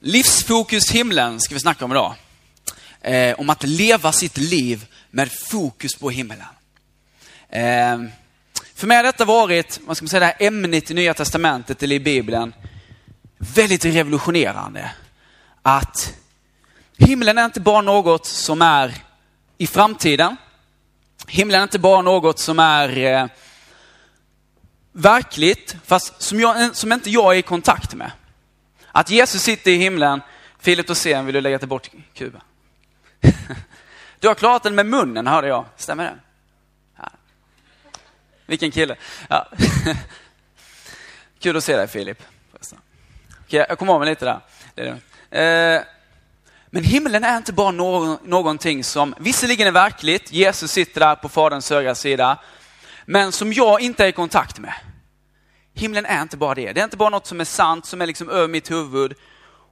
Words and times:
Livsfokus 0.00 0.90
himlen 0.90 1.40
ska 1.40 1.54
vi 1.54 1.60
snacka 1.60 1.84
om 1.84 1.92
idag. 1.92 2.14
Eh, 3.00 3.40
om 3.40 3.50
att 3.50 3.62
leva 3.62 4.12
sitt 4.12 4.36
liv 4.36 4.86
med 5.10 5.32
fokus 5.32 5.94
på 5.94 6.10
himlen. 6.10 6.42
Eh, 7.48 7.98
för 8.74 8.86
mig 8.86 8.96
har 8.96 9.04
detta 9.04 9.24
varit, 9.24 9.80
vad 9.86 9.96
ska 9.96 10.04
man 10.04 10.08
säga, 10.08 10.20
det 10.20 10.26
här 10.26 10.46
ämnet 10.46 10.90
i 10.90 10.94
Nya 10.94 11.14
Testamentet 11.14 11.82
eller 11.82 11.96
i 11.96 12.00
Bibeln, 12.00 12.54
väldigt 13.38 13.84
revolutionerande. 13.84 14.90
Att 15.62 16.14
himlen 16.96 17.38
är 17.38 17.44
inte 17.44 17.60
bara 17.60 17.80
något 17.80 18.26
som 18.26 18.62
är 18.62 18.94
i 19.58 19.66
framtiden. 19.66 20.36
Himlen 21.26 21.60
är 21.60 21.62
inte 21.62 21.78
bara 21.78 22.02
något 22.02 22.38
som 22.38 22.58
är 22.58 22.98
eh, 22.98 23.26
verkligt, 24.92 25.76
fast 25.84 26.22
som, 26.22 26.40
jag, 26.40 26.76
som 26.76 26.92
inte 26.92 27.10
jag 27.10 27.34
är 27.34 27.38
i 27.38 27.42
kontakt 27.42 27.94
med. 27.94 28.10
Att 28.96 29.10
Jesus 29.10 29.42
sitter 29.42 29.70
i 29.70 29.76
himlen, 29.76 30.22
Filip 30.58 30.88
Rosén, 30.88 31.26
vill 31.26 31.34
du 31.34 31.40
lägga 31.40 31.58
till 31.58 31.68
bort 31.68 31.90
kuben? 32.14 32.40
Du 34.20 34.28
har 34.28 34.34
klarat 34.34 34.62
den 34.62 34.74
med 34.74 34.86
munnen 34.86 35.26
hörde 35.26 35.48
jag, 35.48 35.64
stämmer 35.76 36.04
det? 36.04 36.14
Ja. 36.96 37.10
Vilken 38.46 38.70
kille. 38.70 38.96
Ja. 39.28 39.48
Kul 41.38 41.56
att 41.56 41.64
se 41.64 41.76
dig 41.76 41.88
Filip. 41.88 42.22
Okej, 43.40 43.66
jag 43.68 43.78
kommer 43.78 43.92
av 43.92 44.00
mig 44.00 44.08
lite 44.08 44.40
där. 44.74 45.00
Eh, 45.30 45.82
men 46.66 46.84
himlen 46.84 47.24
är 47.24 47.36
inte 47.36 47.52
bara 47.52 47.70
någonting 48.22 48.84
som 48.84 49.14
visserligen 49.18 49.66
är 49.66 49.72
verkligt, 49.72 50.32
Jesus 50.32 50.70
sitter 50.70 51.00
där 51.00 51.14
på 51.14 51.28
Faderns 51.28 51.70
högra 51.70 51.94
sida, 51.94 52.38
men 53.04 53.32
som 53.32 53.52
jag 53.52 53.80
inte 53.80 54.04
är 54.04 54.08
i 54.08 54.12
kontakt 54.12 54.58
med. 54.58 54.74
Himlen 55.78 56.06
är 56.06 56.22
inte 56.22 56.36
bara 56.36 56.54
det. 56.54 56.72
Det 56.72 56.80
är 56.80 56.84
inte 56.84 56.96
bara 56.96 57.08
något 57.08 57.26
som 57.26 57.40
är 57.40 57.44
sant, 57.44 57.86
som 57.86 58.02
är 58.02 58.06
liksom 58.06 58.28
över 58.28 58.48
mitt 58.48 58.70
huvud. 58.70 59.14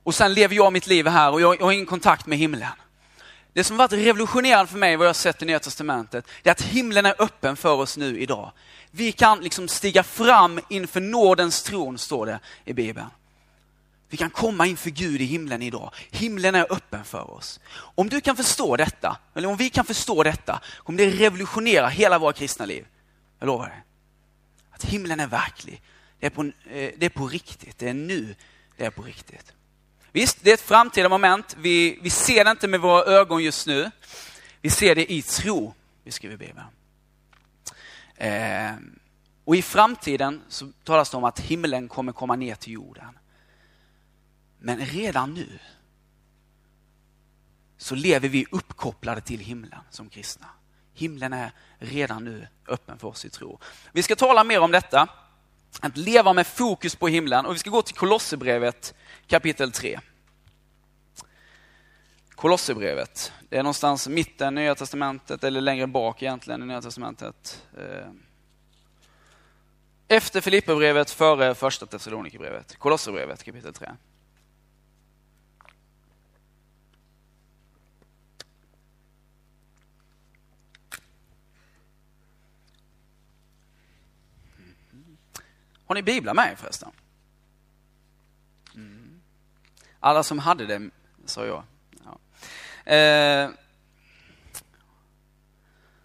Och 0.05 0.15
sen 0.15 0.35
lever 0.35 0.57
jag 0.57 0.73
mitt 0.73 0.87
liv 0.87 1.07
här 1.07 1.33
och 1.33 1.41
jag, 1.41 1.61
jag 1.61 1.65
har 1.65 1.73
ingen 1.73 1.87
kontakt 1.87 2.27
med 2.27 2.39
himlen. 2.39 2.69
Det 3.53 3.65
som 3.65 3.77
varit 3.77 3.93
revolutionerande 3.93 4.71
för 4.71 4.79
mig, 4.79 4.97
vad 4.97 5.07
jag 5.07 5.17
sett 5.17 5.43
i 5.43 5.45
Nya 5.45 5.59
Testamentet, 5.59 6.27
det 6.43 6.51
är 6.51 6.53
att 6.53 6.63
himlen 6.63 7.07
är 7.07 7.15
öppen 7.19 7.57
för 7.57 7.75
oss 7.75 7.97
nu 7.97 8.21
idag. 8.21 8.53
Vi 8.91 9.13
kan 9.13 9.41
liksom 9.41 9.69
stiga 9.69 10.03
fram 10.03 10.61
inför 10.69 11.01
nådens 11.01 11.63
tron, 11.63 11.99
står 11.99 12.27
det 12.27 12.41
i 12.65 12.73
Bibeln. 12.73 13.07
Vi 14.09 14.17
kan 14.17 14.31
komma 14.31 14.67
inför 14.67 14.91
Gud 14.91 15.21
i 15.21 15.25
himlen 15.25 15.63
idag. 15.63 15.91
Himlen 16.11 16.55
är 16.55 16.73
öppen 16.73 17.05
för 17.05 17.31
oss. 17.31 17.61
Om 17.77 18.09
du 18.09 18.21
kan 18.21 18.37
förstå 18.37 18.77
detta, 18.77 19.17
eller 19.35 19.49
om 19.49 19.57
vi 19.57 19.71
kan 19.71 19.85
förstå 19.85 20.23
detta, 20.23 20.61
kommer 20.79 20.99
det 20.99 21.11
revolutionera 21.11 21.89
hela 21.89 22.19
våra 22.19 22.33
kristna 22.33 22.65
liv. 22.65 22.87
Jag 23.39 23.47
lovar 23.47 23.67
dig. 23.67 23.85
Att 24.71 24.85
himlen 24.85 25.21
är 25.21 25.27
verklig. 25.27 25.83
Det 26.25 26.29
är, 26.29 26.31
på, 26.31 26.45
eh, 26.45 26.93
det 26.97 27.07
är 27.07 27.11
på 27.11 27.29
riktigt. 27.29 27.79
Det 27.79 27.89
är 27.89 27.95
nu 27.95 28.35
det 28.77 28.85
är 28.85 28.91
på 28.91 29.03
riktigt. 29.03 29.53
Visst, 30.13 30.39
det 30.43 30.51
är 30.51 30.55
ett 30.55 30.61
framtida 30.61 31.09
moment. 31.09 31.57
Vi, 31.59 31.99
vi 32.03 32.11
ser 32.11 32.45
det 32.45 32.51
inte 32.51 32.69
med 32.69 32.81
våra 32.81 33.05
ögon 33.05 33.43
just 33.43 33.67
nu. 33.67 33.91
Vi 34.61 34.71
ser 34.71 34.95
det 34.95 35.13
i 35.13 35.23
tro, 35.23 35.75
vi 36.05 36.11
skriver 36.11 36.37
Bibeln. 36.37 36.67
Eh, 38.17 38.73
och 39.45 39.57
i 39.57 39.63
framtiden 39.63 40.43
så 40.49 40.73
talas 40.85 41.11
det 41.11 41.17
om 41.17 41.25
att 41.25 41.41
himlen 41.41 41.89
kommer 41.89 42.13
komma 42.13 42.37
ner 42.37 42.55
till 42.55 42.73
jorden. 42.73 43.19
Men 44.59 44.79
redan 44.79 45.35
nu 45.35 45.59
så 47.77 47.95
lever 47.95 48.29
vi 48.29 48.47
uppkopplade 48.51 49.21
till 49.21 49.41
himlen 49.41 49.81
som 49.91 50.09
kristna. 50.09 50.47
Himlen 50.95 51.33
är 51.33 51.53
redan 51.79 52.25
nu 52.25 52.47
öppen 52.69 52.99
för 52.99 53.09
oss 53.09 53.25
i 53.25 53.31
tro. 53.31 53.59
Vi 53.93 54.03
ska 54.03 54.17
tala 54.17 54.45
mer 54.45 54.61
om 54.61 54.71
detta, 54.71 55.09
att 55.81 55.97
leva 55.97 56.33
med 56.33 56.47
fokus 56.47 56.97
på 56.97 57.09
himlen 57.09 57.47
och 57.47 57.55
vi 57.55 57.59
ska 57.59 57.71
gå 57.71 57.83
till 57.83 57.95
Kolosserbrevet 57.95 58.95
kapitel 59.27 59.73
3. 59.73 60.01
Kolosserbrevet, 62.35 63.33
det 63.49 63.57
är 63.57 63.63
någonstans 63.63 64.09
mitten 64.09 64.59
i 64.59 64.61
Nya 64.61 64.75
Testamentet 64.75 65.45
eller 65.45 65.61
längre 65.61 65.87
bak 65.87 66.23
egentligen 66.23 66.63
i 66.63 66.67
Nya 66.67 66.83
Testamentet. 66.83 67.63
Eh, 67.79 68.09
efter 70.09 70.41
Filipperbrevet, 70.41 71.11
före 71.11 71.55
första 71.55 71.87
Thessalonikerbrevet. 71.87 72.77
Kolosserbrevet 72.77 73.45
kapitel 73.45 73.75
3. 73.75 73.91
Har 85.87 85.95
ni 85.95 86.03
biblar 86.03 86.35
med 86.35 86.53
er 86.53 86.57
förresten? 86.57 86.91
Mm. 88.75 89.21
Alla 90.01 90.23
som 90.23 90.39
hade 90.39 90.67
det, 90.67 90.91
sa 91.25 91.47
jag. 91.47 91.65
Ja. 92.05 92.19
Eh, 92.93 93.51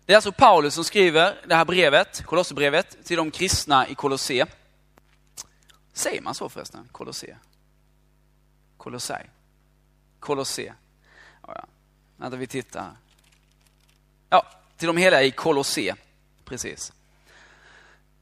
det 0.05 0.13
är 0.13 0.15
alltså 0.15 0.31
Paulus 0.31 0.73
som 0.73 0.83
skriver 0.83 1.45
det 1.47 1.55
här 1.55 1.65
brevet, 1.65 2.25
Kolosserbrevet, 2.25 3.05
till 3.05 3.17
de 3.17 3.31
kristna 3.31 3.87
i 3.87 3.95
Kolosse. 3.95 4.45
Säger 5.93 6.21
man 6.21 6.35
så 6.35 6.49
förresten? 6.49 6.89
Kolosse? 6.91 7.37
Kolossai? 8.77 9.23
Kolosse? 10.19 10.73
Ja, 11.41 11.53
ja. 11.55 11.65
Vänta, 12.17 12.37
vi 12.37 12.47
tittar. 12.47 12.97
Ja, 14.29 14.45
till 14.77 14.87
de 14.87 14.97
hela 14.97 15.23
i 15.23 15.31
Kolosse. 15.31 15.95
Precis. 16.45 16.93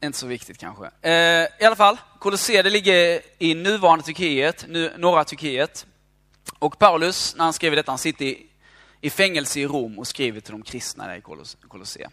Inte 0.03 0.17
så 0.17 0.27
viktigt 0.27 0.57
kanske. 0.57 0.91
Eh, 1.01 1.11
I 1.59 1.65
alla 1.65 1.75
fall, 1.75 1.97
Colosseum 2.19 2.63
det 2.63 2.69
ligger 2.69 3.21
i 3.37 3.55
nuvarande 3.55 4.05
Turkiet, 4.05 4.65
nu, 4.67 4.93
norra 4.97 5.23
Turkiet. 5.23 5.85
Och 6.59 6.79
Paulus, 6.79 7.35
när 7.35 7.43
han 7.43 7.53
skriver 7.53 7.75
detta, 7.75 7.91
han 7.91 7.99
sitter 7.99 8.25
i, 8.25 8.45
i 9.01 9.09
fängelse 9.09 9.59
i 9.59 9.67
Rom 9.67 9.99
och 9.99 10.07
skriver 10.07 10.39
till 10.39 10.51
de 10.51 10.61
kristna 10.61 11.07
där 11.07 11.15
i 11.15 11.21
Colosseum. 11.67 12.11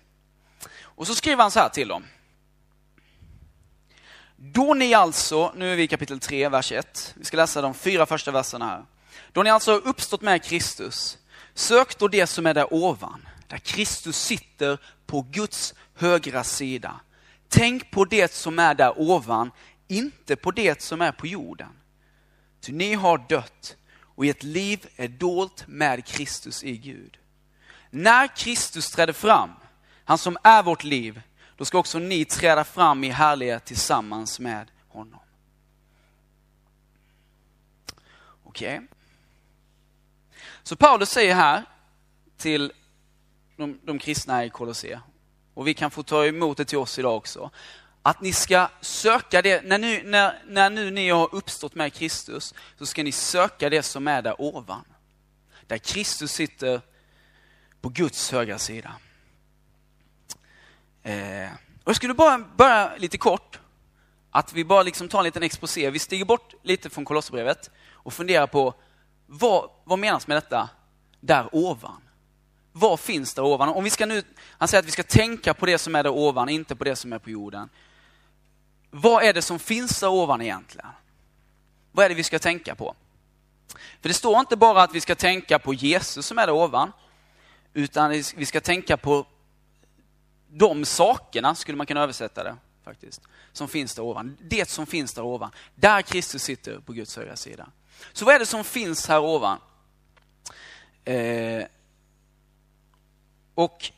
Och 0.80 1.06
så 1.06 1.14
skriver 1.14 1.42
han 1.42 1.50
så 1.50 1.60
här 1.60 1.68
till 1.68 1.88
dem. 1.88 2.04
Då 4.36 4.74
ni 4.74 4.94
alltså, 4.94 5.52
nu 5.56 5.72
är 5.72 5.76
vi 5.76 5.82
i 5.82 5.88
kapitel 5.88 6.20
3, 6.20 6.48
vers 6.48 6.72
1. 6.72 7.14
Vi 7.16 7.24
ska 7.24 7.36
läsa 7.36 7.62
de 7.62 7.74
fyra 7.74 8.06
första 8.06 8.30
verserna 8.30 8.66
här. 8.66 8.84
Då 9.32 9.42
ni 9.42 9.50
alltså 9.50 9.72
har 9.72 9.86
uppstått 9.86 10.22
med 10.22 10.44
Kristus, 10.44 11.18
sök 11.54 11.98
då 11.98 12.08
det 12.08 12.26
som 12.26 12.46
är 12.46 12.54
där 12.54 12.74
ovan, 12.74 13.28
där 13.48 13.58
Kristus 13.58 14.16
sitter 14.16 14.78
på 15.06 15.26
Guds 15.30 15.74
högra 15.94 16.44
sida. 16.44 17.00
Tänk 17.54 17.90
på 17.90 18.04
det 18.04 18.32
som 18.32 18.58
är 18.58 18.74
där 18.74 19.00
ovan, 19.00 19.50
inte 19.88 20.36
på 20.36 20.50
det 20.50 20.82
som 20.82 21.00
är 21.00 21.12
på 21.12 21.26
jorden. 21.26 21.68
Ty 22.60 22.72
ni 22.72 22.94
har 22.94 23.18
dött 23.28 23.76
och 24.00 24.26
ert 24.26 24.42
liv 24.42 24.86
är 24.96 25.08
dolt 25.08 25.64
med 25.66 26.06
Kristus 26.06 26.64
i 26.64 26.76
Gud. 26.76 27.18
När 27.90 28.36
Kristus 28.36 28.90
träder 28.90 29.12
fram, 29.12 29.50
han 30.04 30.18
som 30.18 30.36
är 30.42 30.62
vårt 30.62 30.84
liv, 30.84 31.22
då 31.56 31.64
ska 31.64 31.78
också 31.78 31.98
ni 31.98 32.24
träda 32.24 32.64
fram 32.64 33.04
i 33.04 33.08
härlighet 33.08 33.64
tillsammans 33.64 34.40
med 34.40 34.70
honom. 34.88 35.20
Okej. 38.44 38.76
Okay. 38.76 38.88
Så 40.62 40.76
Paulus 40.76 41.10
säger 41.10 41.34
här 41.34 41.62
till 42.36 42.72
de, 43.56 43.80
de 43.82 43.98
kristna 43.98 44.44
i 44.44 44.50
Colosseum, 44.50 45.00
och 45.54 45.68
vi 45.68 45.74
kan 45.74 45.90
få 45.90 46.02
ta 46.02 46.26
emot 46.26 46.56
det 46.56 46.64
till 46.64 46.78
oss 46.78 46.98
idag 46.98 47.16
också. 47.16 47.50
Att 48.02 48.20
ni 48.20 48.32
ska 48.32 48.68
söka 48.80 49.42
det, 49.42 49.64
när, 49.64 49.78
nu, 49.78 50.02
när, 50.02 50.42
när 50.46 50.70
nu 50.70 50.90
ni 50.90 51.08
har 51.08 51.34
uppstått 51.34 51.74
med 51.74 51.92
Kristus, 51.92 52.54
så 52.78 52.86
ska 52.86 53.02
ni 53.02 53.12
söka 53.12 53.70
det 53.70 53.82
som 53.82 54.08
är 54.08 54.22
där 54.22 54.40
ovan. 54.40 54.84
Där 55.66 55.78
Kristus 55.78 56.32
sitter 56.32 56.80
på 57.80 57.88
Guds 57.88 58.32
högra 58.32 58.58
sida. 58.58 58.92
Eh, 61.02 61.48
och 61.84 61.88
jag 61.88 61.96
skulle 61.96 62.14
bara 62.14 62.38
börja 62.38 62.96
lite 62.96 63.18
kort, 63.18 63.58
att 64.30 64.52
vi 64.52 64.64
bara 64.64 64.82
liksom 64.82 65.08
tar 65.08 65.18
en 65.18 65.24
liten 65.24 65.42
exposé. 65.42 65.90
Vi 65.90 65.98
stiger 65.98 66.24
bort 66.24 66.54
lite 66.62 66.90
från 66.90 67.04
Kolosserbrevet 67.04 67.70
och 67.90 68.12
funderar 68.12 68.46
på 68.46 68.74
vad, 69.26 69.70
vad 69.84 69.98
menas 69.98 70.26
med 70.26 70.36
detta 70.36 70.68
där 71.20 71.48
ovan? 71.52 72.03
Vad 72.76 73.00
finns 73.00 73.34
där 73.34 73.42
ovan? 73.42 73.68
Om 73.68 73.84
vi 73.84 73.90
ska 73.90 74.06
nu, 74.06 74.22
han 74.58 74.68
säger 74.68 74.82
att 74.82 74.86
vi 74.86 74.92
ska 74.92 75.02
tänka 75.02 75.54
på 75.54 75.66
det 75.66 75.78
som 75.78 75.94
är 75.94 76.02
där 76.02 76.10
ovan, 76.10 76.48
inte 76.48 76.76
på 76.76 76.84
det 76.84 76.96
som 76.96 77.12
är 77.12 77.18
på 77.18 77.30
jorden. 77.30 77.68
Vad 78.90 79.24
är 79.24 79.32
det 79.32 79.42
som 79.42 79.58
finns 79.58 80.00
där 80.00 80.08
ovan 80.08 80.42
egentligen? 80.42 80.86
Vad 81.92 82.04
är 82.04 82.08
det 82.08 82.14
vi 82.14 82.24
ska 82.24 82.38
tänka 82.38 82.74
på? 82.74 82.94
För 84.00 84.08
det 84.08 84.14
står 84.14 84.40
inte 84.40 84.56
bara 84.56 84.82
att 84.82 84.94
vi 84.94 85.00
ska 85.00 85.14
tänka 85.14 85.58
på 85.58 85.74
Jesus 85.74 86.26
som 86.26 86.38
är 86.38 86.46
där 86.46 86.54
ovan, 86.54 86.92
utan 87.74 88.10
vi 88.36 88.46
ska 88.46 88.60
tänka 88.60 88.96
på 88.96 89.26
de 90.48 90.84
sakerna, 90.84 91.54
skulle 91.54 91.76
man 91.76 91.86
kunna 91.86 92.02
översätta 92.02 92.44
det 92.44 92.56
faktiskt, 92.84 93.22
som 93.52 93.68
finns 93.68 93.94
där 93.94 94.02
ovan. 94.02 94.36
Det 94.40 94.68
som 94.68 94.86
finns 94.86 95.14
där 95.14 95.22
ovan, 95.22 95.50
där 95.74 96.02
Kristus 96.02 96.42
sitter 96.42 96.78
på 96.78 96.92
Guds 96.92 97.16
högra 97.16 97.36
sida. 97.36 97.66
Så 98.12 98.24
vad 98.24 98.34
är 98.34 98.38
det 98.38 98.46
som 98.46 98.64
finns 98.64 99.08
här 99.08 99.20
ovan? 99.20 99.58
Eh, 101.04 101.64
och 103.54 103.90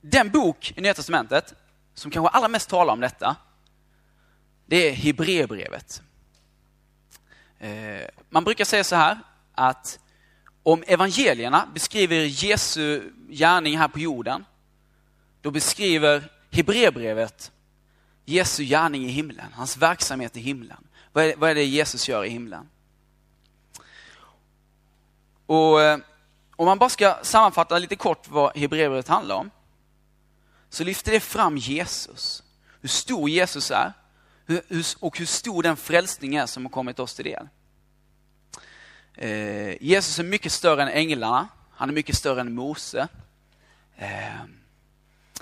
den 0.00 0.30
bok 0.30 0.72
i 0.76 0.80
Nya 0.80 0.94
Testamentet 0.94 1.54
som 1.94 2.10
kanske 2.10 2.28
allra 2.28 2.48
mest 2.48 2.68
talar 2.68 2.92
om 2.92 3.00
detta, 3.00 3.36
det 4.66 4.76
är 4.76 4.92
Hebreerbrevet. 4.92 6.02
Eh, 7.58 8.06
man 8.28 8.44
brukar 8.44 8.64
säga 8.64 8.84
så 8.84 8.96
här 8.96 9.18
att 9.54 9.98
om 10.62 10.84
evangelierna 10.86 11.68
beskriver 11.74 12.16
Jesu 12.16 13.12
gärning 13.28 13.78
här 13.78 13.88
på 13.88 13.98
jorden, 13.98 14.44
då 15.40 15.50
beskriver 15.50 16.30
Hebreerbrevet 16.50 17.52
Jesu 18.24 18.64
gärning 18.64 19.04
i 19.04 19.08
himlen, 19.08 19.52
hans 19.52 19.76
verksamhet 19.76 20.36
i 20.36 20.40
himlen. 20.40 20.84
Vad 21.12 21.24
är, 21.24 21.36
vad 21.36 21.50
är 21.50 21.54
det 21.54 21.64
Jesus 21.64 22.08
gör 22.08 22.24
i 22.24 22.28
himlen? 22.28 22.68
Och 25.46 25.82
eh, 25.82 25.98
om 26.62 26.66
man 26.66 26.78
bara 26.78 26.90
ska 26.90 27.18
sammanfatta 27.22 27.78
lite 27.78 27.96
kort 27.96 28.28
vad 28.28 28.56
Hebreerbrevet 28.56 29.08
handlar 29.08 29.36
om, 29.36 29.50
så 30.70 30.84
lyfter 30.84 31.12
det 31.12 31.20
fram 31.20 31.56
Jesus. 31.56 32.42
Hur 32.80 32.88
stor 32.88 33.30
Jesus 33.30 33.70
är 33.70 33.92
och 34.98 35.18
hur 35.18 35.26
stor 35.26 35.62
den 35.62 35.76
frälsning 35.76 36.34
är 36.34 36.46
som 36.46 36.64
har 36.64 36.70
kommit 36.70 36.98
oss 36.98 37.14
till 37.14 37.24
del. 37.24 37.48
Eh, 39.14 39.82
Jesus 39.82 40.18
är 40.18 40.22
mycket 40.22 40.52
större 40.52 40.82
än 40.82 40.88
änglarna. 40.88 41.48
Han 41.70 41.88
är 41.88 41.94
mycket 41.94 42.16
större 42.16 42.40
än 42.40 42.54
Mose. 42.54 43.08
Eh, 43.96 44.42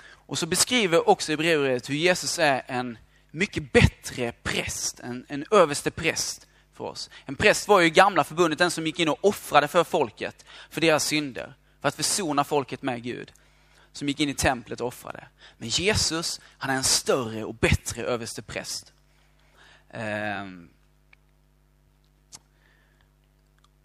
och 0.02 0.38
så 0.38 0.46
beskriver 0.46 1.08
också 1.08 1.32
Hebreerbrevet 1.32 1.90
hur 1.90 1.94
Jesus 1.94 2.38
är 2.38 2.62
en 2.67 2.99
mycket 3.31 3.72
bättre 3.72 4.32
präst, 4.43 5.00
en, 5.00 5.26
en 5.28 5.44
överste 5.50 5.90
präst 5.90 6.46
för 6.81 6.87
oss. 6.87 7.11
En 7.27 7.37
präst 7.37 7.69
var 7.69 7.81
ju 7.81 7.87
i 7.87 7.91
gamla 7.91 8.25
förbundet 8.25 8.59
den 8.59 8.71
som 8.71 8.87
gick 8.87 9.00
in 9.00 9.09
och 9.09 9.25
offrade 9.25 9.69
för 9.69 9.85
folket, 9.85 10.44
för 10.71 10.81
deras 10.81 11.05
synder, 11.05 11.55
för 11.81 11.88
att 11.88 11.94
försona 11.94 12.44
folket 12.44 12.82
med 12.82 13.03
Gud. 13.03 13.32
Som 13.93 14.09
gick 14.09 14.21
in 14.21 14.29
i 14.29 14.35
templet 14.35 14.81
och 14.81 14.87
offrade. 14.87 15.27
Men 15.59 15.69
Jesus, 15.69 16.41
han 16.59 16.71
är 16.71 16.75
en 16.75 16.85
större 16.85 17.44
och 17.44 17.55
bättre 17.55 18.03
överste 18.03 18.43
präst. 18.43 18.93
Ehm. 19.91 20.69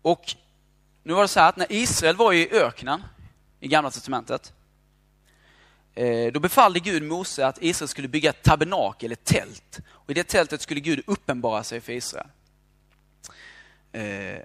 Och 0.02 0.36
nu 1.04 1.14
var 1.14 1.22
det 1.22 1.28
så 1.28 1.40
här 1.40 1.50
att 1.50 1.58
när 1.58 1.72
Israel 1.72 2.16
var 2.16 2.34
i 2.34 2.50
öknen 2.52 3.04
i 3.60 3.68
gamla 3.68 3.92
testamentet, 3.92 4.54
eh, 5.96 6.32
då 6.32 6.40
befallde 6.40 6.80
Gud 6.80 7.04
Mose 7.04 7.48
att 7.48 7.58
Israel 7.62 7.88
skulle 7.88 8.08
bygga 8.08 8.30
ett 8.30 8.44
tabernakel, 8.44 9.12
ett 9.12 9.24
tält. 9.24 9.80
Och 9.88 10.12
I 10.12 10.14
det 10.14 10.28
tältet 10.28 10.62
skulle 10.62 10.80
Gud 10.80 11.04
uppenbara 11.08 11.64
sig 11.64 11.82
för 11.82 11.94
Israel. 11.94 12.28
Eh, 13.96 14.42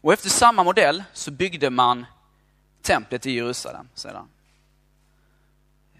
och 0.00 0.12
efter 0.12 0.28
samma 0.28 0.64
modell 0.64 1.04
så 1.12 1.30
byggde 1.30 1.70
man 1.70 2.06
templet 2.82 3.26
i 3.26 3.30
Jerusalem 3.30 3.88
sedan. 3.94 4.28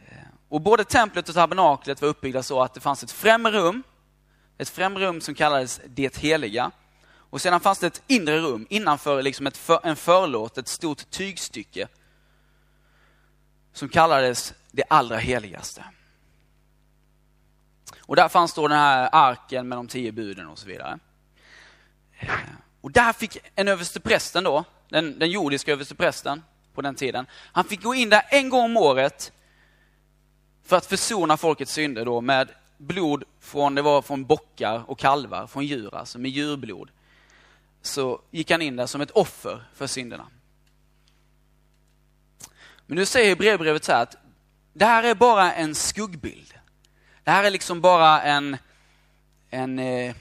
Eh, 0.08 0.16
och 0.48 0.60
både 0.60 0.84
templet 0.84 1.28
och 1.28 1.34
tabernaklet 1.34 2.02
var 2.02 2.08
uppbyggda 2.08 2.42
så 2.42 2.62
att 2.62 2.74
det 2.74 2.80
fanns 2.80 3.02
ett 3.02 3.10
främre 3.10 3.52
rum, 3.52 3.82
ett 4.58 4.68
främre 4.68 5.06
rum 5.06 5.20
som 5.20 5.34
kallades 5.34 5.80
det 5.86 6.16
heliga. 6.16 6.70
Och 7.12 7.40
sedan 7.40 7.60
fanns 7.60 7.78
det 7.78 7.86
ett 7.86 8.02
inre 8.06 8.40
rum 8.40 8.66
innanför 8.70 9.22
liksom 9.22 9.46
ett 9.46 9.56
för, 9.56 9.80
en 9.86 9.96
förlåt, 9.96 10.58
ett 10.58 10.68
stort 10.68 11.10
tygstycke 11.10 11.88
som 13.72 13.88
kallades 13.88 14.54
det 14.70 14.84
allra 14.88 15.16
heligaste. 15.16 15.84
Och 18.00 18.16
där 18.16 18.28
fanns 18.28 18.54
då 18.54 18.68
den 18.68 18.78
här 18.78 19.08
arken 19.12 19.68
med 19.68 19.78
de 19.78 19.88
tio 19.88 20.12
buden 20.12 20.46
och 20.46 20.58
så 20.58 20.66
vidare. 20.66 20.98
Eh, 22.28 22.38
och 22.80 22.92
där 22.92 23.12
fick 23.12 23.38
en 23.54 23.68
översteprästen 23.68 24.44
då, 24.44 24.64
den, 24.88 25.18
den 25.18 25.30
jordiska 25.30 25.72
översteprästen 25.72 26.42
på 26.74 26.82
den 26.82 26.94
tiden, 26.94 27.26
han 27.52 27.64
fick 27.64 27.82
gå 27.82 27.94
in 27.94 28.10
där 28.10 28.22
en 28.30 28.48
gång 28.48 28.64
om 28.64 28.76
året 28.76 29.32
för 30.64 30.76
att 30.76 30.86
försona 30.86 31.36
folkets 31.36 31.72
synder 31.72 32.04
då 32.04 32.20
med 32.20 32.48
blod 32.78 33.24
från, 33.40 33.74
det 33.74 33.82
var 33.82 34.02
från 34.02 34.24
bockar 34.24 34.90
och 34.90 34.98
kalvar, 34.98 35.46
från 35.46 35.66
djur 35.66 35.94
alltså, 35.94 36.18
med 36.18 36.30
djurblod. 36.30 36.90
Så 37.82 38.20
gick 38.30 38.50
han 38.50 38.62
in 38.62 38.76
där 38.76 38.86
som 38.86 39.00
ett 39.00 39.10
offer 39.10 39.64
för 39.74 39.86
synderna. 39.86 40.26
Men 42.86 42.96
nu 42.96 43.06
säger 43.06 43.36
brevbrevet 43.36 43.84
så 43.84 43.92
här 43.92 44.02
att 44.02 44.16
det 44.72 44.84
här 44.84 45.02
är 45.02 45.14
bara 45.14 45.52
en 45.52 45.74
skuggbild. 45.74 46.54
Det 47.24 47.30
här 47.30 47.44
är 47.44 47.50
liksom 47.50 47.80
bara 47.80 48.22
en, 48.22 48.56
en, 49.50 49.78
eh, 49.78 50.14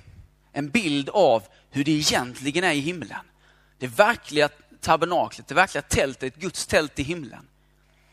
en 0.51 0.69
bild 0.69 1.09
av 1.09 1.43
hur 1.73 1.83
det 1.83 1.91
egentligen 1.91 2.63
är 2.63 2.71
i 2.71 2.79
himlen. 2.79 3.25
Det 3.77 3.87
verkliga 3.87 4.49
tabernaklet, 4.81 5.47
det 5.47 5.55
verkliga 5.55 5.81
tältet, 5.81 6.35
Guds 6.35 6.67
tält 6.67 6.99
i 6.99 7.03
himlen. 7.03 7.47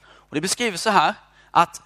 Och 0.02 0.34
Det 0.34 0.40
beskriver 0.40 0.76
så 0.76 0.90
här 0.90 1.14
att 1.50 1.82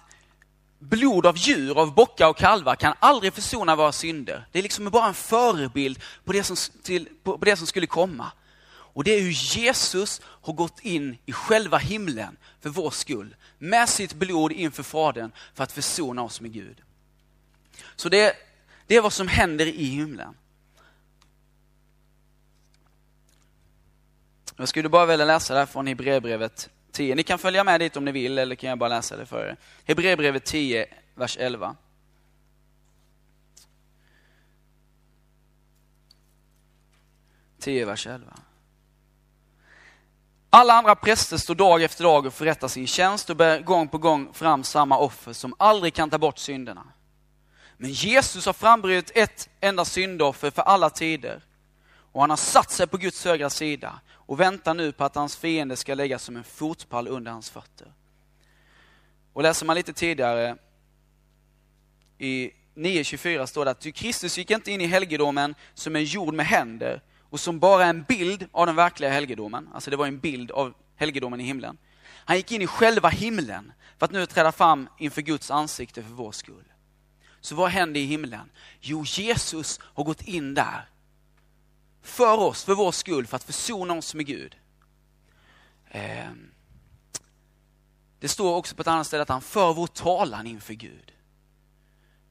blod 0.79 1.25
av 1.25 1.37
djur, 1.37 1.79
av 1.79 1.93
bockar 1.93 2.27
och 2.27 2.37
kalvar 2.37 2.75
kan 2.75 2.93
aldrig 2.99 3.33
försona 3.33 3.75
våra 3.75 3.91
synder. 3.91 4.47
Det 4.51 4.59
är 4.59 4.63
liksom 4.63 4.89
bara 4.89 5.07
en 5.07 5.13
förebild 5.13 5.99
på 6.25 6.31
det 6.31 6.43
som, 6.43 6.55
till, 6.83 7.09
på, 7.23 7.37
på 7.37 7.45
det 7.45 7.57
som 7.57 7.67
skulle 7.67 7.87
komma. 7.87 8.31
Och 8.67 9.03
det 9.03 9.11
är 9.11 9.21
hur 9.21 9.57
Jesus 9.57 10.21
har 10.25 10.53
gått 10.53 10.79
in 10.79 11.17
i 11.25 11.31
själva 11.31 11.77
himlen 11.77 12.37
för 12.61 12.69
vår 12.69 12.91
skull. 12.91 13.35
Med 13.57 13.89
sitt 13.89 14.13
blod 14.13 14.51
inför 14.51 14.83
Fadern 14.83 15.31
för 15.53 15.63
att 15.63 15.71
försona 15.71 16.23
oss 16.23 16.41
med 16.41 16.53
Gud. 16.53 16.81
Så 17.95 18.09
det, 18.09 18.33
det 18.87 18.95
är 18.95 19.01
vad 19.01 19.13
som 19.13 19.27
händer 19.27 19.65
i 19.65 19.83
himlen. 19.83 20.35
Jag 24.57 24.69
skulle 24.69 24.89
bara 24.89 25.05
vilja 25.05 25.25
läsa 25.25 25.53
det 25.53 25.59
här 25.59 25.65
från 25.65 25.87
Hebreerbrevet 25.87 26.69
10. 26.91 27.15
Ni 27.15 27.23
kan 27.23 27.39
följa 27.39 27.63
med 27.63 27.79
dit 27.79 27.97
om 27.97 28.05
ni 28.05 28.11
vill, 28.11 28.37
eller 28.37 28.55
kan 28.55 28.69
jag 28.69 28.77
bara 28.77 28.89
läsa 28.89 29.17
det 29.17 29.25
för 29.25 29.45
er. 29.45 29.57
Hebreerbrevet 29.85 30.45
10, 30.45 30.85
vers 31.15 31.37
11. 31.37 31.75
Tio, 37.59 37.85
vers 37.85 38.07
11. 38.07 38.33
Alla 40.49 40.73
andra 40.73 40.95
präster 40.95 41.37
står 41.37 41.55
dag 41.55 41.83
efter 41.83 42.03
dag 42.03 42.25
och 42.25 42.33
förrättar 42.33 42.67
sin 42.67 42.87
tjänst 42.87 43.29
och 43.29 43.35
bär 43.35 43.61
gång 43.61 43.87
på 43.87 43.97
gång 43.97 44.33
fram 44.33 44.63
samma 44.63 44.97
offer 44.97 45.33
som 45.33 45.55
aldrig 45.59 45.93
kan 45.93 46.09
ta 46.09 46.17
bort 46.17 46.37
synderna. 46.37 46.83
Men 47.77 47.91
Jesus 47.91 48.45
har 48.45 48.53
frambrutit 48.53 49.11
ett 49.15 49.49
enda 49.61 49.85
syndoffer 49.85 50.51
för 50.51 50.61
alla 50.61 50.89
tider 50.89 51.41
och 51.87 52.21
han 52.21 52.29
har 52.29 52.37
satt 52.37 52.71
sig 52.71 52.87
på 52.87 52.97
Guds 52.97 53.25
högra 53.25 53.49
sida 53.49 53.99
och 54.25 54.39
väntar 54.39 54.73
nu 54.73 54.91
på 54.91 55.03
att 55.03 55.15
hans 55.15 55.35
fiende 55.35 55.75
ska 55.75 55.93
läggas 55.93 56.23
som 56.23 56.35
en 56.35 56.43
fotpall 56.43 57.07
under 57.07 57.31
hans 57.31 57.49
fötter. 57.49 57.93
Och 59.33 59.43
läser 59.43 59.65
man 59.65 59.75
lite 59.75 59.93
tidigare 59.93 60.57
i 62.17 62.51
9.24 62.75 63.45
står 63.45 63.65
det 63.65 63.71
att 63.71 63.81
Ty 63.81 63.91
Kristus 63.91 64.37
gick 64.37 64.51
inte 64.51 64.71
in 64.71 64.81
i 64.81 64.85
helgedomen 64.85 65.55
som 65.73 65.95
en 65.95 66.03
jord 66.03 66.33
med 66.33 66.45
händer 66.45 67.01
och 67.29 67.39
som 67.39 67.59
bara 67.59 67.85
en 67.85 68.03
bild 68.03 68.47
av 68.51 68.65
den 68.65 68.75
verkliga 68.75 69.09
helgedomen. 69.09 69.69
Alltså 69.73 69.91
det 69.91 69.97
var 69.97 70.07
en 70.07 70.19
bild 70.19 70.51
av 70.51 70.73
helgedomen 70.95 71.41
i 71.41 71.43
himlen. 71.43 71.77
Han 72.07 72.37
gick 72.37 72.51
in 72.51 72.61
i 72.61 72.67
själva 72.67 73.09
himlen 73.09 73.71
för 73.97 74.05
att 74.05 74.11
nu 74.11 74.25
träda 74.25 74.51
fram 74.51 74.89
inför 74.97 75.21
Guds 75.21 75.51
ansikte 75.51 76.03
för 76.03 76.09
vår 76.09 76.31
skull. 76.31 76.73
Så 77.41 77.55
vad 77.55 77.69
händer 77.69 77.99
i 77.99 78.05
himlen? 78.05 78.51
Jo, 78.81 79.03
Jesus 79.05 79.79
har 79.83 80.03
gått 80.03 80.21
in 80.21 80.53
där 80.53 80.89
för 82.05 82.37
oss, 82.37 82.63
för 82.63 82.75
vår 82.75 82.91
skull, 82.91 83.27
för 83.27 83.35
att 83.35 83.43
försona 83.43 83.93
oss 83.93 84.15
med 84.15 84.25
Gud. 84.25 84.57
Ehm, 85.89 86.51
det 88.19 88.27
står 88.27 88.55
också 88.55 88.75
på 88.75 88.81
ett 88.81 88.87
annat 88.87 89.07
ställe 89.07 89.23
att 89.23 89.29
han 89.29 89.41
för 89.41 89.73
vår 89.73 89.87
talan 89.87 90.47
inför 90.47 90.73
Gud. 90.73 91.13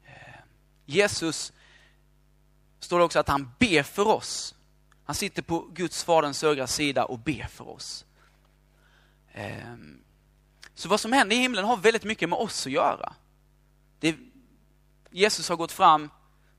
Ehm, 0.06 0.48
Jesus 0.84 1.52
står 2.80 2.98
det 2.98 3.04
också 3.04 3.18
att 3.18 3.28
han 3.28 3.50
ber 3.58 3.82
för 3.82 4.06
oss. 4.08 4.54
Han 5.04 5.14
sitter 5.14 5.42
på 5.42 5.60
Guds 5.74 6.04
faderns 6.04 6.42
högra 6.42 6.66
sida 6.66 7.04
och 7.04 7.18
ber 7.18 7.46
för 7.46 7.68
oss. 7.68 8.04
Ehm, 9.32 10.00
så 10.74 10.88
vad 10.88 11.00
som 11.00 11.12
händer 11.12 11.36
i 11.36 11.38
himlen 11.38 11.64
har 11.64 11.76
väldigt 11.76 12.04
mycket 12.04 12.28
med 12.28 12.38
oss 12.38 12.66
att 12.66 12.72
göra. 12.72 13.14
Det, 13.98 14.16
Jesus 15.10 15.48
har 15.48 15.56
gått 15.56 15.72
fram 15.72 16.10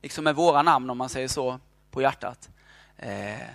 liksom 0.02 0.24
med 0.24 0.36
våra 0.36 0.62
namn, 0.62 0.90
om 0.90 0.98
man 0.98 1.10
säger 1.10 1.28
så, 1.28 1.60
på 1.92 2.02
hjärtat 2.02 2.50
eh, 2.98 3.50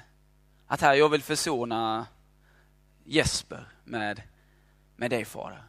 att 0.66 0.80
här, 0.80 0.94
jag 0.94 1.08
vill 1.08 1.22
försona 1.22 2.06
Jesper 3.04 3.68
med, 3.84 4.22
med 4.96 5.10
dig 5.10 5.24
Fader. 5.24 5.64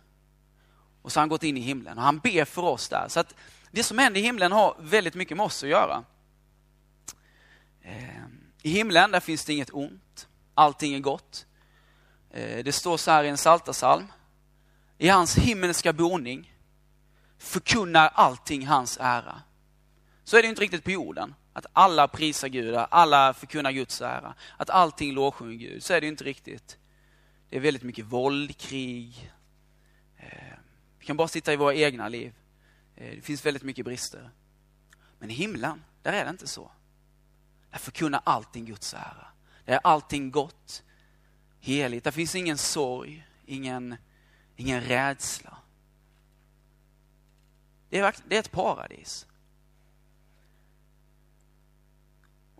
Och 1.02 1.12
så 1.12 1.20
har 1.20 1.22
han 1.22 1.30
gått 1.30 1.44
in 1.44 1.58
i 1.58 1.62
himlen 1.62 1.98
och 1.98 2.04
han 2.04 2.20
ber 2.20 2.46
för 2.46 2.62
oss 2.62 2.90
där. 2.90 3.06
Så 3.08 3.20
att 3.20 3.36
det 3.72 3.84
som 3.84 3.98
händer 3.98 4.20
i 4.20 4.24
himlen 4.24 4.52
har 4.52 4.76
väldigt 4.80 5.16
mycket 5.16 5.38
med 5.38 5.46
oss 5.46 5.64
att 5.64 5.70
göra. 5.70 6.04
Eh, 7.82 8.26
I 8.62 8.70
himlen 8.70 9.12
där 9.12 9.20
finns 9.20 9.46
det 9.46 9.54
inget 9.54 9.74
ont, 9.74 10.28
allting 10.54 10.94
är 10.94 11.00
gott. 11.00 11.46
Eh, 12.30 12.64
det 12.64 12.72
står 12.72 12.98
så 12.98 13.12
här 13.12 13.24
i 13.24 13.30
en 13.30 13.38
saltasalm. 13.38 14.08
I 14.98 15.10
hans 15.10 15.38
himmelska 15.38 15.94
boning 15.94 16.54
förkunnar 17.38 18.08
allting 18.08 18.68
hans 18.68 18.98
ära. 19.02 19.42
Så 20.24 20.38
är 20.38 20.42
det 20.42 20.48
inte 20.48 20.62
riktigt 20.62 20.84
på 20.84 20.92
jorden. 20.92 21.36
Att 21.54 21.66
alla 21.74 22.08
prisar 22.08 22.48
Gud, 22.48 22.76
alla 22.76 23.34
förkunnar 23.34 23.72
Guds 23.72 24.02
ära. 24.02 24.36
Att 24.58 24.70
allting 24.70 25.14
lovsjunger 25.14 25.56
Gud. 25.56 25.84
Så 25.84 25.94
är 25.94 26.02
det 26.02 26.06
ju 26.06 26.12
inte 26.12 26.24
riktigt. 26.24 26.78
Det 27.50 27.56
är 27.56 27.60
väldigt 27.60 27.84
mycket 27.84 28.06
våld, 28.06 28.58
krig. 28.58 29.32
Eh, 30.18 30.58
vi 31.00 31.06
kan 31.06 31.18
bara 31.18 31.28
sitta 31.28 31.54
i 31.54 31.56
våra 31.56 31.74
egna 31.76 32.08
liv. 32.08 32.34
Eh, 32.96 33.16
det 33.16 33.22
finns 33.22 33.46
väldigt 33.46 33.64
mycket 33.64 33.86
brister. 33.86 34.30
Men 35.20 35.30
i 35.30 35.34
himlen, 35.34 35.84
där 36.02 36.14
är 36.14 36.24
det 36.24 36.30
inte 36.30 36.48
så. 36.48 36.72
där 37.72 37.80
förkunnar 37.80 38.22
allting 38.24 38.66
Guds 38.66 38.94
ära. 38.94 39.28
Där 39.66 39.74
är 39.74 39.80
allting 39.84 40.32
gott, 40.32 40.84
heligt. 41.60 42.04
Där 42.04 42.12
finns 42.12 42.36
ingen 42.36 42.58
sorg, 42.58 43.28
ingen, 43.46 43.96
ingen 44.56 44.82
rädsla. 44.82 45.58
Det 47.90 48.00
är, 48.00 48.16
det 48.28 48.36
är 48.36 48.40
ett 48.40 48.52
paradis. 48.52 49.28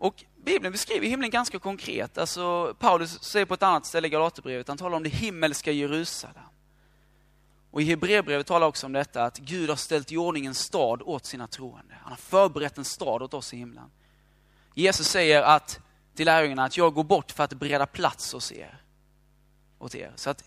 Och 0.02 0.24
Bibeln 0.44 0.72
beskriver 0.72 1.06
himlen 1.06 1.30
ganska 1.30 1.58
konkret. 1.58 2.18
Alltså, 2.18 2.74
Paulus 2.78 3.22
säger 3.22 3.46
på 3.46 3.54
ett 3.54 3.62
annat 3.62 3.86
ställe 3.86 4.06
i 4.06 4.10
Galaterbrevet, 4.10 4.68
han 4.68 4.78
talar 4.78 4.96
om 4.96 5.02
det 5.02 5.08
himmelska 5.08 5.72
Jerusalem. 5.72 6.44
Och 7.70 7.82
i 7.82 7.84
Hebreerbrevet 7.84 8.46
talar 8.46 8.66
också 8.66 8.86
om 8.86 8.92
detta, 8.92 9.24
att 9.24 9.38
Gud 9.38 9.68
har 9.68 9.76
ställt 9.76 10.12
i 10.12 10.16
ordning 10.16 10.46
en 10.46 10.54
stad 10.54 11.02
åt 11.02 11.26
sina 11.26 11.46
troende. 11.46 11.94
Han 12.02 12.12
har 12.12 12.16
förberett 12.16 12.78
en 12.78 12.84
stad 12.84 13.22
åt 13.22 13.34
oss 13.34 13.54
i 13.54 13.56
himlen. 13.56 13.90
Jesus 14.74 15.08
säger 15.08 15.42
att, 15.42 15.80
till 16.14 16.26
lärjungarna 16.26 16.64
att 16.64 16.76
jag 16.76 16.94
går 16.94 17.04
bort 17.04 17.32
för 17.32 17.44
att 17.44 17.52
bereda 17.52 17.86
plats 17.86 18.32
hos 18.32 18.52
er. 18.52 18.82
Åt 19.78 19.94
er. 19.94 20.12
Så 20.16 20.30
att 20.30 20.44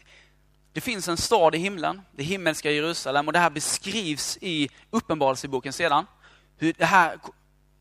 det 0.73 0.81
finns 0.81 1.07
en 1.07 1.17
stad 1.17 1.55
i 1.55 1.57
himlen, 1.57 2.01
det 2.11 2.23
himmelska 2.23 2.71
Jerusalem, 2.71 3.27
och 3.27 3.33
det 3.33 3.39
här 3.39 3.49
beskrivs 3.49 4.37
i 4.41 4.69
Uppenbarelseboken 4.89 5.73
sedan. 5.73 6.05
Hur 6.57 6.73
det 6.77 6.85
här, 6.85 7.19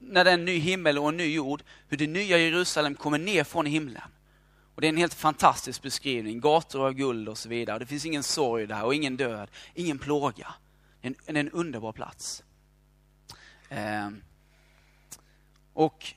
när 0.09 0.25
det 0.25 0.31
är 0.31 0.35
en 0.35 0.45
ny 0.45 0.59
himmel 0.59 0.99
och 0.99 1.09
en 1.09 1.17
ny 1.17 1.35
jord, 1.35 1.63
hur 1.89 1.97
det 1.97 2.07
nya 2.07 2.39
Jerusalem 2.39 2.95
kommer 2.95 3.19
ner 3.19 3.45
från 3.45 3.67
himlen. 3.67 4.11
Och 4.75 4.81
Det 4.81 4.87
är 4.87 4.89
en 4.89 4.97
helt 4.97 5.15
fantastisk 5.15 5.83
beskrivning, 5.83 6.41
gator 6.41 6.87
av 6.87 6.93
guld 6.93 7.29
och 7.29 7.39
så 7.39 7.49
vidare. 7.49 7.79
Det 7.79 7.87
finns 7.87 8.07
ingen 8.07 8.23
sorg 8.23 8.67
där 8.67 8.85
och 8.85 8.95
ingen 8.95 9.17
död, 9.17 9.51
ingen 9.75 9.99
plåga. 9.99 10.55
Det 11.01 11.09
är 11.09 11.15
en, 11.27 11.37
en 11.37 11.51
underbar 11.51 11.93
plats. 11.93 12.45
Eh, 13.69 14.11
och 15.73 16.15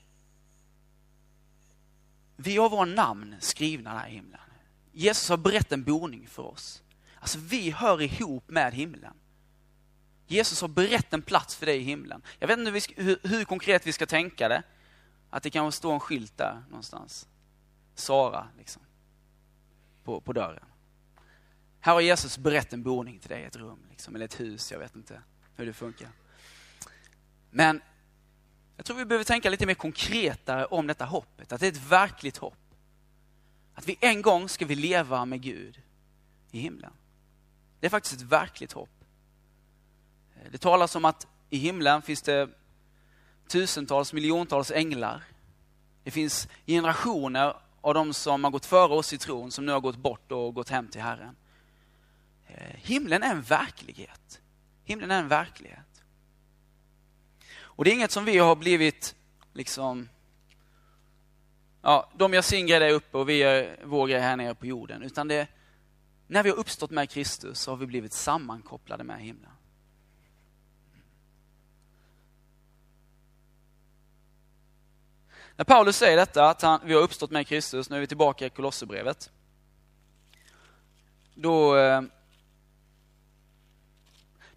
vi 2.35 2.57
har 2.57 2.69
våra 2.69 2.85
namn 2.85 3.35
skrivna 3.39 3.93
där 3.93 4.07
i 4.07 4.11
himlen. 4.11 4.39
Jesus 4.91 5.29
har 5.29 5.37
berättat 5.37 5.71
en 5.71 5.83
boning 5.83 6.27
för 6.27 6.43
oss. 6.43 6.83
Alltså 7.19 7.39
vi 7.39 7.71
hör 7.71 8.01
ihop 8.01 8.49
med 8.49 8.73
himlen. 8.73 9.13
Jesus 10.27 10.61
har 10.61 10.67
berett 10.67 11.13
en 11.13 11.21
plats 11.21 11.55
för 11.55 11.65
dig 11.65 11.77
i 11.77 11.83
himlen. 11.83 12.21
Jag 12.39 12.47
vet 12.47 12.59
inte 12.59 12.71
hur, 12.71 13.03
hur, 13.03 13.19
hur 13.23 13.45
konkret 13.45 13.87
vi 13.87 13.93
ska 13.93 14.05
tänka 14.05 14.47
det. 14.47 14.63
Att 15.29 15.43
det 15.43 15.49
kanske 15.49 15.77
står 15.77 15.93
en 15.93 15.99
skylt 15.99 16.37
där 16.37 16.63
någonstans. 16.69 17.27
Sara, 17.95 18.47
liksom. 18.57 18.81
På, 20.03 20.21
på 20.21 20.33
dörren. 20.33 20.65
Här 21.79 21.93
har 21.93 22.01
Jesus 22.01 22.37
berett 22.37 22.73
en 22.73 22.83
boning 22.83 23.19
till 23.19 23.29
dig, 23.29 23.43
ett 23.43 23.55
rum, 23.55 23.79
liksom, 23.89 24.15
eller 24.15 24.25
ett 24.25 24.39
hus, 24.39 24.71
jag 24.71 24.79
vet 24.79 24.95
inte 24.95 25.21
hur 25.55 25.65
det 25.65 25.73
funkar. 25.73 26.09
Men 27.49 27.81
jag 28.77 28.85
tror 28.85 28.97
vi 28.97 29.05
behöver 29.05 29.25
tänka 29.25 29.49
lite 29.49 29.65
mer 29.65 29.73
konkretare 29.73 30.65
om 30.65 30.87
detta 30.87 31.05
hoppet, 31.05 31.51
att 31.51 31.59
det 31.59 31.67
är 31.67 31.71
ett 31.71 31.89
verkligt 31.89 32.37
hopp. 32.37 32.75
Att 33.73 33.87
vi 33.87 33.97
en 34.01 34.21
gång 34.21 34.49
ska 34.49 34.65
vi 34.65 34.75
leva 34.75 35.25
med 35.25 35.41
Gud 35.41 35.81
i 36.51 36.59
himlen. 36.59 36.93
Det 37.79 37.87
är 37.87 37.89
faktiskt 37.89 38.15
ett 38.15 38.21
verkligt 38.21 38.71
hopp. 38.71 38.96
Det 40.51 40.57
talas 40.57 40.95
om 40.95 41.05
att 41.05 41.27
i 41.49 41.57
himlen 41.57 42.01
finns 42.01 42.21
det 42.21 42.49
tusentals, 43.47 44.13
miljontals 44.13 44.71
änglar. 44.71 45.23
Det 46.03 46.11
finns 46.11 46.47
generationer 46.65 47.53
av 47.81 47.93
de 47.93 48.13
som 48.13 48.43
har 48.43 48.51
gått 48.51 48.65
före 48.65 48.93
oss 48.93 49.13
i 49.13 49.17
tron, 49.17 49.51
som 49.51 49.65
nu 49.65 49.71
har 49.71 49.79
gått 49.79 49.97
bort 49.97 50.31
och 50.31 50.53
gått 50.53 50.69
hem 50.69 50.87
till 50.87 51.01
Herren. 51.01 51.35
Eh, 52.47 52.75
himlen 52.75 53.23
är 53.23 53.31
en 53.31 53.41
verklighet. 53.41 54.41
Himlen 54.83 55.11
är 55.11 55.19
en 55.19 55.27
verklighet. 55.27 56.03
Och 57.59 57.83
det 57.83 57.91
är 57.91 57.93
inget 57.93 58.11
som 58.11 58.25
vi 58.25 58.37
har 58.37 58.55
blivit 58.55 59.15
liksom 59.53 60.09
ja, 61.81 62.09
de 62.17 62.33
gör 62.33 62.41
sin 62.41 62.67
grej 62.67 62.79
där 62.79 62.89
uppe 62.89 63.17
och 63.17 63.29
vi 63.29 63.37
gör 63.37 63.79
vår 63.83 64.07
grej 64.07 64.19
här 64.19 64.37
nere 64.37 64.55
på 64.55 64.65
jorden. 64.65 65.03
Utan 65.03 65.27
det, 65.27 65.47
när 66.27 66.43
vi 66.43 66.49
har 66.49 66.57
uppstått 66.57 66.91
med 66.91 67.09
Kristus 67.09 67.59
så 67.59 67.71
har 67.71 67.77
vi 67.77 67.85
blivit 67.85 68.13
sammankopplade 68.13 69.03
med 69.03 69.21
himlen. 69.21 69.51
När 75.57 75.65
Paulus 75.65 75.97
säger 75.97 76.17
detta, 76.17 76.49
att 76.49 76.61
han, 76.61 76.79
vi 76.83 76.93
har 76.93 77.01
uppstått 77.01 77.31
med 77.31 77.47
Kristus, 77.47 77.89
nu 77.89 77.95
är 77.95 77.99
vi 77.99 78.07
tillbaka 78.07 78.45
i 78.45 78.49
Kolosserbrevet. 78.49 79.31
Då, 81.33 81.77
eh, 81.77 82.01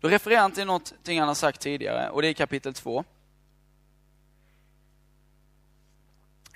då 0.00 0.08
refererar 0.08 0.40
han 0.40 0.52
till 0.52 0.66
någonting 0.66 1.18
han 1.18 1.28
har 1.28 1.34
sagt 1.34 1.60
tidigare 1.60 2.10
och 2.10 2.22
det 2.22 2.28
är 2.28 2.32
kapitel 2.32 2.74
2. 2.74 3.04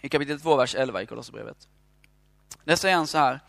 i 0.05 0.09
kapitel 0.09 0.41
2, 0.41 0.57
vers 0.57 0.75
11 0.75 1.03
i 1.03 1.07
Kolosserbrevet. 1.07 1.69
Där 2.65 2.77
säger 2.77 2.97
han 2.97 3.07
så 3.07 3.19
här. 3.19 3.41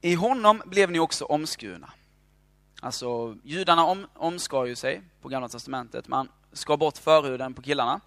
I 0.00 0.14
honom 0.14 0.62
blev 0.66 0.90
ni 0.90 0.98
också 0.98 1.24
omskurna. 1.24 1.92
Alltså, 2.80 3.36
judarna 3.42 3.84
om, 3.84 4.06
omskar 4.14 4.64
ju 4.64 4.76
sig 4.76 5.02
på 5.20 5.28
Gamla 5.28 5.48
Testamentet. 5.48 6.08
Man 6.08 6.28
skar 6.52 6.76
bort 6.76 6.98
förhuden 6.98 7.54
på 7.54 7.62
killarna. 7.62 8.00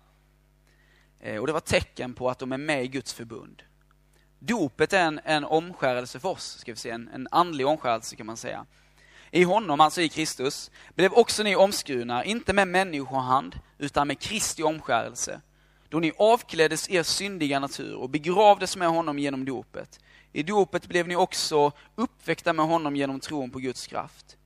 Eh, 1.19 1.37
och 1.37 1.47
det 1.47 1.53
var 1.53 1.59
tecken 1.59 2.13
på 2.13 2.29
att 2.29 2.39
de 2.39 2.51
är 2.51 2.57
med 2.57 2.83
i 2.83 2.87
Guds 2.87 3.13
förbund. 3.13 3.63
Dopet 4.39 4.93
är 4.93 5.03
en, 5.03 5.19
en 5.23 5.43
omskärelse 5.43 6.19
för 6.19 6.29
oss, 6.29 6.57
ska 6.59 6.71
vi 6.71 6.77
säga, 6.77 6.95
en, 6.95 7.07
en 7.07 7.27
andlig 7.31 7.67
omskärelse 7.67 8.15
kan 8.15 8.25
man 8.25 8.37
säga. 8.37 8.65
I 9.31 9.43
honom, 9.43 9.81
alltså 9.81 10.01
i 10.01 10.09
Kristus, 10.09 10.71
blev 10.95 11.13
också 11.13 11.43
ni 11.43 11.55
omskurna, 11.55 12.23
inte 12.23 12.53
med 12.53 12.67
människohand, 12.67 13.59
utan 13.77 14.07
med 14.07 14.19
Kristi 14.19 14.63
omskärelse 14.63 15.41
då 15.89 15.99
ni 15.99 16.11
avkläddes 16.17 16.89
er 16.89 17.03
syndiga 17.03 17.59
natur 17.59 17.95
och 17.95 18.09
begravdes 18.09 18.77
med 18.77 18.87
honom 18.87 19.19
genom 19.19 19.45
dopet. 19.45 19.99
I 20.31 20.43
dopet 20.43 20.87
blev 20.87 21.07
ni 21.07 21.15
också 21.15 21.71
uppväckta 21.95 22.53
med 22.53 22.65
honom 22.65 22.95
genom 22.95 23.19
tron 23.19 23.51
på 23.51 23.59
Guds 23.59 23.87
kraft. 23.87 24.37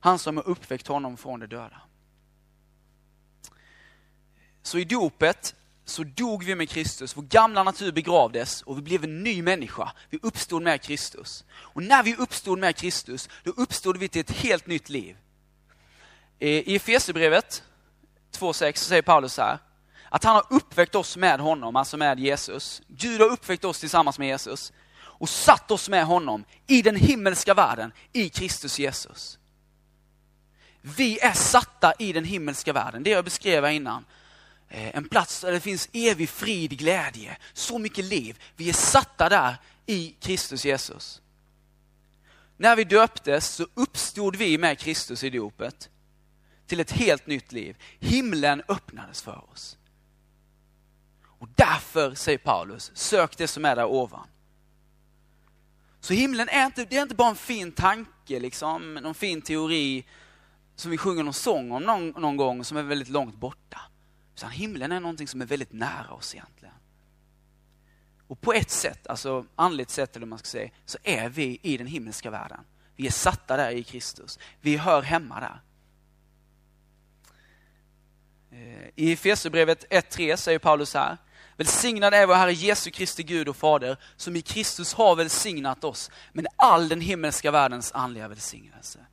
Han 0.00 0.18
som 0.18 0.36
har 0.36 0.48
uppväckt 0.48 0.86
honom 0.86 1.16
från 1.16 1.40
de 1.40 1.46
döda. 1.46 1.80
Så 4.62 4.78
i 4.78 4.84
dopet 4.84 5.54
så 5.88 6.04
dog 6.04 6.44
vi 6.44 6.54
med 6.54 6.68
Kristus, 6.68 7.16
vår 7.16 7.22
gamla 7.22 7.62
natur 7.62 7.92
begravdes 7.92 8.62
och 8.62 8.78
vi 8.78 8.82
blev 8.82 9.04
en 9.04 9.22
ny 9.22 9.42
människa. 9.42 9.92
Vi 10.10 10.18
uppstod 10.22 10.62
med 10.62 10.82
Kristus. 10.82 11.44
Och 11.50 11.82
när 11.82 12.02
vi 12.02 12.16
uppstod 12.16 12.58
med 12.58 12.76
Kristus, 12.76 13.28
då 13.44 13.50
uppstod 13.50 13.96
vi 13.96 14.08
till 14.08 14.20
ett 14.20 14.30
helt 14.30 14.66
nytt 14.66 14.88
liv. 14.88 15.16
Eh, 16.38 16.48
I 16.48 16.76
Efesierbrevet 16.76 17.62
2.6 18.32 18.76
säger 18.76 19.02
Paulus 19.02 19.34
så 19.34 19.42
här, 19.42 19.58
att 20.08 20.24
han 20.24 20.34
har 20.34 20.46
uppväckt 20.50 20.94
oss 20.94 21.16
med 21.16 21.40
honom, 21.40 21.76
alltså 21.76 21.96
med 21.96 22.20
Jesus. 22.20 22.82
Gud 22.88 23.20
har 23.20 23.28
uppväckt 23.28 23.64
oss 23.64 23.80
tillsammans 23.80 24.18
med 24.18 24.28
Jesus 24.28 24.72
och 24.98 25.28
satt 25.28 25.70
oss 25.70 25.88
med 25.88 26.04
honom 26.06 26.44
i 26.66 26.82
den 26.82 26.96
himmelska 26.96 27.54
världen, 27.54 27.92
i 28.12 28.28
Kristus 28.28 28.78
Jesus. 28.78 29.38
Vi 30.80 31.18
är 31.18 31.32
satta 31.32 31.92
i 31.98 32.12
den 32.12 32.24
himmelska 32.24 32.72
världen, 32.72 33.02
det 33.02 33.10
jag 33.10 33.24
beskrev 33.24 33.70
innan. 33.70 34.04
Eh, 34.68 34.96
en 34.96 35.08
plats 35.08 35.40
där 35.40 35.52
det 35.52 35.60
finns 35.60 35.88
evig 35.92 36.28
frid, 36.28 36.78
glädje, 36.78 37.36
så 37.52 37.78
mycket 37.78 38.04
liv. 38.04 38.38
Vi 38.56 38.68
är 38.68 38.72
satta 38.72 39.28
där 39.28 39.56
i 39.86 40.14
Kristus 40.20 40.64
Jesus. 40.64 41.22
När 42.56 42.76
vi 42.76 42.84
döptes 42.84 43.48
så 43.48 43.66
uppstod 43.74 44.36
vi 44.36 44.58
med 44.58 44.78
Kristus 44.78 45.24
i 45.24 45.30
dopet 45.30 45.90
till 46.66 46.80
ett 46.80 46.92
helt 46.92 47.26
nytt 47.26 47.52
liv. 47.52 47.76
Himlen 48.00 48.62
öppnades 48.68 49.22
för 49.22 49.50
oss. 49.52 49.76
Och 51.38 51.48
därför, 51.54 52.14
säger 52.14 52.38
Paulus, 52.38 52.90
sök 52.94 53.36
det 53.36 53.48
som 53.48 53.64
är 53.64 53.76
där 53.76 53.84
ovan. 53.84 54.28
Så 56.00 56.14
himlen 56.14 56.48
är 56.48 56.66
inte, 56.66 56.84
det 56.84 56.96
är 56.96 57.02
inte 57.02 57.14
bara 57.14 57.28
en 57.28 57.36
fin 57.36 57.72
tanke, 57.72 58.40
liksom, 58.40 58.94
någon 58.94 59.14
fin 59.14 59.42
teori 59.42 60.06
som 60.76 60.90
vi 60.90 60.98
sjunger 60.98 61.22
någon 61.22 61.34
sång 61.34 61.72
om 61.72 61.82
någon, 61.82 62.08
någon 62.08 62.36
gång 62.36 62.64
som 62.64 62.76
är 62.76 62.82
väldigt 62.82 63.08
långt 63.08 63.36
borta. 63.36 63.80
Utan 64.36 64.50
himlen 64.50 64.92
är 64.92 65.00
någonting 65.00 65.28
som 65.28 65.42
är 65.42 65.46
väldigt 65.46 65.72
nära 65.72 66.10
oss 66.10 66.34
egentligen. 66.34 66.74
Och 68.26 68.40
på 68.40 68.52
ett 68.52 68.70
sätt, 68.70 69.06
alltså 69.06 69.46
andligt 69.54 69.90
sätt 69.90 70.16
eller 70.16 70.26
man 70.26 70.38
ska 70.38 70.46
säga, 70.46 70.70
så 70.84 70.98
är 71.02 71.28
vi 71.28 71.60
i 71.62 71.76
den 71.76 71.86
himmelska 71.86 72.30
världen. 72.30 72.60
Vi 72.96 73.06
är 73.06 73.10
satta 73.10 73.56
där 73.56 73.70
i 73.70 73.84
Kristus. 73.84 74.38
Vi 74.60 74.76
hör 74.76 75.02
hemma 75.02 75.40
där. 75.40 75.60
Eh, 78.50 78.88
I 78.94 79.12
Efesierbrevet 79.12 79.84
1.3 79.90 80.36
säger 80.36 80.58
Paulus 80.58 80.94
här, 80.94 81.16
Välsignad 81.56 82.14
är 82.14 82.26
vår 82.26 82.34
Herre 82.34 82.52
Jesu 82.52 82.90
Kristi 82.90 83.22
Gud 83.22 83.48
och 83.48 83.56
Fader, 83.56 83.96
som 84.16 84.36
i 84.36 84.42
Kristus 84.42 84.94
har 84.94 85.16
välsignat 85.16 85.84
oss 85.84 86.10
med 86.32 86.46
all 86.56 86.88
den 86.88 87.00
himmelska 87.00 87.50
världens 87.50 87.92
andliga 87.92 88.28
välsignelse. 88.28 89.06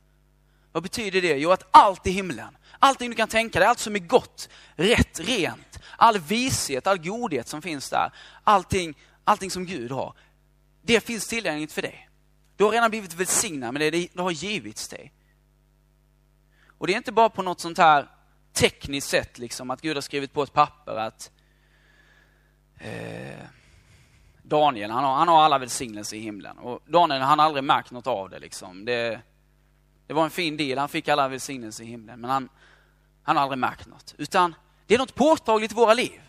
Vad 0.74 0.82
betyder 0.82 1.22
det? 1.22 1.36
Jo, 1.36 1.50
att 1.50 1.68
allt 1.70 2.06
i 2.06 2.10
himlen, 2.10 2.56
allting 2.78 3.10
du 3.10 3.16
kan 3.16 3.28
tänka 3.28 3.58
dig, 3.58 3.68
allt 3.68 3.78
som 3.78 3.94
är 3.94 3.98
gott, 3.98 4.48
rätt, 4.74 5.20
rent, 5.20 5.78
all 5.96 6.18
vishet, 6.18 6.86
all 6.86 6.98
godhet 6.98 7.48
som 7.48 7.62
finns 7.62 7.90
där, 7.90 8.12
allting, 8.44 8.98
allting 9.24 9.50
som 9.50 9.66
Gud 9.66 9.90
har, 9.90 10.16
det 10.82 11.00
finns 11.00 11.26
tillgängligt 11.26 11.72
för 11.72 11.82
dig. 11.82 12.08
Du 12.56 12.64
har 12.64 12.70
redan 12.70 12.90
blivit 12.90 13.14
välsignad 13.14 13.72
med 13.72 13.80
det, 13.80 13.90
det 13.90 14.22
har 14.22 14.30
givits 14.30 14.88
dig. 14.88 15.12
Och 16.78 16.86
det 16.86 16.92
är 16.92 16.96
inte 16.96 17.12
bara 17.12 17.28
på 17.28 17.42
något 17.42 17.60
sånt 17.60 17.78
här 17.78 18.08
tekniskt 18.52 19.08
sätt, 19.08 19.38
liksom, 19.38 19.70
att 19.70 19.80
Gud 19.80 19.96
har 19.96 20.02
skrivit 20.02 20.32
på 20.32 20.42
ett 20.42 20.52
papper 20.52 20.96
att 20.96 21.30
eh, 22.78 23.46
Daniel, 24.42 24.90
han 24.90 25.04
har, 25.04 25.14
han 25.14 25.28
har 25.28 25.42
alla 25.42 25.58
välsignelser 25.58 26.16
i 26.16 26.20
himlen. 26.20 26.58
Och 26.58 26.82
Daniel, 26.86 27.20
han 27.20 27.38
har 27.38 27.46
aldrig 27.46 27.64
märkt 27.64 27.90
något 27.90 28.06
av 28.06 28.30
det. 28.30 28.38
Liksom. 28.38 28.84
det. 28.84 29.20
Det 30.06 30.12
var 30.12 30.24
en 30.24 30.30
fin 30.30 30.56
del, 30.56 30.78
han 30.78 30.88
fick 30.88 31.08
alla 31.08 31.28
välsignelser 31.28 31.84
i 31.84 31.86
himlen. 31.86 32.20
Men 32.20 32.30
han, 32.30 32.48
han 33.22 33.36
har 33.36 33.42
aldrig 33.42 33.58
märkt 33.58 33.86
något. 33.86 34.14
Utan 34.18 34.54
det 34.86 34.94
är 34.94 34.98
något 34.98 35.14
påtagligt 35.14 35.72
i 35.72 35.74
våra 35.74 35.94
liv. 35.94 36.20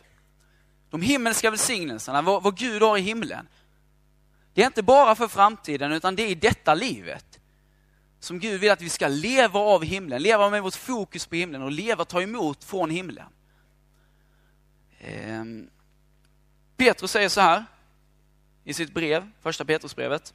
De 0.89 1.01
himmelska 1.01 1.49
välsignelserna, 1.49 2.21
vad, 2.21 2.43
vad 2.43 2.57
Gud 2.57 2.81
har 2.81 2.97
i 2.97 3.01
himlen. 3.01 3.47
Det 4.53 4.61
är 4.61 4.65
inte 4.65 4.83
bara 4.83 5.15
för 5.15 5.27
framtiden, 5.27 5.91
utan 5.91 6.15
det 6.15 6.23
är 6.23 6.27
i 6.27 6.35
detta 6.35 6.73
livet. 6.73 7.39
Som 8.19 8.39
Gud 8.39 8.61
vill 8.61 8.71
att 8.71 8.81
vi 8.81 8.89
ska 8.89 9.07
leva 9.07 9.59
av 9.59 9.83
himlen, 9.83 10.21
leva 10.21 10.49
med 10.49 10.63
vårt 10.63 10.75
fokus 10.75 11.25
på 11.27 11.35
himlen 11.35 11.61
och 11.61 11.71
leva, 11.71 12.05
ta 12.05 12.21
emot 12.21 12.63
från 12.63 12.89
himlen. 12.89 13.27
Ehm, 14.99 15.69
Petrus 16.77 17.11
säger 17.11 17.29
så 17.29 17.41
här 17.41 17.65
i 18.63 18.73
sitt 18.73 18.93
brev, 18.93 19.31
första 19.41 19.65
Petrusbrevet. 19.65 20.33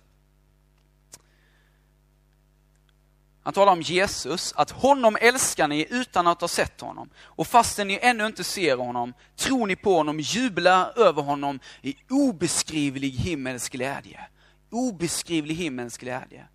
Han 3.42 3.52
talar 3.52 3.72
om 3.72 3.82
Jesus, 3.82 4.52
att 4.56 4.70
honom 4.70 5.16
älskar 5.20 5.68
ni 5.68 5.86
utan 5.90 6.26
att 6.26 6.40
ha 6.40 6.48
sett 6.48 6.80
honom. 6.80 7.10
Och 7.18 7.46
fastän 7.46 7.88
ni 7.88 7.98
ännu 8.02 8.26
inte 8.26 8.44
ser 8.44 8.76
honom, 8.76 9.14
tror 9.36 9.66
ni 9.66 9.76
på 9.76 9.96
honom, 9.96 10.20
jublar 10.20 10.98
över 10.98 11.22
honom 11.22 11.60
i 11.82 11.96
obeskrivlig 12.08 13.10
himmelsk 13.10 13.72
glädje. 13.72 14.20
Obeskrivlig 14.70 15.54
himmelsk 15.54 16.00
glädje. 16.00 16.46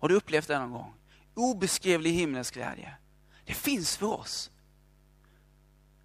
Har 0.00 0.08
du 0.08 0.14
upplevt 0.14 0.48
det 0.48 0.58
någon 0.58 0.72
gång? 0.72 0.94
Obeskrivlig 1.34 2.12
himmelsk 2.12 2.54
glädje. 2.54 2.94
Det 3.44 3.54
finns 3.54 3.96
för 3.96 4.06
oss. 4.06 4.50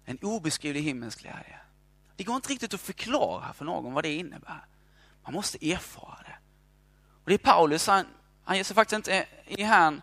En 0.04 0.18
obeskrivlig 0.22 0.82
himmelsk 0.82 1.20
glädje. 1.20 1.58
Det 2.16 2.24
går 2.24 2.36
inte 2.36 2.48
riktigt 2.48 2.74
att 2.74 2.80
förklara 2.80 3.52
för 3.52 3.64
någon 3.64 3.94
vad 3.94 4.04
det 4.04 4.12
innebär. 4.12 4.66
Man 5.22 5.32
måste 5.32 5.70
erfara 5.70 6.18
det. 6.24 6.36
Och 7.24 7.30
det 7.30 7.34
är 7.34 7.38
Paulus, 7.38 7.86
han, 7.86 8.06
han 8.44 8.56
ger 8.56 8.64
sig 8.64 8.74
faktiskt 8.74 8.96
inte 8.96 9.26
i 9.46 9.62
hän 9.62 10.02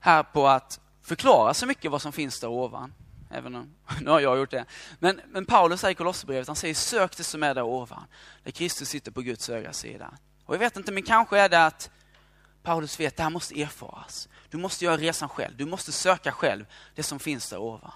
här 0.00 0.22
på 0.22 0.48
att 0.48 0.80
förklara 1.02 1.54
så 1.54 1.66
mycket 1.66 1.90
vad 1.90 2.02
som 2.02 2.12
finns 2.12 2.40
där 2.40 2.48
ovan. 2.48 2.94
Även 3.30 3.54
om, 3.54 3.74
nu 4.00 4.10
har 4.10 4.20
jag 4.20 4.38
gjort 4.38 4.50
det. 4.50 4.64
Men, 4.98 5.20
men 5.28 5.46
Paulus 5.46 5.80
säger 5.80 5.92
i 5.92 5.94
Kolosserbrevet, 5.94 6.46
han 6.46 6.56
säger 6.56 6.74
sök 6.74 7.16
det 7.16 7.24
som 7.24 7.42
är 7.42 7.54
där 7.54 7.62
ovan. 7.62 8.04
Där 8.44 8.50
Kristus 8.50 8.88
sitter 8.88 9.10
på 9.10 9.22
Guds 9.22 9.48
högra 9.48 9.72
sida. 9.72 10.14
Och 10.44 10.54
jag 10.54 10.58
vet 10.58 10.76
inte, 10.76 10.92
men 10.92 11.02
kanske 11.02 11.38
är 11.38 11.48
det 11.48 11.66
att 11.66 11.90
Paulus 12.62 13.00
vet, 13.00 13.12
att 13.12 13.16
det 13.16 13.22
här 13.22 13.30
måste 13.30 13.62
erfaras. 13.62 14.28
Du 14.50 14.58
måste 14.58 14.84
göra 14.84 14.96
resan 14.96 15.28
själv, 15.28 15.56
du 15.56 15.64
måste 15.64 15.92
söka 15.92 16.32
själv 16.32 16.66
det 16.94 17.02
som 17.02 17.18
finns 17.18 17.50
där 17.50 17.58
ovan. 17.58 17.92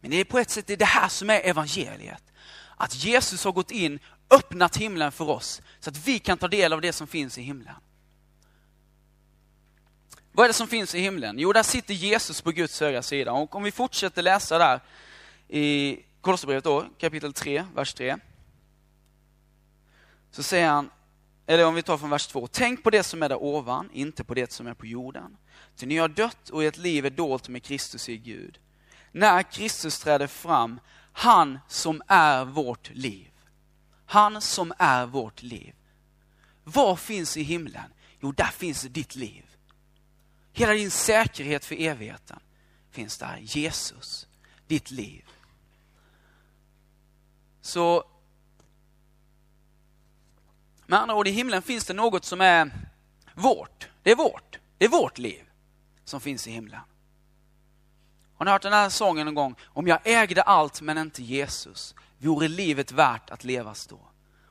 Men 0.00 0.10
det 0.10 0.16
är 0.16 0.24
på 0.24 0.38
ett 0.38 0.50
sätt 0.50 0.66
det, 0.66 0.84
här 0.84 1.08
som 1.08 1.30
är 1.30 1.40
evangeliet. 1.40 2.22
Att 2.76 2.94
Jesus 2.94 3.44
har 3.44 3.52
gått 3.52 3.70
in, 3.70 3.98
öppnat 4.30 4.76
himlen 4.76 5.12
för 5.12 5.30
oss, 5.30 5.62
så 5.80 5.90
att 5.90 6.06
vi 6.06 6.18
kan 6.18 6.38
ta 6.38 6.48
del 6.48 6.72
av 6.72 6.80
det 6.80 6.92
som 6.92 7.06
finns 7.06 7.38
i 7.38 7.42
himlen. 7.42 7.74
Vad 10.36 10.44
är 10.44 10.48
det 10.48 10.54
som 10.54 10.68
finns 10.68 10.94
i 10.94 11.00
himlen? 11.00 11.38
Jo, 11.38 11.52
där 11.52 11.62
sitter 11.62 11.94
Jesus 11.94 12.40
på 12.40 12.50
Guds 12.50 12.80
högra 12.80 13.02
sida. 13.02 13.32
Och 13.32 13.54
om 13.54 13.62
vi 13.62 13.72
fortsätter 13.72 14.22
läsa 14.22 14.58
där 14.58 14.80
i 15.48 15.98
Kolosserbrevet 16.20 16.64
då, 16.64 16.86
kapitel 16.98 17.32
3, 17.32 17.64
vers 17.74 17.94
3. 17.94 18.16
Så 20.30 20.42
säger 20.42 20.68
han, 20.68 20.90
eller 21.46 21.66
om 21.66 21.74
vi 21.74 21.82
tar 21.82 21.98
från 21.98 22.10
vers 22.10 22.26
2. 22.26 22.46
Tänk 22.46 22.82
på 22.82 22.90
det 22.90 23.02
som 23.02 23.22
är 23.22 23.28
där 23.28 23.42
ovan, 23.42 23.90
inte 23.92 24.24
på 24.24 24.34
det 24.34 24.52
som 24.52 24.66
är 24.66 24.74
på 24.74 24.86
jorden. 24.86 25.36
Ty 25.76 25.86
ni 25.86 25.96
har 25.96 26.08
dött 26.08 26.48
och 26.50 26.64
ert 26.64 26.76
liv 26.76 27.06
är 27.06 27.10
dolt 27.10 27.48
med 27.48 27.62
Kristus 27.62 28.08
i 28.08 28.16
Gud 28.16 28.58
när 29.16 29.42
Kristus 29.42 29.98
träder 29.98 30.26
fram, 30.26 30.80
han 31.12 31.58
som 31.68 32.02
är 32.08 32.44
vårt 32.44 32.90
liv. 32.94 33.30
Han 34.06 34.40
som 34.40 34.72
är 34.78 35.06
vårt 35.06 35.42
liv. 35.42 35.74
Vad 36.64 37.00
finns 37.00 37.36
i 37.36 37.42
himlen? 37.42 37.92
Jo, 38.20 38.32
där 38.32 38.50
finns 38.50 38.82
ditt 38.82 39.16
liv. 39.16 39.45
Hela 40.56 40.72
din 40.72 40.90
säkerhet 40.90 41.64
för 41.64 41.74
evigheten 41.80 42.40
finns 42.90 43.18
där. 43.18 43.38
Jesus, 43.42 44.26
ditt 44.66 44.90
liv. 44.90 45.24
Så 47.60 48.04
med 50.86 50.98
andra 50.98 51.16
ord, 51.16 51.28
i 51.28 51.30
himlen 51.30 51.62
finns 51.62 51.84
det 51.84 51.94
något 51.94 52.24
som 52.24 52.40
är 52.40 52.70
vårt. 53.34 53.88
Det 54.02 54.10
är 54.10 54.16
vårt. 54.16 54.58
Det 54.78 54.84
är 54.84 54.88
vårt 54.88 55.18
liv 55.18 55.44
som 56.04 56.20
finns 56.20 56.46
i 56.46 56.50
himlen. 56.50 56.80
Har 58.34 58.44
ni 58.44 58.50
hört 58.50 58.62
den 58.62 58.72
här 58.72 58.88
sången 58.88 59.26
någon 59.26 59.34
gång? 59.34 59.54
Om 59.64 59.86
jag 59.86 60.00
ägde 60.04 60.42
allt 60.42 60.80
men 60.80 60.98
inte 60.98 61.22
Jesus, 61.22 61.94
vore 62.18 62.48
livet 62.48 62.92
värt 62.92 63.30
att 63.30 63.44
levas 63.44 63.86
då? 63.86 64.00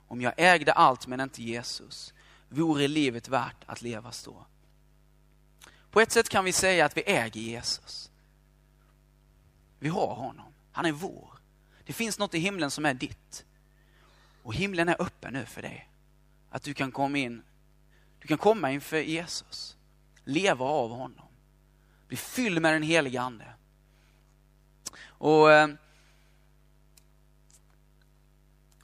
Om 0.08 0.22
jag 0.22 0.34
ägde 0.38 0.74
allt 0.74 1.08
men 1.08 1.20
inte 1.20 1.44
Jesus, 1.44 2.14
vore 2.50 2.88
livet 2.88 3.28
värt 3.28 3.64
att 3.66 3.82
levas 3.82 4.24
då? 4.24 4.46
På 5.96 6.02
ett 6.02 6.12
sätt 6.12 6.30
kan 6.30 6.46
vi 6.46 6.52
säga 6.52 6.86
att 6.86 6.98
vi 6.98 7.02
äger 7.02 7.42
Jesus. 7.42 8.12
Vi 9.80 9.90
har 9.90 10.16
honom. 10.16 10.46
Han 10.72 10.86
är 10.86 10.92
vår. 10.92 11.30
Det 11.86 11.94
finns 11.94 12.20
något 12.20 12.34
i 12.34 12.40
himlen 12.40 12.72
som 12.72 12.86
är 12.86 12.94
ditt. 12.94 13.46
Och 14.44 14.54
himlen 14.54 14.90
är 14.90 15.02
öppen 15.02 15.34
nu 15.34 15.46
för 15.46 15.62
dig. 15.62 15.90
Att 16.50 16.64
du 16.64 16.74
kan 16.74 16.92
komma 16.92 17.18
in, 17.18 17.44
du 18.20 18.28
kan 18.28 18.38
komma 18.38 18.72
inför 18.72 18.98
Jesus. 18.98 19.78
Leva 20.24 20.66
av 20.66 20.90
honom. 20.90 21.28
Bli 22.08 22.18
fylld 22.18 22.62
med 22.62 22.74
den 22.74 22.84
heliga 22.84 23.22
Ande. 23.22 23.54
Och 25.08 25.52
eh, 25.52 25.68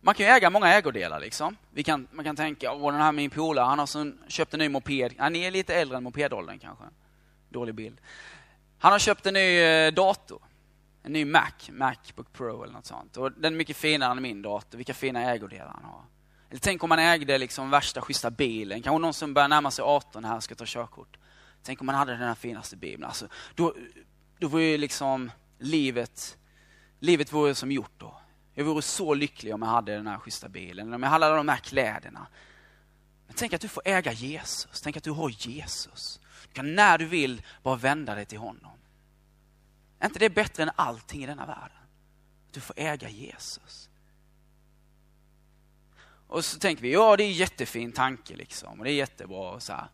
Man 0.02 0.16
kan 0.16 0.26
ju 0.26 0.32
äga 0.32 0.50
många 0.50 0.68
ägodelar 0.68 1.20
liksom. 1.20 1.58
Vi 1.72 1.84
kan, 1.84 2.08
man 2.12 2.26
kan 2.26 2.36
tänka, 2.36 2.74
åh 2.74 2.92
den 2.92 3.02
här 3.02 3.12
min 3.12 3.30
polare, 3.30 3.66
han 3.66 3.80
har 3.80 4.30
köpt 4.30 4.54
en 4.54 4.60
ny 4.60 4.70
moped. 4.70 5.14
Ja, 5.18 5.30
ni 5.30 5.44
är 5.44 5.52
lite 5.52 5.76
äldre 5.76 5.98
än 5.98 6.04
mopedåldern 6.04 6.60
kanske. 6.60 6.86
Dålig 7.52 7.76
bild. 7.76 8.02
Han 8.80 8.92
har 8.92 9.00
köpt 9.00 9.26
en 9.26 9.34
ny 9.34 9.60
eh, 9.60 9.94
dator. 9.94 10.42
En 11.04 11.14
ny 11.14 11.26
Mac, 11.26 11.52
Macbook 11.72 12.34
Pro 12.34 12.64
eller 12.64 12.74
något 12.74 12.86
sånt. 12.86 13.18
Och 13.18 13.32
den 13.32 13.54
är 13.54 13.58
mycket 13.58 13.78
finare 13.78 14.12
än 14.12 14.22
min 14.22 14.42
dator. 14.42 14.78
Vilka 14.78 14.94
fina 14.94 15.22
ägodelar 15.32 15.72
han 15.74 15.84
har. 15.84 16.04
Eller 16.50 16.60
tänk 16.60 16.84
om 16.84 16.92
han 16.92 17.00
ägde 17.00 17.38
liksom 17.38 17.70
värsta 17.70 18.02
schyssta 18.02 18.32
bilen. 18.32 18.82
Kanske 18.82 19.02
någon 19.02 19.14
som 19.14 19.34
börjar 19.34 19.48
närma 19.48 19.72
sig 19.72 19.84
18 19.84 20.26
här 20.26 20.40
ska 20.40 20.56
ta 20.56 20.64
körkort. 20.68 21.18
Tänk 21.64 21.82
om 21.82 21.88
han 21.88 21.98
hade 21.98 22.12
den 22.12 22.22
här 22.22 22.36
finaste 22.36 22.78
bilen. 22.78 23.04
Alltså, 23.04 23.28
då, 23.56 23.76
då 24.40 24.48
var 24.48 24.60
ju 24.60 24.78
liksom 24.78 25.32
livet, 25.60 26.38
livet 27.00 27.34
vore 27.34 27.56
som 27.56 27.72
gjort 27.72 27.92
då. 27.98 28.22
Jag 28.54 28.66
vore 28.66 28.82
så 28.82 29.14
lycklig 29.14 29.54
om 29.54 29.62
jag 29.62 29.70
hade 29.70 29.96
den 29.96 30.08
här 30.08 30.18
schyssta 30.18 30.50
bilen, 30.50 30.94
om 30.94 31.04
jag 31.04 31.10
hade 31.10 31.26
alla 31.26 31.36
de 31.36 31.48
här 31.48 31.58
kläderna. 31.58 32.28
Men 33.28 33.36
tänk 33.36 33.54
att 33.54 33.62
du 33.62 33.68
får 33.68 33.84
äga 33.86 34.12
Jesus, 34.12 34.82
tänk 34.82 34.98
att 34.98 35.04
du 35.04 35.12
har 35.12 35.30
Jesus. 35.30 36.21
Du 36.52 36.56
kan 36.56 36.76
när 36.76 36.98
du 36.98 37.06
vill 37.06 37.42
bara 37.64 37.76
vända 37.76 38.16
dig 38.16 38.26
till 38.26 38.38
honom. 38.38 38.72
Är 40.00 40.06
inte 40.06 40.20
det 40.20 40.30
bättre 40.30 40.64
än 40.64 40.72
allting 40.76 41.24
i 41.24 41.26
denna 41.26 41.46
världen? 41.46 41.78
Att 42.48 42.54
du 42.54 42.60
får 42.60 42.80
äga 42.80 43.10
Jesus. 43.10 43.90
Och 46.28 46.46
så 46.46 46.60
tänker 46.60 46.82
vi, 46.82 46.94
ja 46.94 47.18
det 47.18 47.24
är 47.24 47.28
en 47.28 47.34
jättefin 47.34 47.92
tanke 47.92 48.36
liksom, 48.36 48.80
och 48.80 48.86
det 48.86 48.92
är 48.92 48.96
jättebra 48.96 49.52
och 49.52 49.64
så 49.64 49.74
här. 49.74 49.88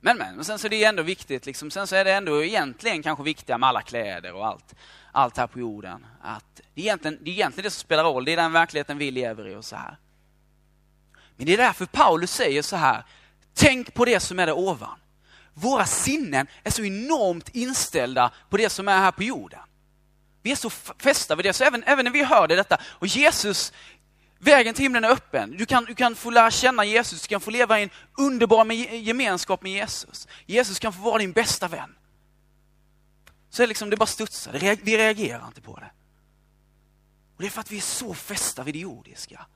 Men 0.00 0.18
men, 0.18 0.38
och 0.38 0.46
sen 0.46 0.58
så 0.58 0.66
är 0.66 0.70
det 0.70 0.84
ändå 0.84 1.02
viktigt, 1.02 1.46
liksom, 1.46 1.70
sen 1.70 1.86
så 1.86 1.96
är 1.96 2.04
det 2.04 2.12
ändå 2.12 2.44
egentligen 2.44 3.02
kanske 3.02 3.24
viktiga 3.24 3.58
med 3.58 3.68
alla 3.68 3.82
kläder 3.82 4.32
och 4.32 4.46
allt, 4.46 4.74
allt 5.12 5.36
här 5.36 5.46
på 5.46 5.60
jorden. 5.60 6.06
Att 6.22 6.60
det, 6.74 6.80
är 6.80 6.84
egentligen, 6.84 7.18
det 7.22 7.30
är 7.30 7.34
egentligen 7.34 7.64
det 7.64 7.70
som 7.70 7.80
spelar 7.80 8.04
roll, 8.04 8.24
det 8.24 8.32
är 8.32 8.36
den 8.36 8.52
verkligheten 8.52 8.98
vi 8.98 9.10
lever 9.10 9.48
i 9.48 9.54
och 9.54 9.64
så 9.64 9.76
här. 9.76 9.96
Men 11.36 11.46
det 11.46 11.52
är 11.52 11.56
därför 11.56 11.86
Paulus 11.86 12.30
säger 12.30 12.62
så 12.62 12.76
här, 12.76 13.04
tänk 13.54 13.94
på 13.94 14.04
det 14.04 14.20
som 14.20 14.38
är 14.38 14.46
där 14.46 14.58
ovan. 14.58 14.98
Våra 15.58 15.86
sinnen 15.86 16.46
är 16.64 16.70
så 16.70 16.84
enormt 16.84 17.48
inställda 17.48 18.32
på 18.50 18.56
det 18.56 18.70
som 18.70 18.88
är 18.88 18.98
här 18.98 19.12
på 19.12 19.22
jorden. 19.22 19.60
Vi 20.42 20.52
är 20.52 20.56
så 20.56 20.70
fästa 20.70 21.36
vid 21.36 21.46
det, 21.46 21.52
så 21.52 21.64
även, 21.64 21.82
även 21.82 22.04
när 22.04 22.12
vi 22.12 22.24
hör 22.24 22.48
det 22.48 22.56
detta, 22.56 22.78
och 22.82 23.06
Jesus 23.06 23.72
Vägen 24.38 24.74
till 24.74 24.82
himlen 24.82 25.04
är 25.04 25.10
öppen. 25.10 25.54
Du 25.58 25.66
kan, 25.66 25.84
du 25.84 25.94
kan 25.94 26.14
få 26.14 26.30
lära 26.30 26.50
känna 26.50 26.84
Jesus, 26.84 27.22
du 27.22 27.28
kan 27.28 27.40
få 27.40 27.50
leva 27.50 27.80
i 27.80 27.82
en 27.82 27.90
underbar 28.18 28.72
gemenskap 28.94 29.62
med 29.62 29.72
Jesus. 29.72 30.28
Jesus 30.46 30.78
kan 30.78 30.92
få 30.92 31.00
vara 31.00 31.18
din 31.18 31.32
bästa 31.32 31.68
vän. 31.68 31.96
Så 33.50 33.62
det 33.62 33.66
liksom, 33.66 33.90
det 33.90 33.96
bara 33.96 34.06
studsar, 34.06 34.52
vi 34.82 34.98
reagerar 34.98 35.46
inte 35.46 35.60
på 35.60 35.76
det. 35.76 35.90
Och 37.36 37.42
Det 37.42 37.46
är 37.46 37.50
för 37.50 37.60
att 37.60 37.70
vi 37.70 37.76
är 37.76 37.80
så 37.80 38.14
fästa 38.14 38.62
vid 38.62 38.74
det 38.74 38.78
jordiska. 38.78 39.46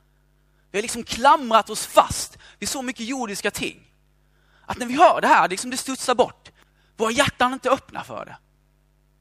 Vi 0.71 0.79
har 0.79 0.83
liksom 0.83 1.05
klamrat 1.05 1.71
oss 1.71 1.87
fast 1.87 2.39
vid 2.59 2.69
så 2.69 2.83
mycket 2.83 3.07
jordiska 3.07 3.51
ting. 3.51 3.90
Att 4.71 4.79
när 4.79 4.87
vi 4.87 4.97
hör 4.97 5.21
det 5.21 5.27
här, 5.27 5.49
liksom 5.49 5.71
det 5.71 5.77
studsar 5.77 6.15
bort. 6.15 6.51
Våra 6.97 7.11
hjärtan 7.11 7.51
är 7.51 7.55
inte 7.55 7.71
öppna 7.71 8.05
för 8.05 8.25
det. 8.25 8.37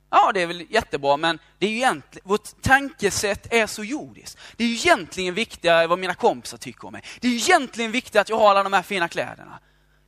Ja, 0.10 0.32
det 0.34 0.42
är 0.42 0.48
väl 0.48 0.66
jättebra, 0.70 1.18
men 1.18 1.40
det 1.60 1.66
är 1.66 1.70
ju 1.70 1.76
egentligen, 1.76 2.28
vårt 2.28 2.62
tankesätt 2.62 3.54
är 3.54 3.68
så 3.68 3.84
jordiskt. 3.84 4.38
Det 4.58 4.64
är 4.64 4.68
ju 4.68 4.74
egentligen 4.74 5.34
viktigare 5.34 5.88
vad 5.88 6.00
mina 6.00 6.16
kompisar 6.16 6.58
tycker 6.58 6.86
om 6.88 6.92
mig. 6.92 7.04
Det 7.20 7.28
är 7.28 7.32
ju 7.32 7.38
egentligen 7.38 7.92
viktigare 7.92 8.22
att 8.22 8.30
jag 8.30 8.40
har 8.40 8.50
alla 8.50 8.64
de 8.64 8.74
här 8.74 8.82
fina 8.82 9.08
kläderna. 9.08 9.60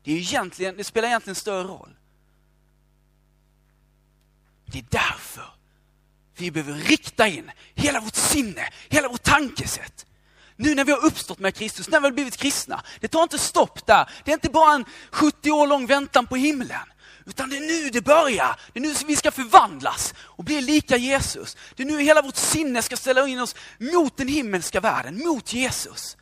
Det, 0.04 0.12
är 0.12 0.15
ju 0.15 0.21
egentligen, 0.21 0.77
det 0.77 0.84
spelar 0.84 1.08
egentligen 1.08 1.36
större 1.36 1.63
roll. 1.63 1.95
Det 4.65 4.80
är 4.80 4.86
därför 4.89 5.45
vi 6.36 6.51
behöver 6.51 6.73
rikta 6.73 7.27
in 7.27 7.51
hela 7.75 7.99
vårt 7.99 8.15
sinne, 8.15 8.69
hela 8.89 9.10
vårt 9.10 9.23
tankesätt. 9.23 10.06
Nu 10.62 10.76
när 10.76 10.86
vi 10.86 10.91
har 10.91 11.06
uppstått 11.06 11.39
med 11.39 11.56
Kristus, 11.56 11.89
när 11.89 12.00
vi 12.00 12.08
har 12.08 12.12
blivit 12.12 12.38
kristna. 12.38 12.84
Det 13.00 13.08
tar 13.08 13.24
inte 13.24 13.38
stopp 13.38 13.86
där. 13.86 14.10
Det 14.26 14.32
är 14.32 14.34
inte 14.34 14.50
bara 14.50 14.74
en 14.74 14.86
70 15.12 15.52
år 15.52 15.67
lång 15.67 15.86
väntan 15.86 16.28
på 16.28 16.36
himlen. 16.36 16.91
Utan 17.26 17.50
det 17.50 17.58
är 17.58 17.62
nu 17.62 17.89
det 17.89 18.02
börjar. 18.02 18.60
Det 18.74 18.80
är 18.80 18.82
nu 18.82 18.93
vi 19.08 19.15
ska 19.15 19.32
förvandlas 19.32 20.13
och 20.19 20.43
bli 20.43 20.62
lika 20.62 20.97
Jesus. 20.97 21.58
Det 21.76 21.84
är 21.84 21.88
nu 21.88 22.02
hela 22.02 22.21
vårt 22.21 22.36
sinne 22.36 22.82
ska 22.82 22.97
ställa 22.97 23.28
in 23.28 23.39
oss 23.39 23.56
mot 23.80 24.17
den 24.17 24.28
himmelska 24.28 24.80
världen, 24.80 25.17
mot 25.17 25.54
Jesus. 25.54 26.17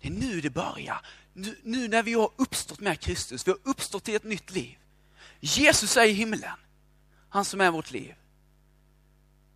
Det 0.00 0.08
är 0.08 0.12
nu 0.12 0.40
det 0.40 0.50
börjar. 0.50 1.00
Nu, 1.32 1.56
nu 1.62 1.88
när 1.88 2.02
vi 2.02 2.12
har 2.12 2.30
uppstått 2.36 2.80
med 2.80 3.00
Kristus, 3.00 3.46
vi 3.46 3.50
har 3.50 3.58
uppstått 3.64 4.04
till 4.04 4.16
ett 4.16 4.24
nytt 4.24 4.50
liv. 4.50 4.78
Jesus 5.40 5.96
är 5.96 6.04
i 6.04 6.12
himlen, 6.12 6.58
han 7.28 7.44
som 7.44 7.60
är 7.60 7.70
vårt 7.70 7.90
liv. 7.90 8.14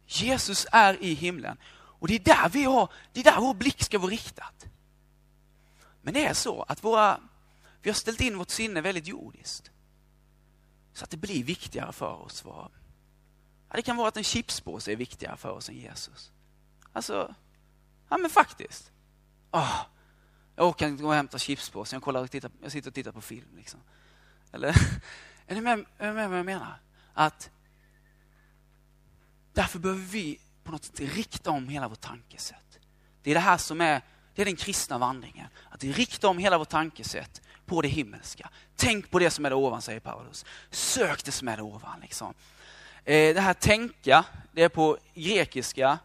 Jesus 0.07 0.67
är 0.73 1.03
i 1.03 1.15
himlen 1.15 1.57
och 1.99 2.09
det 2.09 2.15
är 2.15 2.19
där, 2.19 2.49
vi 2.49 2.65
har, 2.65 2.93
det 3.13 3.21
är 3.21 3.25
där 3.25 3.41
vår 3.41 3.55
blick 3.55 3.83
ska 3.83 3.99
vara 3.99 4.11
riktad. 4.11 4.53
Men 6.03 6.15
det 6.15 6.27
är 6.27 6.35
så 6.35 6.63
att 6.63 6.85
våra, 6.85 7.21
vi 7.83 7.91
har 7.91 7.95
ställt 7.95 8.21
in 8.21 8.39
vårt 8.39 8.51
sinne 8.51 8.81
väldigt 8.81 9.07
jordiskt. 9.07 9.71
Så 10.93 11.05
att 11.05 11.11
det 11.11 11.17
blir 11.17 11.45
viktigare 11.45 11.93
för 11.93 12.13
oss. 12.13 12.45
Vad, 12.45 12.71
ja, 13.69 13.77
det 13.77 13.83
kan 13.83 13.97
vara 13.97 14.09
att 14.09 14.17
en 14.17 14.25
chipspåse 14.25 14.93
är 14.93 14.97
viktigare 14.97 15.37
för 15.37 15.51
oss 15.51 15.69
än 15.69 15.77
Jesus. 15.77 16.33
Alltså, 16.93 17.35
ja 18.09 18.19
men 18.19 18.31
faktiskt. 18.31 18.93
Oh, 19.51 19.81
jag 20.57 20.69
orkar 20.69 20.89
inte 20.89 21.03
gå 21.03 21.09
och 21.09 21.15
hämta 21.15 21.39
chipspåsen, 21.39 21.97
jag, 21.97 22.03
kollar 22.03 22.23
och 22.23 22.31
tittar, 22.31 22.51
jag 22.63 22.73
sitter 22.73 22.91
och 22.91 22.95
tittar 22.95 23.13
på 23.13 23.21
film. 23.21 23.57
Liksom. 23.57 23.81
Eller, 24.53 24.69
är 25.47 25.55
ni 25.55 25.61
med, 25.61 25.85
är 25.99 26.09
ni 26.09 26.15
med 26.15 26.31
vad 26.31 26.39
jag 26.39 26.47
menar? 26.47 26.81
Att 27.15 27.51
därför 29.53 29.79
behöver 29.79 30.03
vi 30.03 30.41
på 30.65 30.73
något 30.73 30.85
sätt 30.85 31.01
rikta 31.01 31.51
om 31.51 31.69
hela 31.69 31.89
vårt 31.89 32.01
tankesätt. 32.01 32.79
Det 33.23 33.31
är 33.31 33.35
det 33.35 33.41
här 33.41 33.57
som 33.57 33.81
är, 33.81 34.03
det 34.35 34.43
är 34.43 34.47
den 34.47 34.57
kristna 34.57 34.99
vandringen. 34.99 35.47
Att 35.71 35.85
rikta 35.85 36.29
om 36.29 36.39
hela 36.39 36.59
vårt 36.59 36.69
tankesätt 36.69 37.43
på 37.67 37.83
det 37.83 37.89
himmelska. 37.89 38.51
Tänk 38.77 39.11
på 39.11 39.19
det 39.19 39.31
som 39.31 39.45
är 39.45 39.51
där 39.51 39.57
ovan, 39.57 39.83
säger 39.83 40.01
Paulus. 40.01 40.45
Sök 40.71 41.25
det 41.25 41.33
som 41.33 41.49
är 41.49 41.57
där 41.57 41.65
ovan. 41.65 42.01
Liksom. 42.01 42.35
Eh, 43.05 43.35
det 43.35 43.41
här 43.41 43.55
tänka, 43.55 44.25
det 44.53 44.63
är 44.63 44.69
på 44.69 44.99
grekiska. 45.15 45.99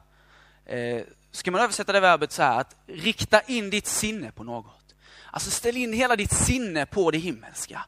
Eh, 0.66 1.04
ska 1.32 1.52
man 1.52 1.62
översätta 1.62 1.92
det 1.92 2.00
verbet 2.00 2.32
så 2.32 2.44
här, 2.44 2.60
att 2.60 2.76
rikta 2.88 3.42
in 3.42 3.70
ditt 3.70 3.88
sinne 3.88 4.32
på 4.32 4.44
något. 4.44 4.96
Alltså 5.32 5.52
ställ 5.52 5.78
in 5.78 5.94
hela 5.94 6.16
ditt 6.16 6.34
sinne 6.34 6.86
på 6.86 7.12
det 7.12 7.18
himmelska. 7.18 7.86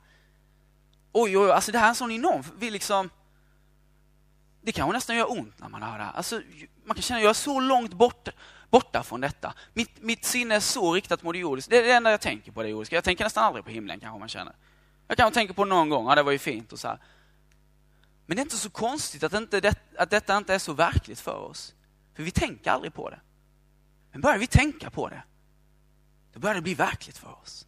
Oj, 1.12 1.38
oj, 1.38 1.52
alltså 1.52 1.72
det 1.72 1.78
här 1.78 1.86
är 1.86 1.90
en 1.90 1.96
sån 1.96 2.12
enorm, 2.12 2.44
vi 2.60 2.72
liksom, 2.72 3.10
det 4.62 4.72
kanske 4.72 4.94
nästan 4.94 5.16
gör 5.16 5.32
ont 5.32 5.60
när 5.60 5.70
man 5.70 5.84
hör 5.84 5.98
det 5.98 6.04
här. 6.04 6.14
Alltså, 6.14 6.42
man 6.86 6.96
kan 6.96 7.02
känna 7.02 7.18
att 7.18 7.24
jag 7.24 7.30
är 7.30 7.34
så 7.34 7.60
långt 7.60 7.94
bort, 7.94 8.30
borta 8.70 9.04
från 9.04 9.22
detta. 9.22 9.54
Mitt, 9.74 10.02
mitt 10.02 10.26
sinne 10.26 10.56
är 10.56 10.60
så 10.60 10.94
riktat 10.94 11.24
mot 11.24 11.34
det 11.34 11.40
jordiska. 11.40 11.70
Det 11.70 11.78
är 11.78 11.84
det 11.84 11.92
enda 11.92 12.12
jag 12.12 12.22
tänker 12.22 12.52
på, 12.52 12.64
det 12.64 12.70
jordiska. 12.70 12.96
Jag 12.96 13.04
tänker 13.04 13.24
nästan 13.24 13.44
aldrig 13.44 13.66
på 13.66 13.72
himlen 13.72 14.00
kanske 14.00 14.20
man 14.20 14.30
känner. 14.30 14.56
Jag 15.08 15.18
kanske 15.18 15.34
tänker 15.34 15.54
på 15.54 15.66
någon 15.66 15.90
gång, 15.90 16.08
ja 16.08 16.16
det 16.16 16.24
var 16.24 16.32
ju 16.32 16.40
fint 16.40 16.74
och 16.74 16.80
så 16.80 16.88
här. 16.88 17.00
Men 18.26 18.36
det 18.36 18.42
är 18.42 18.44
inte 18.44 18.58
så 18.58 18.70
konstigt 18.70 19.24
att, 19.24 19.34
inte 19.34 19.60
det, 19.60 19.76
att 19.98 20.10
detta 20.10 20.38
inte 20.38 20.54
är 20.54 20.60
så 20.60 20.74
verkligt 20.74 21.20
för 21.20 21.36
oss. 21.36 21.74
För 22.16 22.24
vi 22.24 22.32
tänker 22.32 22.72
aldrig 22.72 22.94
på 22.94 23.10
det. 23.10 23.20
Men 24.12 24.22
börjar 24.22 24.38
vi 24.38 24.48
tänka 24.48 24.90
på 24.90 25.10
det, 25.10 25.24
då 26.34 26.40
börjar 26.40 26.56
det 26.56 26.62
bli 26.62 26.74
verkligt 26.74 27.18
för 27.18 27.42
oss. 27.42 27.68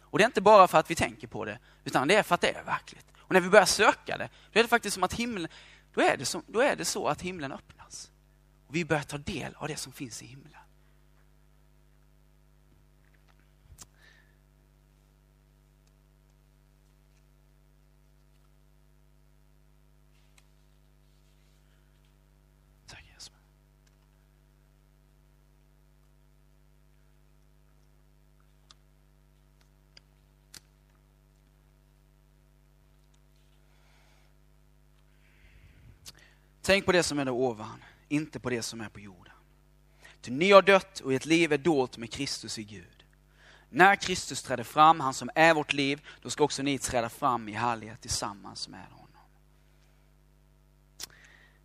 Och 0.00 0.18
det 0.18 0.24
är 0.24 0.26
inte 0.26 0.40
bara 0.40 0.68
för 0.68 0.78
att 0.78 0.90
vi 0.90 0.94
tänker 0.94 1.26
på 1.26 1.44
det, 1.44 1.58
utan 1.84 2.08
det 2.08 2.14
är 2.14 2.22
för 2.22 2.34
att 2.34 2.40
det 2.40 2.50
är 2.50 2.64
verkligt. 2.64 3.06
Och 3.18 3.32
när 3.32 3.40
vi 3.40 3.48
börjar 3.48 3.66
söka 3.66 4.18
det, 4.18 4.28
då 4.52 4.58
är 4.58 4.62
det 4.62 4.68
faktiskt 4.68 4.94
som 4.94 5.02
att 5.02 5.12
himlen, 5.12 5.48
då 5.94 6.00
är 6.00 6.16
det, 6.16 6.26
som, 6.26 6.42
då 6.46 6.60
är 6.60 6.76
det 6.76 6.84
så 6.84 7.08
att 7.08 7.22
himlen 7.22 7.52
öppnas. 7.52 8.10
Och 8.66 8.74
vi 8.74 8.84
börjar 8.84 9.02
ta 9.02 9.18
del 9.18 9.54
av 9.54 9.68
det 9.68 9.76
som 9.76 9.92
finns 9.92 10.22
i 10.22 10.26
himlen. 10.26 10.50
Tack 22.86 23.04
Jesus. 23.14 23.32
Tänk 36.66 36.86
på 36.86 36.92
det 36.92 37.02
som 37.02 37.18
är 37.18 37.24
där 37.24 37.32
ovan, 37.32 37.84
inte 38.08 38.40
på 38.40 38.50
det 38.50 38.62
som 38.62 38.80
är 38.80 38.88
på 38.88 39.00
jorden. 39.00 39.32
Ty 40.20 40.30
ni 40.30 40.50
har 40.50 40.62
dött 40.62 41.00
och 41.00 41.12
ert 41.12 41.24
liv 41.24 41.52
är 41.52 41.58
dolt 41.58 41.98
med 41.98 42.12
Kristus 42.12 42.58
i 42.58 42.64
Gud. 42.64 43.04
När 43.70 43.96
Kristus 43.96 44.42
träder 44.42 44.64
fram, 44.64 45.00
han 45.00 45.14
som 45.14 45.30
är 45.34 45.54
vårt 45.54 45.72
liv, 45.72 46.00
då 46.22 46.30
ska 46.30 46.44
också 46.44 46.62
ni 46.62 46.78
träda 46.78 47.08
fram 47.08 47.48
i 47.48 47.52
härlighet 47.52 48.00
tillsammans 48.00 48.68
med 48.68 48.86
honom. 48.90 49.22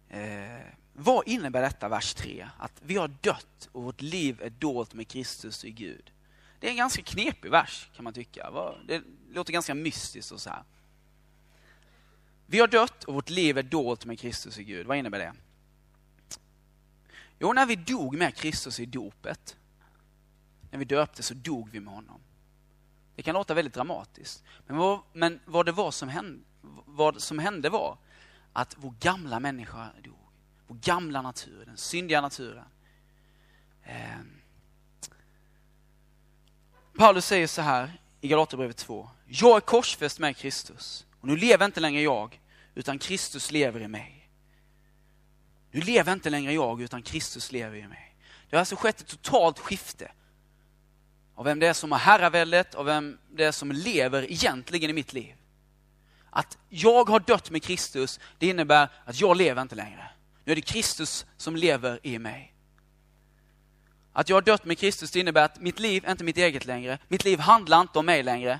Eh, 0.09 0.65
vad 0.93 1.27
innebär 1.27 1.61
detta, 1.61 1.89
vers 1.89 2.13
3? 2.13 2.49
Att 2.57 2.81
vi 2.85 2.95
har 2.95 3.07
dött 3.07 3.69
och 3.71 3.83
vårt 3.83 4.01
liv 4.01 4.41
är 4.41 4.49
dolt 4.49 4.93
med 4.93 5.07
Kristus 5.07 5.65
i 5.65 5.71
Gud. 5.71 6.11
Det 6.59 6.67
är 6.67 6.71
en 6.71 6.77
ganska 6.77 7.01
knepig 7.01 7.51
vers 7.51 7.89
kan 7.95 8.03
man 8.03 8.13
tycka. 8.13 8.71
Det 8.87 9.01
låter 9.31 9.53
ganska 9.53 9.75
mystiskt 9.75 10.31
och 10.31 10.41
så 10.41 10.49
här. 10.49 10.63
Vi 12.51 12.59
har 12.59 12.67
dött 12.67 13.03
och 13.03 13.13
vårt 13.13 13.29
liv 13.29 13.57
är 13.57 13.63
dolt 13.63 14.05
med 14.05 14.19
Kristus 14.19 14.57
i 14.57 14.63
Gud. 14.63 14.87
Vad 14.87 14.97
innebär 14.97 15.19
det? 15.19 15.33
Jo, 17.39 17.53
när 17.53 17.65
vi 17.65 17.75
dog 17.75 18.17
med 18.17 18.35
Kristus 18.35 18.79
i 18.79 18.85
dopet, 18.85 19.57
när 20.71 20.79
vi 20.79 20.85
döpte 20.85 21.23
så 21.23 21.33
dog 21.33 21.69
vi 21.69 21.79
med 21.79 21.93
honom. 21.93 22.21
Det 23.15 23.23
kan 23.23 23.33
låta 23.33 23.53
väldigt 23.53 23.73
dramatiskt. 23.73 24.43
Men 24.67 24.77
vad, 24.77 24.99
men 25.13 25.39
vad 25.45 25.65
det 25.65 25.71
var 25.71 25.91
som 25.91 26.09
hände, 26.09 26.43
vad 26.85 27.21
som 27.21 27.39
hände 27.39 27.69
var 27.69 27.97
att 28.53 28.75
vår 28.79 28.93
gamla 28.99 29.39
människa 29.39 29.89
dog. 30.03 30.13
Vår 30.67 30.75
gamla 30.75 31.21
natur, 31.21 31.65
den 31.65 31.77
syndiga 31.77 32.21
naturen. 32.21 32.65
Eh, 33.83 34.19
Paulus 36.97 37.25
säger 37.25 37.47
så 37.47 37.61
här 37.61 38.01
i 38.21 38.27
Galaterbrevet 38.27 38.77
2. 38.77 39.09
Jag 39.25 39.55
är 39.55 39.61
korsfäst 39.61 40.19
med 40.19 40.37
Kristus. 40.37 41.05
Och 41.21 41.27
nu 41.27 41.35
lever 41.37 41.65
inte 41.65 41.79
längre 41.79 42.01
jag, 42.01 42.39
utan 42.75 42.99
Kristus 42.99 43.51
lever 43.51 43.79
i 43.79 43.87
mig. 43.87 44.29
Nu 45.71 45.81
lever 45.81 46.13
inte 46.13 46.29
längre 46.29 46.53
jag, 46.53 46.81
utan 46.81 47.01
Kristus 47.01 47.51
lever 47.51 47.77
i 47.77 47.87
mig. 47.87 48.15
Det 48.49 48.55
har 48.55 48.59
alltså 48.59 48.75
skett 48.75 49.01
ett 49.01 49.07
totalt 49.07 49.59
skifte 49.59 50.11
av 51.35 51.45
vem 51.45 51.59
det 51.59 51.67
är 51.67 51.73
som 51.73 51.91
har 51.91 51.99
herraväldet, 51.99 52.75
av 52.75 52.85
vem 52.85 53.17
det 53.29 53.43
är 53.43 53.51
som 53.51 53.71
lever 53.71 54.31
egentligen 54.31 54.89
i 54.89 54.93
mitt 54.93 55.13
liv. 55.13 55.35
Att 56.29 56.57
jag 56.69 57.09
har 57.09 57.19
dött 57.19 57.49
med 57.49 57.63
Kristus, 57.63 58.19
det 58.37 58.47
innebär 58.47 58.89
att 59.05 59.21
jag 59.21 59.37
lever 59.37 59.61
inte 59.61 59.75
längre. 59.75 60.09
Nu 60.43 60.51
är 60.51 60.55
det 60.55 60.61
Kristus 60.61 61.25
som 61.37 61.55
lever 61.55 61.99
i 62.03 62.19
mig. 62.19 62.53
Att 64.13 64.29
jag 64.29 64.35
har 64.35 64.41
dött 64.41 64.65
med 64.65 64.77
Kristus, 64.77 65.11
det 65.11 65.19
innebär 65.19 65.45
att 65.45 65.59
mitt 65.59 65.79
liv 65.79 66.05
är 66.05 66.11
inte 66.11 66.23
mitt 66.23 66.37
eget 66.37 66.65
längre. 66.65 66.99
Mitt 67.07 67.23
liv 67.23 67.39
handlar 67.39 67.81
inte 67.81 67.99
om 67.99 68.05
mig 68.05 68.23
längre. 68.23 68.59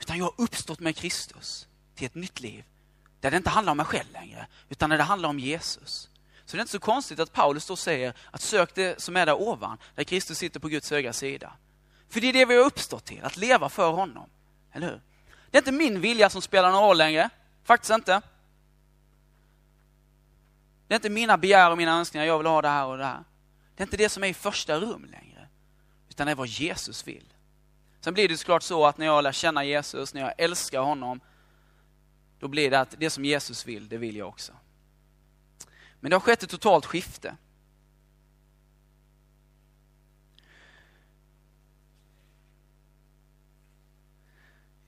Utan 0.00 0.18
jag 0.18 0.24
har 0.24 0.34
uppstått 0.36 0.80
med 0.80 0.96
Kristus 0.96 1.66
till 1.94 2.06
ett 2.06 2.14
nytt 2.14 2.40
liv. 2.40 2.64
Där 3.20 3.30
det 3.30 3.36
inte 3.36 3.50
handlar 3.50 3.70
om 3.70 3.76
mig 3.76 3.86
själv 3.86 4.12
längre, 4.12 4.46
utan 4.68 4.90
där 4.90 4.98
det 4.98 5.04
handlar 5.04 5.28
om 5.28 5.38
Jesus. 5.38 6.08
Så 6.44 6.56
det 6.56 6.58
är 6.58 6.62
inte 6.62 6.72
så 6.72 6.78
konstigt 6.78 7.20
att 7.20 7.32
Paulus 7.32 7.66
då 7.66 7.76
säger 7.76 8.14
att 8.30 8.40
sök 8.40 8.74
det 8.74 9.02
som 9.02 9.16
är 9.16 9.26
där 9.26 9.40
ovan, 9.40 9.78
där 9.94 10.04
Kristus 10.04 10.38
sitter 10.38 10.60
på 10.60 10.68
Guds 10.68 10.90
högra 10.90 11.12
sida. 11.12 11.52
För 12.08 12.20
det 12.20 12.26
är 12.26 12.32
det 12.32 12.44
vi 12.44 12.56
har 12.56 12.64
uppstått 12.64 13.04
till, 13.04 13.24
att 13.24 13.36
leva 13.36 13.68
för 13.68 13.90
honom. 13.90 14.30
Eller 14.72 14.86
hur? 14.86 15.00
Det 15.50 15.58
är 15.58 15.60
inte 15.60 15.72
min 15.72 16.00
vilja 16.00 16.30
som 16.30 16.42
spelar 16.42 16.72
någon 16.72 16.82
roll 16.82 16.98
längre. 16.98 17.30
Faktiskt 17.64 17.90
inte. 17.90 18.22
Det 20.88 20.94
är 20.94 20.96
inte 20.96 21.10
mina 21.10 21.38
begär 21.38 21.70
och 21.70 21.78
mina 21.78 21.98
önskningar, 21.98 22.26
jag 22.26 22.38
vill 22.38 22.46
ha 22.46 22.62
det 22.62 22.68
här 22.68 22.86
och 22.86 22.98
det 22.98 23.04
här. 23.04 23.24
Det 23.76 23.82
är 23.82 23.86
inte 23.86 23.96
det 23.96 24.08
som 24.08 24.24
är 24.24 24.28
i 24.28 24.34
första 24.34 24.80
rum 24.80 25.04
längre. 25.10 25.48
Utan 26.08 26.26
det 26.26 26.30
är 26.30 26.36
vad 26.36 26.46
Jesus 26.46 27.06
vill. 27.06 27.34
Sen 28.00 28.14
blir 28.14 28.28
det 28.28 28.36
såklart 28.36 28.62
så 28.62 28.86
att 28.86 28.98
när 28.98 29.06
jag 29.06 29.24
lär 29.24 29.32
känna 29.32 29.64
Jesus, 29.64 30.14
när 30.14 30.20
jag 30.20 30.34
älskar 30.38 30.80
honom, 30.80 31.20
då 32.38 32.48
blir 32.48 32.70
det 32.70 32.80
att 32.80 32.94
det 32.98 33.10
som 33.10 33.24
Jesus 33.24 33.66
vill, 33.66 33.88
det 33.88 33.96
vill 33.96 34.16
jag 34.16 34.28
också. 34.28 34.52
Men 36.00 36.10
det 36.10 36.16
har 36.16 36.20
skett 36.20 36.42
ett 36.42 36.50
totalt 36.50 36.86
skifte. 36.86 37.36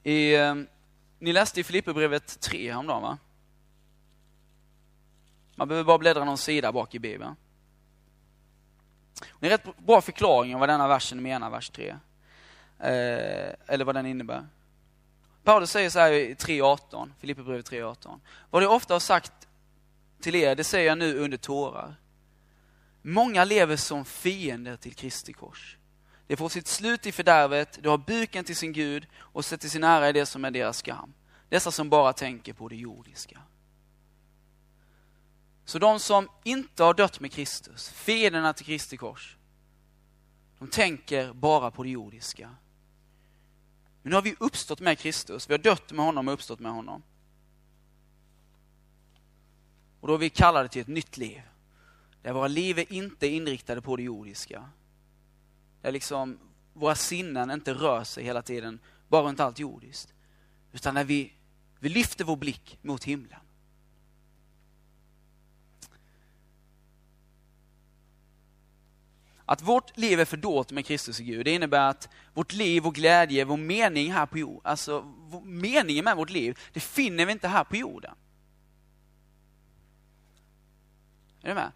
I, 0.03 0.35
eh, 0.35 0.55
ni 1.19 1.33
läste 1.33 1.61
i 1.61 1.65
Filipperbrevet 1.65 2.41
3 2.41 2.71
häromdagen 2.71 3.03
va? 3.03 3.19
Man 5.55 5.69
behöver 5.69 5.87
bara 5.87 5.99
bläddra 5.99 6.25
någon 6.25 6.39
sida 6.39 6.73
bak 6.73 6.95
i 6.95 6.99
Bibeln. 6.99 7.37
Det 9.41 9.47
är 9.47 9.51
en 9.51 9.59
rätt 9.59 9.79
bra 9.79 10.01
förklaring 10.01 10.55
av 10.55 10.61
vad 10.61 10.69
denna 10.69 10.89
versen 10.89 11.23
menar, 11.23 11.51
vers 11.51 11.71
3. 11.71 11.97
Eh, 12.83 13.55
eller 13.67 13.85
vad 13.85 13.95
den 13.95 14.07
innebär. 14.07 14.47
Paulus 15.45 15.71
säger 15.71 15.91
så 15.91 15.99
här 15.99 16.13
i 16.13 16.35
3.18, 16.35 17.11
Filipperbrevet 17.19 17.71
3.18. 17.71 18.21
Vad 18.51 18.63
jag 18.63 18.73
ofta 18.73 18.95
har 18.95 19.01
sagt 19.01 19.33
till 20.21 20.35
er, 20.35 20.55
det 20.55 20.65
säger 20.65 20.87
jag 20.87 20.99
nu 20.99 21.19
under 21.19 21.39
tårar. 21.39 21.95
Många 23.03 23.45
lever 23.45 23.77
som 23.77 24.05
fiender 24.05 24.77
till 24.77 24.95
Kristi 24.95 25.33
kors. 25.33 25.77
De 26.27 26.37
får 26.37 26.49
sitt 26.49 26.67
slut 26.67 27.07
i 27.07 27.13
fördärvet, 27.13 27.79
de 27.83 27.89
har 27.89 27.99
buken 27.99 28.45
till 28.45 28.57
sin 28.57 28.73
Gud 28.73 29.07
och 29.19 29.45
sätter 29.45 29.69
sin 29.69 29.85
ära 29.85 30.09
i 30.09 30.13
det 30.13 30.27
som 30.27 30.45
är 30.45 30.51
deras 30.51 30.79
skam. 30.79 31.15
Dessa 31.49 31.71
som 31.71 31.91
bara 31.91 32.13
tänker 32.13 32.53
på 32.53 32.69
det 32.69 32.77
jordiska. 32.77 33.43
Så 35.65 35.79
de 35.79 36.01
som 36.01 36.29
inte 36.45 36.85
har 36.85 36.95
dött 36.95 37.21
med 37.21 37.33
Kristus, 37.33 37.89
fienderna 37.89 38.53
till 38.53 38.67
Kristi 38.67 38.97
kors, 38.97 39.37
de 40.59 40.69
tänker 40.69 41.33
bara 41.33 41.71
på 41.71 41.83
det 41.83 41.91
jordiska. 41.91 42.51
Men 44.03 44.11
nu 44.11 44.17
har 44.17 44.23
vi 44.23 44.37
uppstått 44.41 44.81
med 44.81 44.99
Kristus, 44.99 45.51
vi 45.51 45.55
har 45.55 45.59
dött 45.59 45.93
med 45.93 46.05
honom 46.05 46.29
och 46.29 46.35
uppstått 46.35 46.61
med 46.61 46.73
honom. 46.73 47.03
Och 50.01 50.09
då 50.09 50.15
är 50.15 50.19
vi 50.19 50.31
kallade 50.31 50.69
till 50.69 50.83
ett 50.83 50.89
nytt 50.89 51.17
liv. 51.17 51.43
Där 52.23 52.33
våra 52.33 52.49
liv 52.49 52.79
är 52.79 52.93
inte 52.93 53.27
inriktade 53.27 53.83
på 53.83 53.97
det 53.97 54.03
jordiska. 54.03 54.69
Där 55.81 55.93
liksom 55.93 56.39
våra 56.73 56.95
sinnen 56.95 57.51
inte 57.51 57.75
rör 57.75 58.05
sig 58.05 58.25
hela 58.25 58.43
tiden 58.43 58.79
bara 59.09 59.23
runt 59.23 59.41
allt 59.41 59.59
jordiskt. 59.59 60.15
Utan 60.73 60.95
när 60.95 61.05
vi, 61.05 61.33
vi 61.79 61.89
lyfter 61.89 62.25
vår 62.25 62.37
blick 62.37 62.79
mot 62.83 63.05
himlen. 63.05 63.41
Att 69.53 69.63
vårt 69.63 69.97
liv 69.97 70.21
är 70.21 70.25
fördolt 70.25 70.71
med 70.71 70.87
Kristus 70.87 71.19
och 71.19 71.25
Gud, 71.25 71.45
det 71.45 71.51
innebär 71.51 71.89
att 71.89 72.09
vårt 72.35 72.53
liv, 72.53 72.83
vår 72.83 72.91
glädje, 72.91 73.45
vår 73.45 73.57
mening 73.57 74.13
här 74.13 74.27
på 74.27 74.39
jorden, 74.39 74.61
alltså 74.65 75.15
meningen 75.45 76.05
med 76.05 76.17
vårt 76.17 76.31
liv, 76.31 76.59
det 76.73 76.81
finner 76.81 77.27
vi 77.27 77.33
inte 77.33 77.49
här 77.49 77.65
på 77.65 77.77
jorden. 77.77 78.15
Är 81.43 81.49
du 81.49 81.55
med? 81.55 81.73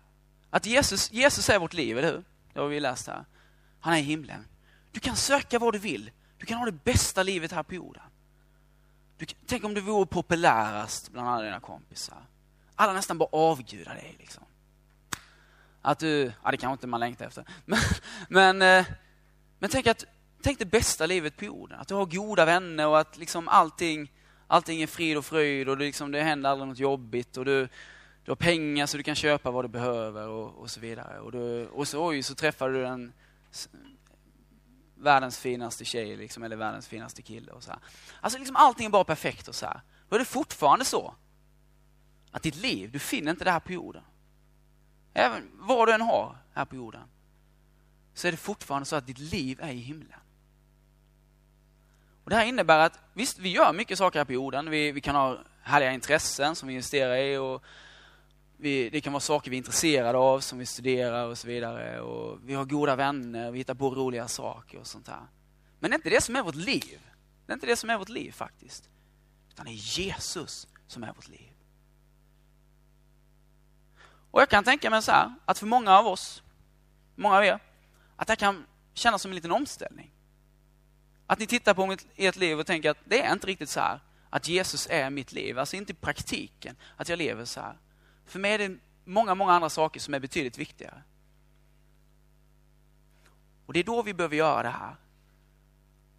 Att 0.51 0.67
Jesus, 0.67 1.13
Jesus 1.13 1.49
är 1.49 1.59
vårt 1.59 1.73
liv, 1.73 1.99
eller 1.99 2.13
hur? 2.13 2.25
Det 2.53 2.61
har 2.61 2.69
vi 2.69 2.81
läst 2.81 3.07
här. 3.07 3.25
Han 3.81 3.95
är 3.95 3.99
i 3.99 4.03
himlen. 4.03 4.47
Du 4.93 5.01
kan 5.01 5.17
söka 5.17 5.59
vad 5.59 5.75
du 5.75 5.79
vill. 5.79 6.11
Du 6.39 6.47
kan 6.47 6.59
ha 6.59 6.67
det 6.67 6.85
bästa 6.85 7.23
livet 7.23 7.53
här 7.53 7.63
på 7.63 7.75
jorden. 7.75 8.03
Du, 9.19 9.27
tänk 9.47 9.65
om 9.65 9.75
du 9.75 9.81
vore 9.81 10.07
populärast 10.07 11.13
bland 11.13 11.29
alla 11.29 11.45
dina 11.45 11.61
kompisar. 11.61 12.19
Alla 12.75 12.93
nästan 12.93 13.19
bara 13.19 13.29
avgudar 13.33 13.95
dig. 13.95 14.17
Liksom. 14.19 14.46
Att 15.87 15.99
du, 15.99 16.33
ja 16.45 16.51
det 16.51 16.57
kanske 16.57 16.73
inte 16.73 16.87
man 16.87 17.01
längtar 17.01 17.27
efter. 17.27 17.45
Men, 17.65 17.79
men, 18.29 18.63
eh, 18.63 18.87
men 19.59 19.71
tänk, 19.71 19.87
att, 19.87 20.05
tänk 20.43 20.59
det 20.59 20.65
bästa 20.65 21.07
livet 21.07 21.37
på 21.37 21.45
jorden. 21.45 21.81
Att 21.81 21.89
du 21.89 21.95
har 21.95 22.07
goda 22.07 22.45
vänner 22.45 22.87
och 22.87 22.99
att 22.99 23.19
liksom 23.19 23.49
allting, 23.49 24.13
allting 24.47 24.83
är 24.83 24.87
frid 24.87 25.17
och 25.17 25.25
fröjd 25.25 25.69
och 25.69 25.79
det, 25.79 25.85
liksom, 25.85 26.13
det 26.13 26.23
händer 26.23 26.51
aldrig 26.51 26.69
något 26.69 26.79
jobbigt. 26.79 27.37
Och 27.37 27.45
du, 27.45 27.69
du 28.25 28.31
har 28.31 28.37
pengar 28.37 28.87
så 28.87 28.97
du 28.97 29.03
kan 29.03 29.15
köpa 29.15 29.51
vad 29.51 29.65
du 29.65 29.69
behöver 29.69 30.29
och, 30.29 30.59
och 30.59 30.71
så 30.71 30.81
vidare. 30.81 31.21
Och, 31.21 31.33
du, 31.33 31.67
och 31.67 31.89
så, 31.89 32.07
oj, 32.07 32.23
så 32.23 32.35
träffar 32.35 32.69
du 32.69 32.83
den 32.83 33.13
världens 34.95 35.39
finaste 35.39 35.85
tjej 35.85 36.17
liksom, 36.17 36.43
eller 36.43 36.57
världens 36.57 36.89
finaste 36.89 37.23
kille. 37.23 37.53
Och 37.53 37.63
så 37.63 37.71
här. 37.71 37.81
Alltså 38.21 38.39
liksom 38.39 38.57
allting 38.57 38.87
är 38.87 38.91
bara 38.91 39.05
perfekt 39.05 39.49
och 39.49 39.55
så 39.55 39.67
här. 39.67 39.81
Då 40.09 40.15
är 40.15 40.19
det 40.19 40.25
fortfarande 40.25 40.85
så 40.85 41.15
att 42.31 42.43
ditt 42.43 42.57
liv, 42.57 42.91
du 42.93 42.99
finner 42.99 43.31
inte 43.31 43.45
det 43.45 43.51
här 43.51 43.61
på 43.61 43.73
jorden. 43.73 44.03
Även 45.19 45.51
vad 45.55 45.89
du 45.89 45.93
än 45.93 46.01
har 46.01 46.37
här 46.55 46.65
på 46.65 46.77
jorden, 46.77 47.03
så 48.15 48.29
är 48.29 48.31
det 48.31 48.37
fortfarande 48.37 48.87
så 48.87 48.97
att 48.97 49.07
ditt 49.07 49.19
liv 49.19 49.59
är 49.63 49.73
i 49.73 49.77
himlen. 49.77 50.21
Och 52.25 52.31
Det 52.31 52.37
här 52.37 52.45
innebär 52.45 52.79
att 52.79 52.99
visst, 53.13 53.39
vi 53.39 53.49
gör 53.49 53.73
mycket 53.73 53.99
saker 53.99 54.19
här 54.19 54.25
på 54.25 54.33
jorden. 54.33 54.71
Vi, 54.71 54.93
vi 54.93 55.01
kan 55.01 55.15
ha 55.15 55.39
härliga 55.63 55.93
intressen 55.93 56.57
som 56.57 56.69
vi 56.69 56.75
investerar 56.75 57.17
i 57.17 57.37
och 57.37 57.65
vi, 58.57 58.91
det 58.91 59.01
kan 59.01 59.13
vara 59.13 59.21
saker 59.21 59.51
vi 59.51 59.57
är 59.57 59.59
intresserade 59.59 60.19
av, 60.19 60.41
som 60.41 60.59
vi 60.59 60.67
studerar 60.67 61.27
och 61.27 61.39
så 61.39 61.49
vidare. 61.49 62.01
Och 62.01 62.39
vi 62.45 62.55
har 62.55 62.65
goda 62.65 62.97
vänner, 62.97 63.51
vi 63.51 63.59
hittar 63.59 63.75
på 63.75 63.91
roliga 63.91 64.29
saker 64.29 64.79
och 64.79 64.87
sånt 64.87 65.09
här. 65.09 65.27
Men 65.79 65.91
det 65.91 65.95
är 65.95 65.99
inte 65.99 66.11
det 66.11 66.21
som 66.21 66.37
är 66.37 66.43
vårt 66.43 66.55
liv. 66.55 67.01
Det 67.47 67.53
är 67.53 67.55
inte 67.55 67.67
det 67.67 67.77
som 67.77 67.91
är 67.91 67.99
vårt 67.99 68.09
liv 68.09 68.33
faktiskt. 68.33 68.89
Utan 69.51 69.67
det 69.67 69.73
är 69.73 69.99
Jesus 69.99 70.69
som 70.87 71.03
är 71.03 71.13
vårt 71.13 71.29
liv. 71.29 71.56
Och 74.37 74.43
jag 74.43 74.49
kan 74.49 74.65
tänka 74.65 74.91
mig 74.91 75.03
så 75.03 75.13
här, 75.13 75.35
att 75.45 75.59
för 75.59 75.67
många 75.67 75.99
av 75.99 76.07
oss, 76.07 76.43
många 77.15 77.37
av 77.37 77.45
er, 77.45 77.59
att 78.17 78.29
det 78.29 78.37
kan 78.37 78.67
kännas 78.95 79.23
som 79.23 79.31
en 79.31 79.35
liten 79.35 79.53
omställning. 79.53 80.11
Att 81.27 81.39
ni 81.39 81.47
tittar 81.47 81.75
på 81.75 81.97
ert 82.17 82.37
liv 82.37 82.61
och 82.61 82.67
tänker 82.67 82.91
att 82.91 82.99
det 83.05 83.23
är 83.23 83.33
inte 83.33 83.47
riktigt 83.47 83.69
så 83.69 83.81
här, 83.81 84.01
att 84.31 84.49
Jesus 84.49 84.87
är 84.91 85.11
mitt 85.11 85.33
liv. 85.33 85.59
Alltså 85.59 85.77
inte 85.77 85.93
i 85.93 85.95
praktiken, 85.95 86.77
att 86.97 87.09
jag 87.09 87.19
lever 87.19 87.45
så 87.45 87.61
här. 87.61 87.79
För 88.27 88.39
mig 88.39 88.53
är 88.53 88.59
det 88.59 88.77
många, 89.05 89.35
många 89.35 89.53
andra 89.53 89.71
saker 89.71 90.01
som 90.01 90.15
är 90.15 90.21
betydligt 90.21 90.59
viktigare. 90.59 91.03
Och 93.67 93.73
det 93.73 93.81
är 93.81 93.85
då 93.85 94.03
vi 94.03 94.15
behöver 94.15 94.37
göra 94.37 94.63
det 94.63 94.69
här. 94.69 94.97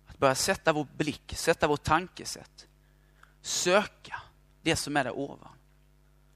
Att 0.07 0.17
börja 0.17 0.35
sätta 0.35 0.73
vår 0.73 0.87
blick, 0.97 1.33
sätta 1.35 1.67
vårt 1.67 1.83
tankesätt. 1.83 2.67
Söka 3.41 4.21
det 4.61 4.75
som 4.75 4.97
är 4.97 5.03
där 5.03 5.17
ovan. 5.17 5.56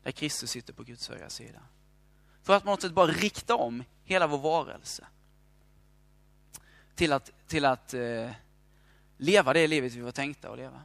Där 0.04 0.12
Kristus 0.12 0.52
sitter 0.52 0.74
på 0.74 0.84
Guds 0.84 1.10
högra 1.10 1.30
sida. 1.30 1.60
För 2.44 2.54
att 2.54 2.64
på 2.64 2.70
något 2.70 2.82
sätt 2.82 2.94
bara 2.94 3.08
rikta 3.08 3.56
om 3.56 3.84
hela 4.04 4.28
vår 4.28 4.38
varelse. 4.38 5.08
Till 6.96 7.14
att, 7.14 7.32
till 7.48 7.66
att 7.66 7.94
eh, 7.94 8.32
leva 9.18 9.54
det 9.54 9.68
livet 9.68 9.94
vi 9.94 10.02
var 10.02 10.12
tänkta 10.12 10.50
att 10.52 10.58
leva. 10.58 10.82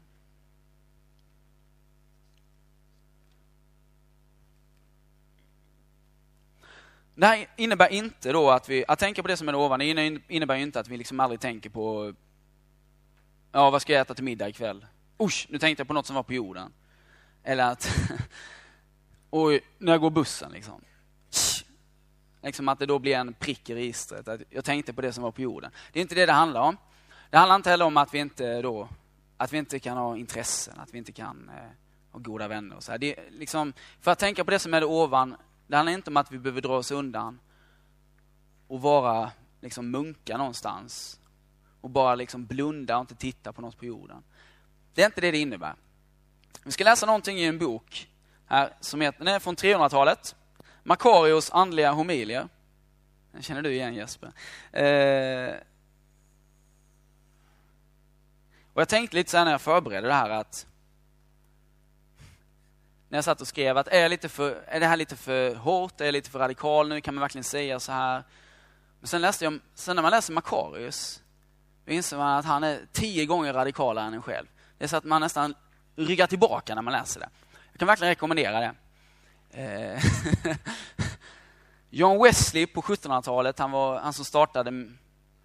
Det 7.19 7.27
här 7.27 7.49
innebär 7.57 7.93
inte 7.93 8.33
då 8.33 8.51
att 8.51 8.69
vi, 8.69 8.85
att 8.89 8.99
tänka 8.99 9.23
på 9.23 9.29
det 9.29 9.37
som 9.37 9.49
är 9.49 9.55
ovan, 9.55 9.79
det 9.79 10.21
innebär 10.29 10.55
inte 10.55 10.81
att 10.81 10.89
vi 10.89 10.97
liksom 10.97 11.21
aldrig 11.21 11.41
tänker 11.41 11.71
på, 11.71 12.15
ja 13.53 13.71
vad 13.71 13.83
ska 13.83 13.93
jag 13.93 14.01
äta 14.01 14.15
till 14.15 14.25
middag 14.25 14.49
ikväll? 14.49 14.87
Usch, 15.23 15.47
nu 15.51 15.59
tänkte 15.59 15.81
jag 15.81 15.89
på 15.89 15.95
något 15.95 16.07
som 16.07 16.17
var 16.17 16.23
på 16.23 16.35
jorden. 16.35 16.73
Eller 17.43 17.65
att, 17.65 17.91
oj, 19.45 19.61
när 19.79 19.93
jag 19.93 20.01
går 20.01 20.11
bussen 20.11 20.53
liksom. 20.53 20.81
Liksom 22.43 22.69
att 22.69 22.79
det 22.79 22.87
då 22.87 22.99
blir 22.99 23.17
en 23.17 23.35
prick 23.35 23.71
i 23.71 23.75
registret, 23.75 24.29
att 24.29 24.41
jag 24.51 24.65
tänkte 24.65 24.93
på 24.93 25.01
det 25.01 25.13
som 25.13 25.23
var 25.23 25.31
på 25.31 25.41
jorden. 25.41 25.71
Det 25.93 26.01
är 26.01 26.03
inte 26.03 26.15
det 26.15 26.27
det 26.27 26.33
handlar 26.33 26.61
om. 26.61 26.77
Det 27.31 27.37
handlar 27.37 27.57
inte 27.57 27.71
heller 27.71 27.85
om 27.85 27.97
att 27.97 28.15
vi 28.15 28.19
inte 28.19 28.63
då, 28.63 28.89
att 29.37 29.53
vi 29.53 29.59
inte 29.59 29.79
kan 29.79 29.97
ha 29.97 30.17
intressen, 30.17 30.81
att 30.81 30.95
vi 30.95 30.99
inte 30.99 31.13
kan 31.13 31.51
eh, 31.55 31.71
ha 32.11 32.21
goda 32.21 32.49
vänner 32.49 32.77
och 32.77 32.83
så 32.83 32.91
här. 32.91 32.99
Det 32.99 33.19
är 33.19 33.31
liksom, 33.31 33.73
för 34.01 34.11
att 34.11 34.19
tänka 34.19 34.45
på 34.45 34.51
det 34.51 34.59
som 34.59 34.75
är 34.75 34.81
det 34.81 34.87
ovan, 34.87 35.37
det 35.67 35.77
handlar 35.77 35.93
inte 35.93 36.11
om 36.11 36.17
att 36.17 36.33
vi 36.33 36.39
behöver 36.39 36.61
dra 36.61 36.77
oss 36.77 36.91
undan 36.91 37.41
och 38.67 38.81
vara 38.81 39.31
liksom 39.61 39.91
munkar 39.91 40.39
någonstans 40.39 41.21
och 41.81 41.91
bara 41.91 42.15
liksom 42.15 42.47
blunda 42.47 42.97
och 42.97 43.01
inte 43.01 43.15
titta 43.15 43.53
på 43.53 43.63
något 43.63 43.79
på 43.79 43.85
jorden. 43.85 44.23
Det 44.95 45.03
är 45.03 45.07
inte 45.07 45.21
det 45.21 45.31
det 45.31 45.39
innebär. 45.39 45.75
Vi 46.65 46.73
ska 46.73 46.85
läsa 46.85 47.07
någonting 47.07 47.39
i 47.39 47.45
en 47.45 47.59
bok 47.59 48.09
här 48.47 48.73
som 48.81 49.01
heter, 49.01 49.25
den 49.25 49.35
är 49.35 49.39
från 49.39 49.57
300-talet. 49.57 50.35
Makarios 50.83 51.51
andliga 51.51 51.93
homilier. 51.93 52.49
Den 53.33 53.43
känner 53.43 53.63
du 53.63 53.73
igen 53.73 53.95
Jesper. 53.95 54.33
Eh, 54.73 55.55
och 58.73 58.81
jag 58.81 58.89
tänkte 58.89 59.17
lite 59.17 59.31
så 59.31 59.45
när 59.45 59.51
jag 59.51 59.61
förberedde 59.61 60.07
det 60.07 60.15
här 60.15 60.31
att 60.31 60.67
när 63.09 63.19
jag 63.19 63.25
satt 63.25 63.41
och 63.41 63.49
skrev 63.49 63.79
att 63.79 63.89
är, 63.89 64.01
jag 64.01 64.11
lite 64.11 64.29
för, 64.29 64.65
är 64.67 64.81
det 64.81 64.87
här 64.87 64.97
lite 64.97 65.17
för 65.17 65.55
hårt, 65.55 66.01
är 66.01 66.05
jag 66.05 66.13
lite 66.13 66.31
för 66.31 66.39
radikal 66.39 66.89
nu, 66.89 67.01
kan 67.01 67.15
man 67.15 67.21
verkligen 67.21 67.45
säga 67.45 67.81
så 67.81 67.93
här? 67.93 68.25
Men 69.01 69.09
sen 69.09 69.21
läste 69.21 69.45
jag, 69.45 69.59
sen 69.75 69.97
när 69.97 70.03
man 70.03 70.11
läser 70.11 70.33
Makarius, 70.33 71.23
då 71.85 71.93
inser 71.93 72.17
man 72.17 72.39
att 72.39 72.45
han 72.45 72.65
är 72.65 72.81
tio 72.93 73.27
gånger 73.27 73.53
radikalare 73.53 74.07
än 74.07 74.15
en 74.15 74.23
själv. 74.23 74.47
Det 74.79 74.85
är 74.85 74.89
så 74.89 74.97
att 74.97 75.05
man 75.05 75.21
nästan 75.21 75.55
ryggar 75.97 76.27
tillbaka 76.27 76.75
när 76.75 76.83
man 76.83 76.93
läser 76.93 77.21
det. 77.21 77.29
Jag 77.77 77.79
kan 77.79 77.89
verkligen 77.89 78.11
rekommendera 78.11 78.61
det. 78.61 78.75
Eh, 79.51 80.05
John 81.91 82.23
Wesley 82.23 82.67
på 82.67 82.83
1700-talet, 82.83 83.59
han 83.59 83.71
var 83.71 84.01
han 84.01 84.13
som 84.13 84.25
startade, 84.25 84.89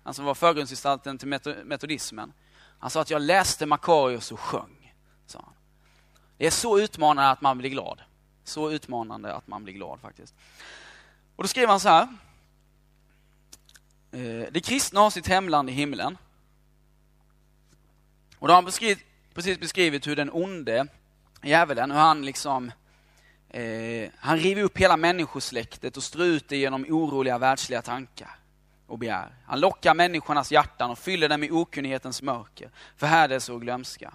han 0.03 0.13
som 0.13 0.25
var 0.25 0.35
förgrundsgestalten 0.35 1.17
till 1.17 1.27
metodismen. 1.65 2.33
Han 2.79 2.89
sa 2.89 3.01
att 3.01 3.09
jag 3.09 3.21
läste 3.21 3.65
Makarios 3.65 4.31
och 4.31 4.39
sjöng. 4.39 4.93
Det 6.37 6.45
är 6.45 6.51
så 6.51 6.79
utmanande 6.79 7.29
att 7.29 7.41
man 7.41 7.57
blir 7.57 7.69
glad. 7.69 8.01
Så 8.43 8.71
utmanande 8.71 9.33
att 9.33 9.47
man 9.47 9.63
blir 9.63 9.73
glad 9.73 9.99
faktiskt. 9.99 10.35
Och 11.35 11.43
då 11.43 11.47
skriver 11.47 11.67
han 11.67 11.79
så 11.79 11.89
här. 11.89 12.07
Eh, 14.11 14.47
det 14.51 14.65
kristna 14.65 14.99
har 14.99 15.09
sitt 15.09 15.27
hemland 15.27 15.69
i 15.69 15.73
himlen. 15.73 16.17
Och 18.37 18.47
då 18.47 18.51
har 18.51 18.55
han 18.55 18.65
beskrivit, 18.65 19.05
precis 19.33 19.59
beskrivit 19.59 20.07
hur 20.07 20.15
den 20.15 20.29
onde 20.33 20.87
djävulen, 21.41 21.91
hur 21.91 21.99
han 21.99 22.25
liksom 22.25 22.71
eh, 23.49 24.09
han 24.17 24.37
river 24.37 24.61
upp 24.61 24.77
hela 24.77 24.97
människosläktet 24.97 25.97
och 25.97 26.03
strör 26.03 26.25
ut 26.25 26.47
det 26.47 26.57
genom 26.57 26.85
oroliga 26.89 27.37
världsliga 27.37 27.81
tankar 27.81 28.35
och 28.87 28.97
begär. 28.97 29.35
Han 29.45 29.59
lockar 29.59 29.93
människornas 29.93 30.51
hjärtan 30.51 30.91
och 30.91 30.99
fyller 30.99 31.29
dem 31.29 31.39
med 31.39 31.51
okunnighetens 31.51 32.21
mörker, 32.21 32.69
förhärdelse 32.97 33.53
och 33.53 33.61
glömska. 33.61 34.13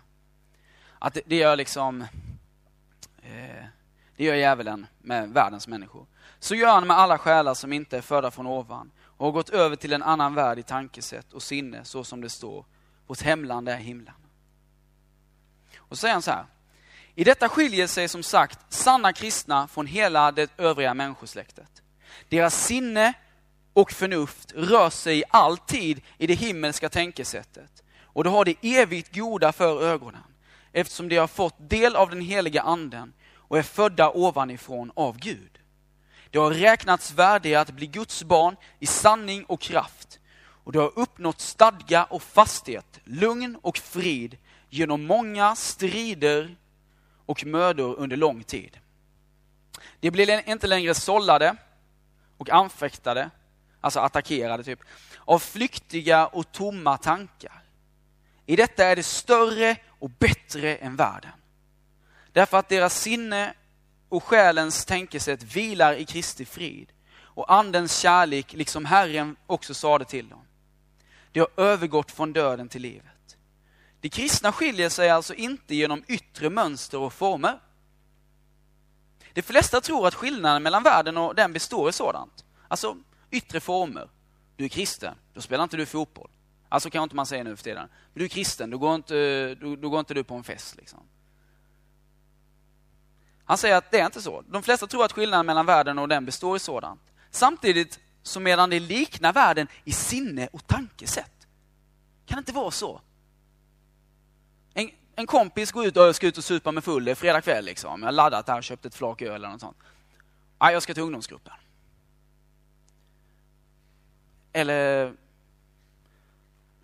Att 0.99 1.15
det, 1.15 1.21
det 1.27 1.37
gör 1.37 1.57
liksom, 1.57 2.03
eh, 3.23 3.65
det 4.17 4.25
gör 4.25 4.35
djävulen 4.35 4.87
med 4.99 5.29
världens 5.29 5.69
människor. 5.69 6.07
Så 6.39 6.55
gör 6.55 6.75
han 6.75 6.87
med 6.87 6.99
alla 6.99 7.19
själar 7.19 7.55
som 7.55 7.73
inte 7.73 7.97
är 7.97 8.03
födda 8.03 8.31
från 8.31 8.47
ovan 8.47 8.91
och 9.03 9.27
har 9.27 9.33
gått 9.33 9.51
över 9.51 9.77
till 9.77 9.93
en 9.93 10.03
annan 10.03 10.35
värld 10.35 10.59
i 10.59 10.63
tankesätt 10.63 11.33
och 11.33 11.43
sinne, 11.43 11.85
så 11.85 12.05
som 12.05 12.21
det 12.21 12.31
står. 12.31 12.65
Vårt 13.07 13.23
hemland 13.23 13.69
är 13.69 13.77
himlen. 13.77 14.15
Och 15.77 15.97
så 15.97 16.01
säger 16.01 16.15
han 16.15 16.23
så 16.23 16.31
här. 16.31 16.47
I 17.19 17.25
detta 17.25 17.49
skiljer 17.49 17.87
sig 17.87 18.09
som 18.09 18.23
sagt 18.23 18.59
sanna 18.69 19.13
kristna 19.13 19.69
från 19.69 19.87
hela 19.87 20.33
det 20.33 20.51
övriga 20.59 20.95
människosläktet. 20.95 21.83
Deras 22.29 22.65
sinne 22.65 23.13
och 23.73 23.93
förnuft 23.93 24.53
rör 24.53 24.91
sig 24.91 25.25
alltid 25.31 26.01
i 26.19 26.27
det 26.27 26.35
himmelska 26.35 26.89
tänkesättet. 26.89 27.83
Och 28.01 28.25
de 28.25 28.33
har 28.33 28.45
det 28.45 28.57
evigt 28.63 29.15
goda 29.15 29.53
för 29.53 29.83
ögonen, 29.83 30.23
eftersom 30.73 31.09
de 31.09 31.17
har 31.17 31.27
fått 31.27 31.71
del 31.71 31.97
av 31.97 32.11
den 32.11 32.21
heliga 32.21 32.63
anden 32.63 33.13
och 33.35 33.59
är 33.59 33.63
födda 33.63 34.11
ovanifrån 34.11 34.93
av 34.95 35.19
Gud. 35.19 35.59
De 36.31 36.39
har 36.39 36.51
räknats 36.51 37.13
värdiga 37.13 37.61
att 37.61 37.71
bli 37.71 37.87
Guds 37.87 38.25
barn 38.25 38.57
i 38.79 38.87
sanning 38.87 39.45
och 39.45 39.61
kraft. 39.61 40.19
Och 40.65 40.73
de 40.73 40.79
har 40.79 40.99
uppnått 40.99 41.41
stadga 41.41 42.05
och 42.05 42.23
fasthet, 42.23 43.01
lugn 43.05 43.59
och 43.63 43.79
frid 43.79 44.37
genom 44.71 45.07
många 45.07 45.57
strider 45.57 46.57
och 47.27 47.47
mödor 47.47 47.95
under 47.99 48.17
lång 48.17 48.43
tid. 48.43 48.79
De 50.01 50.11
blir 50.11 50.49
inte 50.49 50.67
längre 50.67 50.95
sållade 50.95 51.57
och 52.37 52.51
anfäktade, 52.51 53.31
alltså 53.81 54.01
attackerade 54.01 54.65
typ, 54.65 54.81
av 55.19 55.39
flyktiga 55.39 56.27
och 56.27 56.53
tomma 56.53 56.97
tankar. 56.99 57.63
I 58.47 58.57
detta 58.57 58.85
är 58.85 58.97
det 58.97 59.03
större 59.03 59.77
och 59.89 60.11
bättre 60.11 60.77
än 60.77 60.97
världen. 60.97 61.31
Därför 62.33 62.57
att 62.57 62.69
deras 62.69 63.01
sinne 63.01 63.55
och 64.09 64.25
själens 64.25 64.85
tänkesätt 64.85 65.43
vilar 65.43 65.95
i 65.95 66.05
Kristi 66.05 66.45
frid 66.45 66.93
och 67.19 67.53
andens 67.53 67.99
kärlek, 67.99 68.53
liksom 68.53 68.85
Herren 68.85 69.37
också 69.47 69.75
sade 69.75 70.05
till 70.05 70.29
dem. 70.29 70.45
De 71.33 71.41
har 71.41 71.51
övergått 71.57 72.11
från 72.11 72.33
döden 72.33 72.69
till 72.69 72.83
livet. 72.83 73.16
De 74.07 74.11
kristna 74.11 74.53
skiljer 74.53 74.89
sig 74.89 75.11
alltså 75.11 75.35
inte 75.35 75.75
genom 75.75 76.05
yttre 76.09 76.51
mönster 76.51 76.99
och 76.99 77.13
former. 77.13 77.61
De 79.33 79.43
flesta 79.43 79.81
tror 79.81 80.07
att 80.07 80.15
skillnaden 80.15 80.63
mellan 80.63 80.83
världen 80.83 81.17
och 81.17 81.35
den 81.35 81.53
består 81.53 81.89
i 81.89 81.93
sådant. 81.93 82.45
Alltså 82.69 82.97
yttre 83.31 83.61
former. 83.61 84.09
Du 84.57 84.65
är 84.65 84.69
kristen, 84.69 85.15
då 85.35 85.41
spelar 85.41 85.65
inte 85.65 85.77
du 85.77 85.87
fotboll. 85.87 86.31
Alltså 86.69 86.91
kan 86.91 87.03
inte 87.03 87.17
man 87.17 87.27
säga 87.27 87.45
nu 87.45 87.57
för 87.57 87.65
tiden. 87.65 87.89
Men 88.13 88.19
du 88.19 88.25
är 88.25 88.29
kristen, 88.29 88.71
då 88.71 88.79
går 88.79 88.95
inte, 88.95 89.55
då, 89.55 89.77
då 89.77 89.89
går 89.89 90.01
inte 90.01 90.15
du 90.15 90.25
på 90.25 90.35
en 90.35 90.45
fest. 90.45 90.77
Liksom. 90.77 91.01
Han 93.45 93.59
säger 93.59 93.77
att 93.77 93.91
det 93.91 94.01
är 94.01 94.07
inte 94.07 94.23
så. 94.23 94.45
De 94.49 94.63
flesta 94.63 94.87
tror 94.87 95.05
att 95.05 95.13
skillnaden 95.13 95.47
mellan 95.47 95.67
världen 95.67 95.99
och 95.99 96.09
den 96.09 96.25
består 96.25 96.57
i 96.57 96.61
sådant. 96.61 97.01
Samtidigt 97.31 98.01
som 98.23 98.43
medan 98.43 98.71
det 98.71 98.81
liknar 98.81 99.33
världen 99.33 99.69
i 99.85 99.93
sinne 99.93 100.49
och 100.53 100.67
tankesätt. 100.67 101.47
Kan 102.27 102.37
det 102.37 102.41
inte 102.41 102.53
vara 102.53 102.71
så? 102.71 103.01
En, 105.19 105.27
kompis 105.27 105.73
går 105.73 105.87
ut 105.87 105.97
och 105.97 106.17
ska 106.17 106.27
ut 106.27 106.39
och 106.39 106.45
supa 106.45 106.73
med 106.73 106.85
full, 106.85 107.05
det 107.05 107.11
är 107.11 107.15
fredag 107.15 107.41
kväll 107.41 107.65
liksom. 107.65 108.01
Jag 108.01 108.07
har 108.07 108.13
laddat 108.13 108.47
där, 108.47 108.57
och 108.57 108.65
köpt 108.65 108.87
ett 108.87 108.95
flak 108.95 109.23
öl 109.23 109.35
eller 109.35 109.49
något 109.49 109.61
sånt. 109.61 109.77
Nej, 110.61 110.73
jag 110.73 110.83
ska 110.83 110.95
till 110.95 111.03
ungdomsgruppen. 111.03 111.53
Eller 114.53 115.13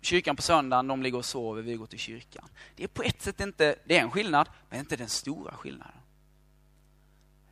kyrkan 0.01 0.35
på 0.35 0.41
söndagen, 0.41 0.87
de 0.87 1.03
ligger 1.03 1.17
och 1.17 1.25
sover, 1.25 1.61
vi 1.61 1.75
går 1.75 1.85
till 1.85 1.99
kyrkan. 1.99 2.49
Det 2.75 2.83
är 2.83 2.87
på 2.87 3.03
ett 3.03 3.21
sätt 3.21 3.39
inte, 3.39 3.75
det 3.85 3.97
är 3.97 4.01
en 4.01 4.11
skillnad, 4.11 4.49
men 4.69 4.79
inte 4.79 4.95
den 4.95 5.09
stora 5.09 5.53
skillnaden. 5.53 5.95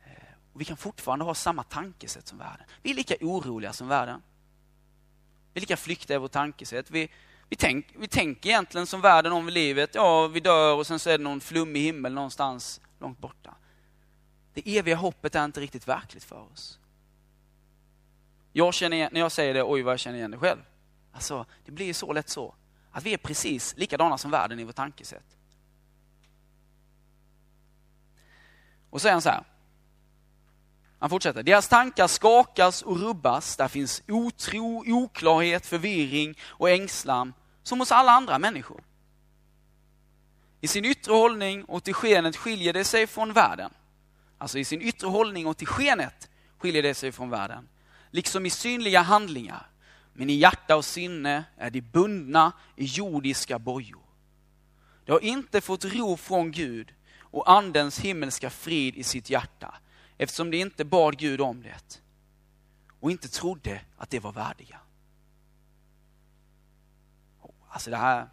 Eh, 0.04 0.12
och 0.52 0.60
vi 0.60 0.64
kan 0.64 0.76
fortfarande 0.76 1.24
ha 1.24 1.34
samma 1.34 1.62
tankesätt 1.62 2.26
som 2.26 2.38
världen. 2.38 2.66
Vi 2.82 2.90
är 2.90 2.94
lika 2.94 3.14
oroliga 3.20 3.72
som 3.72 3.88
världen. 3.88 4.22
Vi 5.52 5.58
är 5.58 5.60
lika 5.60 5.76
flyktiga 5.76 6.16
i 6.16 6.18
vårt 6.18 6.32
tankesätt. 6.32 6.90
Vi, 6.90 7.10
vi, 7.52 7.56
tänk, 7.56 7.86
vi 7.98 8.08
tänker 8.08 8.50
egentligen 8.50 8.86
som 8.86 9.00
världen 9.00 9.32
om 9.32 9.48
livet. 9.48 9.94
Ja, 9.94 10.26
vi 10.26 10.40
dör 10.40 10.74
och 10.74 10.86
sen 10.86 10.98
så 10.98 11.10
är 11.10 11.18
det 11.18 11.24
någon 11.24 11.40
flummig 11.40 11.80
himmel 11.80 12.12
någonstans 12.12 12.80
långt 12.98 13.18
borta. 13.18 13.54
Det 14.54 14.78
eviga 14.78 14.96
hoppet 14.96 15.34
är 15.34 15.44
inte 15.44 15.60
riktigt 15.60 15.88
verkligt 15.88 16.24
för 16.24 16.52
oss. 16.52 16.78
Jag 18.52 18.74
känner 18.74 18.96
igen, 18.96 19.10
när 19.12 19.20
jag 19.20 19.32
säger 19.32 19.54
det, 19.54 19.62
oj 19.62 19.82
vad 19.82 19.92
jag 19.92 20.00
känner 20.00 20.18
igen 20.18 20.30
det 20.30 20.38
själv. 20.38 20.58
Alltså, 21.12 21.46
det 21.64 21.72
blir 21.72 21.86
ju 21.86 21.94
så 21.94 22.12
lätt 22.12 22.28
så. 22.28 22.54
Att 22.90 23.04
vi 23.04 23.12
är 23.14 23.18
precis 23.18 23.76
likadana 23.76 24.18
som 24.18 24.30
världen 24.30 24.60
i 24.60 24.64
vårt 24.64 24.76
tankesätt. 24.76 25.36
Och 28.90 29.00
så 29.00 29.02
säger 29.02 29.12
han 29.12 29.22
så 29.22 29.30
här. 29.30 29.44
Han 30.98 31.10
fortsätter. 31.10 31.42
Deras 31.42 31.68
tankar 31.68 32.06
skakas 32.06 32.82
och 32.82 33.00
rubbas. 33.00 33.56
Där 33.56 33.68
finns 33.68 34.02
otro, 34.08 34.84
oklarhet, 34.86 35.66
förvirring 35.66 36.38
och 36.42 36.70
ängslan 36.70 37.32
som 37.62 37.80
hos 37.80 37.92
alla 37.92 38.12
andra 38.12 38.38
människor. 38.38 38.84
I 40.60 40.68
sin 40.68 40.84
yttre 40.84 41.12
hållning 41.12 41.64
och 41.64 41.84
till 41.84 41.94
skenet 41.94 42.36
skiljer 42.36 42.72
det 42.72 42.84
sig 42.84 43.06
från 43.06 43.32
världen. 43.32 43.70
Alltså 44.38 44.58
i 44.58 44.64
sin 44.64 44.82
yttre 44.82 45.06
hållning 45.06 45.46
och 45.46 45.56
till 45.56 45.66
skenet 45.66 46.30
skiljer 46.58 46.82
det 46.82 46.94
sig 46.94 47.12
från 47.12 47.30
världen. 47.30 47.68
Liksom 48.10 48.46
i 48.46 48.50
synliga 48.50 49.00
handlingar. 49.00 49.66
Men 50.12 50.30
i 50.30 50.34
hjärta 50.34 50.76
och 50.76 50.84
sinne 50.84 51.44
är 51.56 51.70
de 51.70 51.80
bundna 51.80 52.52
i 52.76 52.84
jordiska 52.84 53.58
bojor. 53.58 54.02
De 55.04 55.12
har 55.12 55.20
inte 55.20 55.60
fått 55.60 55.84
ro 55.84 56.16
från 56.16 56.50
Gud 56.50 56.94
och 57.18 57.50
andens 57.50 57.98
himmelska 57.98 58.50
frid 58.50 58.94
i 58.96 59.02
sitt 59.02 59.30
hjärta 59.30 59.74
eftersom 60.18 60.50
de 60.50 60.60
inte 60.60 60.84
bad 60.84 61.18
Gud 61.18 61.40
om 61.40 61.62
det 61.62 62.00
och 63.00 63.10
inte 63.10 63.28
trodde 63.28 63.80
att 63.96 64.10
det 64.10 64.20
var 64.20 64.32
värdiga. 64.32 64.80
Alltså 67.72 67.90
det 67.90 67.96
här, 67.96 68.28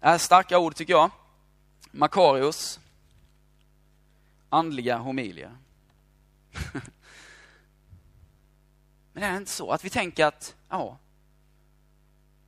det 0.00 0.06
här 0.06 0.14
är 0.14 0.18
starka 0.18 0.58
ord 0.58 0.74
tycker 0.74 0.92
jag. 0.92 1.10
Makarios, 1.90 2.80
andliga 4.48 4.98
homilier. 4.98 5.56
Men 9.12 9.22
är 9.22 9.30
det 9.30 9.36
inte 9.36 9.50
så 9.50 9.70
att 9.70 9.84
vi 9.84 9.90
tänker 9.90 10.26
att, 10.26 10.54
ja, 10.68 10.98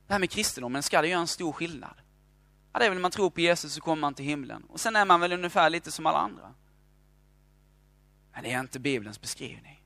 det 0.07 0.13
här 0.13 0.19
med 0.19 0.29
kristendomen, 0.29 0.83
ska 0.83 1.01
det 1.01 1.07
göra 1.07 1.21
en 1.21 1.27
stor 1.27 1.51
skillnad? 1.51 1.95
Ja, 2.73 2.79
det 2.79 2.85
är 2.85 2.89
väl 2.89 2.97
när 2.97 3.01
man 3.01 3.11
tror 3.11 3.29
på 3.29 3.41
Jesus 3.41 3.73
så 3.73 3.81
kommer 3.81 4.01
man 4.01 4.13
till 4.13 4.25
himlen. 4.25 4.63
Och 4.63 4.79
sen 4.79 4.95
är 4.95 5.05
man 5.05 5.19
väl 5.19 5.33
ungefär 5.33 5.69
lite 5.69 5.91
som 5.91 6.05
alla 6.05 6.19
andra. 6.19 6.53
Men 8.33 8.43
det 8.43 8.51
är 8.51 8.59
inte 8.59 8.79
Bibelns 8.79 9.21
beskrivning. 9.21 9.83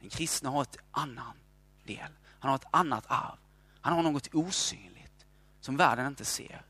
Den 0.00 0.10
kristna 0.10 0.50
har 0.50 0.62
ett 0.62 0.76
annan 0.90 1.36
del. 1.84 2.12
Han 2.38 2.48
har 2.48 2.56
ett 2.56 2.66
annat 2.70 3.04
arv. 3.08 3.38
Han 3.86 3.94
har 3.94 4.02
något 4.02 4.34
osynligt 4.34 5.26
som 5.60 5.76
världen 5.76 6.06
inte 6.06 6.24
ser, 6.24 6.62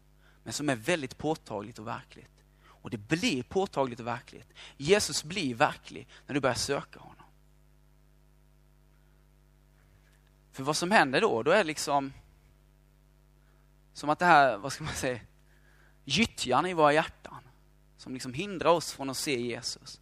men 0.45 0.53
som 0.53 0.69
är 0.69 0.77
väldigt 0.77 1.19
påtagligt 1.19 1.79
och 1.79 1.87
verkligt. 1.87 2.45
Och 2.65 2.91
det 2.91 2.99
blir 2.99 3.43
påtagligt 3.43 4.01
och 4.01 4.07
verkligt. 4.07 4.53
Jesus 4.77 5.25
blir 5.25 5.55
verklig 5.55 6.09
när 6.27 6.35
du 6.35 6.41
börjar 6.41 6.55
söka 6.55 7.01
honom. 7.01 7.25
För 10.53 10.63
vad 10.63 10.77
som 10.77 10.91
händer 10.91 11.21
då, 11.21 11.43
då 11.43 11.51
är 11.51 11.59
det 11.59 11.65
liksom 11.65 12.13
som 13.93 14.11
att 14.11 14.19
det 14.19 14.27
här, 14.27 14.57
vad 14.57 14.73
ska 14.73 14.85
man 14.85 14.95
säga, 14.95 15.21
gyttjan 16.05 16.67
i 16.67 16.75
våra 16.75 16.93
hjärtan 16.93 17.43
som 17.97 18.13
liksom 18.13 18.35
hindrar 18.35 18.71
oss 18.71 18.93
från 18.93 19.11
att 19.11 19.17
se 19.17 19.41
Jesus. 19.41 20.01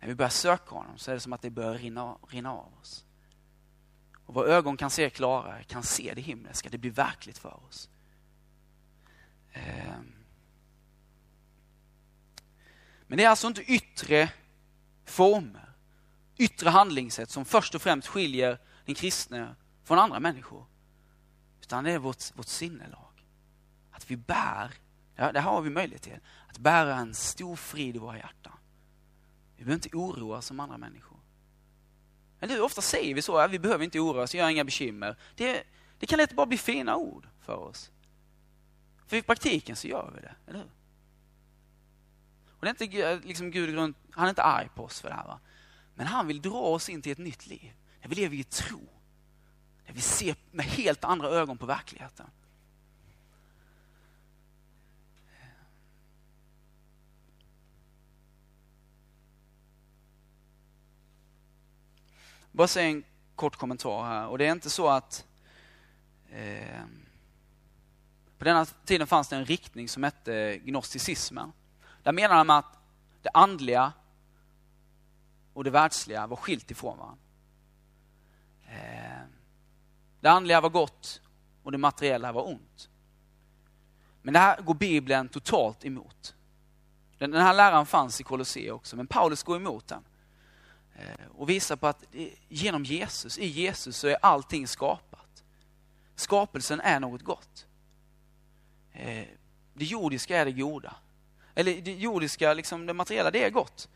När 0.00 0.08
vi 0.08 0.14
börjar 0.14 0.30
söka 0.30 0.74
honom 0.74 0.98
så 0.98 1.10
är 1.10 1.14
det 1.14 1.20
som 1.20 1.32
att 1.32 1.42
det 1.42 1.50
börjar 1.50 1.74
rinna, 1.74 2.16
rinna 2.28 2.52
av 2.52 2.72
oss. 2.80 3.03
Och 4.26 4.34
våra 4.34 4.48
ögon 4.48 4.76
kan 4.76 4.90
se 4.90 5.10
klarare, 5.10 5.64
kan 5.64 5.82
se 5.82 6.12
det 6.14 6.20
himmelska, 6.20 6.68
det 6.68 6.78
blir 6.78 6.90
verkligt 6.90 7.38
för 7.38 7.66
oss. 7.66 7.88
Eh. 9.52 9.94
Men 13.06 13.18
det 13.18 13.24
är 13.24 13.28
alltså 13.28 13.46
inte 13.46 13.62
yttre 13.62 14.32
former, 15.04 15.72
yttre 16.36 16.70
handlingssätt 16.70 17.30
som 17.30 17.44
först 17.44 17.74
och 17.74 17.82
främst 17.82 18.08
skiljer 18.08 18.58
den 18.84 18.94
kristne 18.94 19.54
från 19.84 19.98
andra 19.98 20.20
människor. 20.20 20.66
Utan 21.60 21.84
det 21.84 21.92
är 21.92 21.98
vårt, 21.98 22.36
vårt 22.36 22.46
sinnelag. 22.46 23.26
Att 23.90 24.10
vi 24.10 24.16
bär, 24.16 24.74
ja, 25.16 25.32
det 25.32 25.40
har 25.40 25.62
vi 25.62 25.70
möjlighet 25.70 26.02
till, 26.02 26.18
att 26.48 26.58
bära 26.58 26.96
en 26.96 27.14
stor 27.14 27.56
frid 27.56 27.96
i 27.96 27.98
våra 27.98 28.16
hjärtan. 28.16 28.58
Vi 29.56 29.64
behöver 29.64 29.84
inte 29.84 29.96
oroa 29.96 30.38
oss 30.38 30.46
som 30.46 30.60
andra 30.60 30.78
människor. 30.78 31.13
Eller 32.44 32.54
hur? 32.54 32.62
Ofta 32.62 32.82
säger 32.82 33.14
vi 33.14 33.22
så, 33.22 33.32
ja, 33.32 33.46
vi 33.46 33.58
behöver 33.58 33.84
inte 33.84 34.00
oroa 34.00 34.22
oss, 34.22 34.34
jag 34.34 34.44
har 34.44 34.50
inga 34.50 34.64
bekymmer. 34.64 35.16
Det, 35.34 35.62
det 35.98 36.06
kan 36.06 36.16
lätt 36.16 36.32
bara 36.32 36.46
bli 36.46 36.58
fina 36.58 36.96
ord 36.96 37.28
för 37.40 37.56
oss. 37.56 37.90
För 39.06 39.16
i 39.16 39.22
praktiken 39.22 39.76
så 39.76 39.88
gör 39.88 40.12
vi 40.14 40.20
det, 40.20 40.34
eller 40.46 40.58
hur? 40.58 40.70
Och 42.50 42.60
det 42.60 42.68
är 42.68 42.82
inte 42.82 43.26
liksom 43.26 43.50
Gud, 43.50 43.78
han 44.10 44.24
är 44.24 44.28
inte 44.28 44.42
arg 44.42 44.68
på 44.74 44.84
oss 44.84 45.00
för 45.00 45.08
det 45.08 45.14
här. 45.14 45.24
Va? 45.24 45.40
Men 45.94 46.06
han 46.06 46.26
vill 46.26 46.42
dra 46.42 46.60
oss 46.60 46.88
in 46.88 47.02
till 47.02 47.12
ett 47.12 47.18
nytt 47.18 47.46
liv. 47.46 47.72
Där 48.02 48.08
vi 48.08 48.14
lever 48.14 48.36
i 48.36 48.44
tro. 48.44 48.88
Där 49.86 49.92
vi 49.92 50.00
ser 50.00 50.36
med 50.50 50.66
helt 50.66 51.04
andra 51.04 51.28
ögon 51.28 51.58
på 51.58 51.66
verkligheten. 51.66 52.26
Bara 62.54 62.68
säga 62.68 62.88
en 62.88 63.04
kort 63.34 63.56
kommentar 63.56 64.04
här. 64.04 64.26
Och 64.26 64.38
det 64.38 64.46
är 64.46 64.52
inte 64.52 64.70
så 64.70 64.88
att 64.88 65.26
eh, 66.30 66.84
på 68.38 68.44
denna 68.44 68.64
tiden 68.64 69.06
fanns 69.06 69.28
det 69.28 69.36
en 69.36 69.44
riktning 69.44 69.88
som 69.88 70.02
hette 70.02 70.58
gnosticismen. 70.58 71.52
Där 72.02 72.12
menade 72.12 72.44
man 72.44 72.58
att 72.58 72.78
det 73.22 73.30
andliga 73.34 73.92
och 75.52 75.64
det 75.64 75.70
världsliga 75.70 76.26
var 76.26 76.36
skilt 76.36 76.70
ifrån 76.70 76.98
varandra. 76.98 77.18
Eh, 78.68 79.26
det 80.20 80.28
andliga 80.28 80.60
var 80.60 80.70
gott 80.70 81.20
och 81.62 81.72
det 81.72 81.78
materiella 81.78 82.32
var 82.32 82.48
ont. 82.48 82.88
Men 84.22 84.34
det 84.34 84.40
här 84.40 84.60
går 84.60 84.74
Bibeln 84.74 85.28
totalt 85.28 85.84
emot. 85.84 86.34
Den 87.18 87.34
här 87.34 87.54
läran 87.54 87.86
fanns 87.86 88.20
i 88.20 88.24
Kolosseum 88.24 88.76
också, 88.76 88.96
men 88.96 89.06
Paulus 89.06 89.42
går 89.42 89.56
emot 89.56 89.86
den. 89.86 90.04
Eh, 90.94 91.26
och 91.34 91.50
visar 91.50 91.76
på 91.76 91.86
att 91.86 92.04
genom 92.48 92.84
Jesus, 92.84 93.38
i 93.38 93.46
Jesus 93.46 93.96
så 93.96 94.06
är 94.06 94.16
allting 94.22 94.68
skapat. 94.68 95.44
Skapelsen 96.14 96.80
är 96.80 97.00
något 97.00 97.22
gott. 97.22 97.66
Eh, 98.92 99.24
det 99.74 99.84
jordiska 99.84 100.36
är 100.36 100.44
det 100.44 100.52
goda. 100.52 100.96
Eller 101.54 101.80
det 101.80 101.92
jordiska, 101.92 102.54
liksom 102.54 102.86
det 102.86 102.94
materiella, 102.94 103.30
det 103.30 103.44
är 103.44 103.50
gott. 103.50 103.88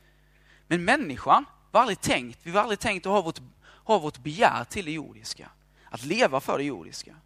Men 0.66 0.84
människan 0.84 1.44
var 1.70 1.80
aldrig 1.80 2.01
tänkt, 2.01 2.38
vi 2.42 2.51
har 2.51 2.61
aldrig 2.61 2.78
tänkt 2.78 3.07
att 3.07 3.12
ha 3.12 3.22
vårt, 3.22 3.40
ha 3.84 3.99
vårt 3.99 4.18
begär 4.18 4.64
till 4.64 4.84
det 4.84 4.92
jordiska. 4.92 5.51
Att 5.90 6.05
leva 6.05 6.40
för 6.40 6.59
det 6.59 6.64
jordiska. 6.64 7.16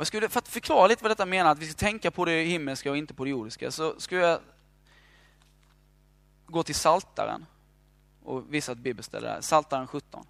Jag 0.00 0.06
skulle, 0.06 0.28
för 0.28 0.38
att 0.38 0.48
förklara 0.48 0.86
lite 0.86 1.02
vad 1.02 1.10
detta 1.10 1.26
menar, 1.26 1.50
att 1.50 1.58
vi 1.58 1.66
ska 1.66 1.74
tänka 1.74 2.10
på 2.10 2.24
det 2.24 2.42
himmelska 2.42 2.90
och 2.90 2.96
inte 2.96 3.14
på 3.14 3.24
det 3.24 3.30
jordiska, 3.30 3.70
så 3.70 4.00
skulle 4.00 4.20
jag 4.20 4.40
gå 6.46 6.62
till 6.62 6.74
Saltaren 6.74 7.46
och 8.22 8.54
visa 8.54 8.72
ett 8.72 8.78
bibelställe 8.78 9.28
där. 9.28 9.40
Saltaren 9.40 9.86
17. 9.86 10.26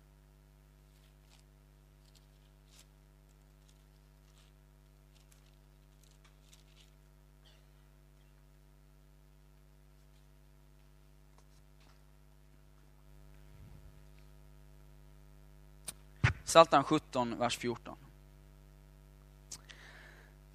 Psaltaren 16.44 16.84
17, 16.84 17.38
vers 17.38 17.58
14. 17.58 17.96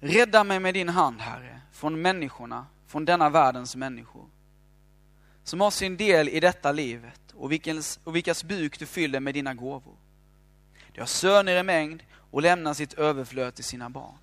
Rädda 0.00 0.44
mig 0.44 0.60
med 0.60 0.74
din 0.74 0.88
hand, 0.88 1.20
Herre, 1.20 1.60
från 1.72 2.02
människorna, 2.02 2.66
från 2.86 3.04
denna 3.04 3.30
världens 3.30 3.76
människor. 3.76 4.26
Som 5.44 5.60
har 5.60 5.70
sin 5.70 5.96
del 5.96 6.28
i 6.28 6.40
detta 6.40 6.72
livet 6.72 7.20
och, 7.34 7.52
vilkens, 7.52 8.00
och 8.04 8.16
vilkas 8.16 8.44
buk 8.44 8.78
du 8.78 8.86
fyller 8.86 9.20
med 9.20 9.34
dina 9.34 9.54
gåvor. 9.54 9.96
De 10.92 11.00
har 11.00 11.06
söner 11.06 11.60
i 11.60 11.62
mängd 11.62 12.02
och 12.30 12.42
lämnar 12.42 12.74
sitt 12.74 12.92
överflöd 12.94 13.54
till 13.54 13.64
sina 13.64 13.90
barn. 13.90 14.18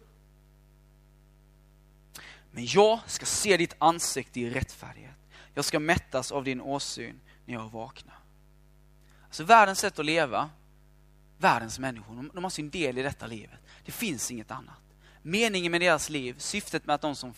Men 2.51 2.65
jag 2.65 2.99
ska 3.05 3.25
se 3.25 3.57
ditt 3.57 3.75
ansikte 3.77 4.39
i 4.39 4.49
rättfärdighet. 4.49 5.17
Jag 5.53 5.65
ska 5.65 5.79
mättas 5.79 6.31
av 6.31 6.43
din 6.43 6.61
åsyn 6.61 7.19
när 7.45 7.53
jag 7.53 7.71
vaknar. 7.71 8.19
Alltså 9.25 9.43
världens 9.43 9.79
sätt 9.79 9.99
att 9.99 10.05
leva, 10.05 10.49
världens 11.37 11.79
människor, 11.79 12.29
de 12.33 12.43
har 12.43 12.51
sin 12.51 12.69
del 12.69 12.97
i 12.97 13.01
detta 13.01 13.27
livet. 13.27 13.59
Det 13.85 13.91
finns 13.91 14.31
inget 14.31 14.51
annat. 14.51 14.82
Meningen 15.25 15.71
med 15.71 15.81
deras 15.81 16.09
liv, 16.09 16.35
syftet 16.37 16.85
med 16.85 16.93
att 16.93 17.01
de, 17.01 17.15
som, 17.15 17.33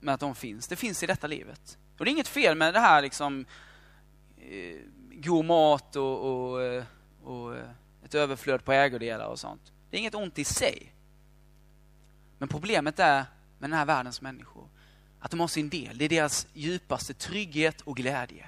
med 0.00 0.14
att 0.14 0.20
de 0.20 0.34
finns, 0.34 0.68
det 0.68 0.76
finns 0.76 1.02
i 1.02 1.06
detta 1.06 1.26
livet. 1.26 1.78
Och 1.98 2.04
det 2.04 2.10
är 2.10 2.12
inget 2.12 2.28
fel 2.28 2.56
med 2.56 2.74
det 2.74 2.80
här 2.80 3.02
liksom 3.02 3.46
eh, 4.36 4.76
god 5.12 5.44
mat 5.44 5.96
och, 5.96 6.50
och, 6.50 6.62
eh, 6.62 6.84
och 7.22 7.56
eh, 7.56 7.70
ett 8.04 8.14
överflöd 8.14 8.64
på 8.64 8.72
ägodelar 8.72 9.26
och 9.26 9.38
sånt. 9.38 9.72
Det 9.90 9.96
är 9.96 10.00
inget 10.00 10.14
ont 10.14 10.38
i 10.38 10.44
sig. 10.44 10.94
Men 12.38 12.48
problemet 12.48 12.98
är 12.98 13.24
med 13.58 13.70
den 13.70 13.78
här 13.78 13.86
världens 13.86 14.20
människor, 14.20 14.68
att 15.20 15.30
de 15.30 15.40
har 15.40 15.48
sin 15.48 15.68
del. 15.68 15.98
Det 15.98 16.04
är 16.04 16.08
deras 16.08 16.46
djupaste 16.52 17.14
trygghet 17.14 17.80
och 17.80 17.96
glädje. 17.96 18.46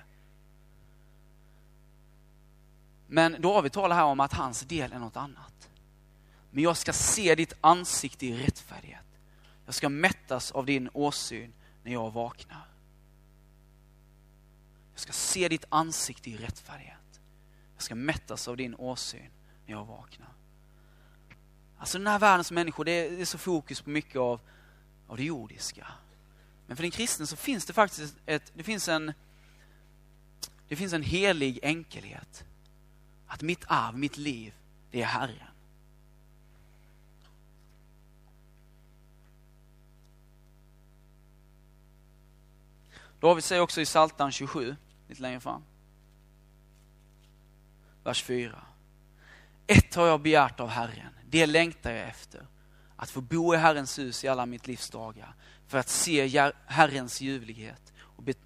Men 3.06 3.36
David 3.40 3.72
talar 3.72 3.96
här 3.96 4.04
om 4.04 4.20
att 4.20 4.32
hans 4.32 4.60
del 4.60 4.92
är 4.92 4.98
något 4.98 5.16
annat. 5.16 5.69
Men 6.50 6.64
jag 6.64 6.76
ska 6.76 6.92
se 6.92 7.34
ditt 7.34 7.52
ansikte 7.60 8.26
i 8.26 8.44
rättfärdighet. 8.46 9.04
Jag 9.66 9.74
ska 9.74 9.88
mättas 9.88 10.52
av 10.52 10.66
din 10.66 10.90
åsyn 10.92 11.52
när 11.82 11.92
jag 11.92 12.10
vaknar. 12.10 12.66
Jag 14.92 15.00
ska 15.00 15.12
se 15.12 15.48
ditt 15.48 15.64
ansikte 15.68 16.30
i 16.30 16.36
rättfärdighet. 16.36 17.20
Jag 17.74 17.82
ska 17.82 17.94
mättas 17.94 18.48
av 18.48 18.56
din 18.56 18.74
åsyn 18.74 19.30
när 19.66 19.72
jag 19.72 19.84
vaknar. 19.84 20.32
Alltså 21.78 21.98
den 21.98 22.06
här 22.06 22.18
världens 22.18 22.50
människor, 22.50 22.84
det 22.84 22.92
är, 22.92 23.24
så 23.24 23.38
fokus 23.38 23.80
på 23.80 23.90
mycket 23.90 24.16
av, 24.16 24.40
av 25.06 25.16
det 25.16 25.24
jordiska. 25.24 25.86
Men 26.66 26.76
för 26.76 26.82
den 26.82 26.90
kristne 26.90 27.26
så 27.26 27.36
finns 27.36 27.66
det 27.66 27.72
faktiskt 27.72 28.16
ett, 28.26 28.52
det 28.54 28.62
finns 28.62 28.88
en, 28.88 29.12
det 30.68 30.76
finns 30.76 30.92
en 30.92 31.02
helig 31.02 31.60
enkelhet. 31.62 32.44
Att 33.26 33.42
mitt 33.42 33.64
arv, 33.66 33.98
mitt 33.98 34.16
liv, 34.16 34.54
det 34.90 35.02
är 35.02 35.06
Herren. 35.06 35.49
David 43.20 43.44
säger 43.44 43.62
också 43.62 43.80
i 43.80 43.84
Psaltaren 43.84 44.32
27, 44.32 44.76
lite 45.08 45.22
längre 45.22 45.40
fram. 45.40 45.62
Vers 48.04 48.22
4. 48.22 48.62
Ett 49.66 49.94
har 49.94 50.06
jag 50.06 50.20
begärt 50.20 50.60
av 50.60 50.68
Herren, 50.68 51.14
det 51.28 51.46
längtar 51.46 51.90
jag 51.90 52.08
efter. 52.08 52.46
Att 52.96 53.10
få 53.10 53.20
bo 53.20 53.54
i 53.54 53.56
Herrens 53.56 53.98
hus 53.98 54.24
i 54.24 54.28
alla 54.28 54.46
mitt 54.46 54.66
livs 54.66 54.90
dagar. 54.90 55.34
För 55.66 55.78
att 55.78 55.88
se 55.88 56.52
Herrens 56.66 57.20
ljuvlighet 57.20 57.92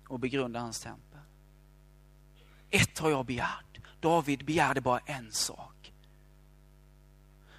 och 0.09 0.21
begrunda 0.21 0.61
hans 0.61 0.81
tempel. 0.81 1.21
Ett 2.71 2.99
har 2.99 3.11
jag 3.11 3.27
begärt. 3.27 3.81
David 4.01 4.45
begärde 4.45 4.81
bara 4.81 4.99
en 4.99 5.33
sak. 5.33 5.93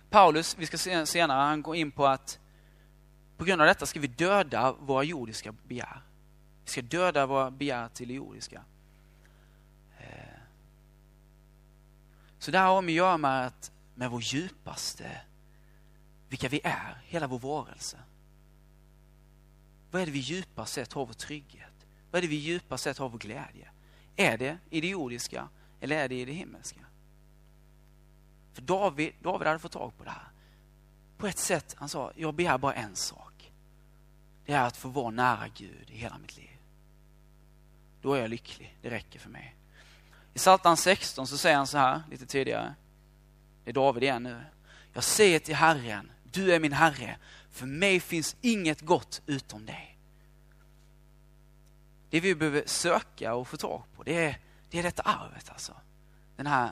Paulus, 0.10 0.56
vi 0.58 0.66
ska 0.66 0.78
se 0.78 1.06
senare, 1.06 1.40
han 1.40 1.62
går 1.62 1.76
in 1.76 1.92
på 1.92 2.08
att 2.08 2.40
på 3.38 3.44
grund 3.44 3.62
av 3.62 3.68
detta 3.68 3.86
ska 3.86 4.00
vi 4.00 4.08
döda 4.08 4.72
våra 4.72 5.04
jordiska 5.04 5.52
begär. 5.52 6.02
Vi 6.66 6.72
ska 6.72 6.82
döda 6.82 7.26
våra 7.26 7.52
begär 7.52 7.90
till 7.90 8.08
det 8.08 8.14
jordiska. 8.14 8.64
Eh. 10.00 10.40
Så 12.40 12.52
det 12.52 12.60
här 12.60 12.68
har 12.68 12.82
med 12.82 12.92
att 12.92 12.96
göra 12.96 13.18
med, 13.18 13.46
att, 13.46 13.72
med 13.96 14.12
vår 14.12 14.22
djupaste, 14.22 15.22
vilka 16.30 16.50
vi 16.50 16.62
är, 16.64 17.02
hela 17.04 17.28
vår 17.28 17.40
varelse. 17.40 17.98
Vad 19.92 20.02
är 20.02 20.06
det 20.06 20.12
vi 20.12 20.20
djupast 20.20 20.74
sett 20.74 20.94
har 20.94 21.06
vår 21.06 21.14
trygghet? 21.14 21.86
Vad 22.12 22.18
är 22.18 22.22
det 22.22 22.28
vi 22.28 22.36
djupast 22.36 22.84
sett 22.84 22.98
har 22.98 23.10
vår 23.10 23.20
glädje? 23.20 23.70
Är 24.16 24.38
det 24.38 24.58
i 24.70 24.82
det 24.82 24.88
jordiska 24.88 25.50
eller 25.80 25.96
är 25.96 26.10
det 26.10 26.16
i 26.16 26.26
det 26.26 26.32
himmelska? 26.32 26.80
För 28.54 28.62
David, 28.62 29.14
David 29.22 29.48
hade 29.48 29.60
fått 29.60 29.72
tag 29.72 29.98
på 29.98 30.04
det 30.04 30.10
här. 30.10 30.30
På 31.18 31.28
ett 31.28 31.38
sätt, 31.38 31.76
han 31.78 31.90
sa, 31.90 32.12
jag 32.16 32.34
begär 32.34 32.58
bara 32.58 32.74
en 32.74 32.96
sak. 32.96 33.52
Det 34.46 34.54
är 34.54 34.64
att 34.64 34.78
få 34.78 34.90
vara 34.90 35.12
nära 35.12 35.48
Gud 35.48 35.90
i 35.90 35.98
hela 35.98 36.18
mitt 36.18 36.38
liv 36.38 36.55
då 38.06 38.14
är 38.14 38.22
jag 38.22 38.30
lycklig. 38.30 38.78
Det 38.82 38.90
räcker 38.90 39.20
för 39.20 39.30
mig. 39.30 39.56
I 40.34 40.38
Psaltaren 40.38 40.78
16 40.78 41.28
så 41.28 41.38
säger 41.38 41.58
han 41.58 41.68
så 41.68 41.78
här, 41.78 42.04
lite 42.12 42.26
tidigare. 42.26 42.76
Det 43.64 43.70
är 43.70 43.74
David 43.74 44.04
igen 44.04 44.24
nu. 44.24 44.44
Jag 44.94 45.04
säger 45.04 45.40
till 45.40 45.56
Herren, 45.56 46.12
du 46.32 46.54
är 46.54 46.60
min 46.60 46.74
Herre. 46.74 47.18
För 47.52 47.66
mig 47.66 48.00
finns 48.00 48.36
inget 48.42 48.82
gott 48.82 49.22
utom 49.26 49.66
dig. 49.66 49.98
Det 52.10 52.20
vi 52.20 52.36
behöver 52.36 52.64
söka 52.66 53.34
och 53.34 53.48
få 53.48 53.58
tag 53.58 53.84
på, 53.96 54.04
det 54.04 54.26
är, 54.26 54.40
det 54.70 54.80
är 54.80 54.84
detta 54.84 55.02
arvet 55.02 55.50
alltså. 55.50 55.74
Den 56.36 56.48
här, 56.48 56.72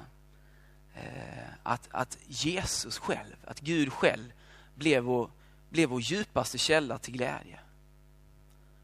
eh, 0.96 1.50
att, 1.64 1.88
att 1.92 2.18
Jesus 2.28 2.98
själv, 2.98 3.36
att 3.46 3.60
Gud 3.60 3.94
själv 3.94 4.34
blev 4.76 5.04
vår, 5.04 5.32
blev 5.70 5.90
vår 5.90 6.02
djupaste 6.02 6.58
källa 6.58 6.98
till 6.98 7.14
glädje. 7.14 7.60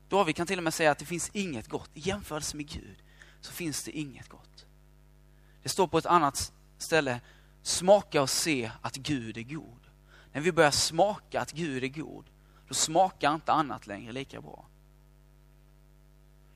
David 0.10 0.36
kan 0.36 0.48
till 0.48 0.58
och 0.58 0.64
med 0.64 0.74
säga 0.74 0.92
att 0.92 1.00
det 1.00 1.06
finns 1.06 1.30
inget 1.34 1.68
gott. 1.68 1.90
I 1.94 2.00
jämförelse 2.00 2.58
med 2.58 2.70
Gud 2.70 2.98
så 3.42 3.52
finns 3.52 3.84
det 3.84 3.92
inget 3.92 4.30
gott. 4.30 4.66
Det 5.64 5.70
står 5.70 5.88
på 5.88 5.98
ett 5.98 6.06
annat 6.06 6.54
ställe, 6.78 7.22
smaka 7.62 8.22
och 8.22 8.30
se 8.30 8.72
att 8.82 8.96
Gud 8.96 9.38
är 9.38 9.44
god. 9.44 9.80
När 10.34 10.42
vi 10.42 10.52
börjar 10.52 10.72
smaka 10.72 11.42
att 11.42 11.52
Gud 11.52 11.84
är 11.84 11.88
god, 11.88 12.26
då 12.68 12.74
smakar 12.74 13.36
inte 13.36 13.52
annat 13.52 13.88
längre 13.88 14.12
lika 14.12 14.42
bra. 14.42 14.66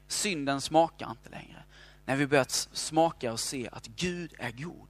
Synden 0.08 0.62
smakar 0.62 1.12
inte 1.12 1.30
längre. 1.30 1.64
När 2.06 2.16
vi 2.16 2.28
börjar 2.28 2.46
smaka 2.76 3.32
och 3.32 3.40
se 3.40 3.70
att 3.72 3.88
Gud 3.88 4.34
är 4.38 4.52
god. 4.52 4.88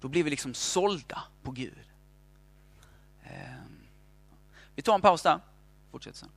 Då 0.00 0.08
blir 0.08 0.24
vi 0.24 0.30
liksom 0.30 0.54
sålda 0.54 1.22
på 1.42 1.50
Gud. 1.50 1.88
Ehm, 3.22 3.86
vi 4.74 4.82
tar 4.82 4.94
en 4.94 5.00
paus 5.00 5.22
där 5.22 5.40
fortsätter 5.90 6.18
sen. 6.18 6.30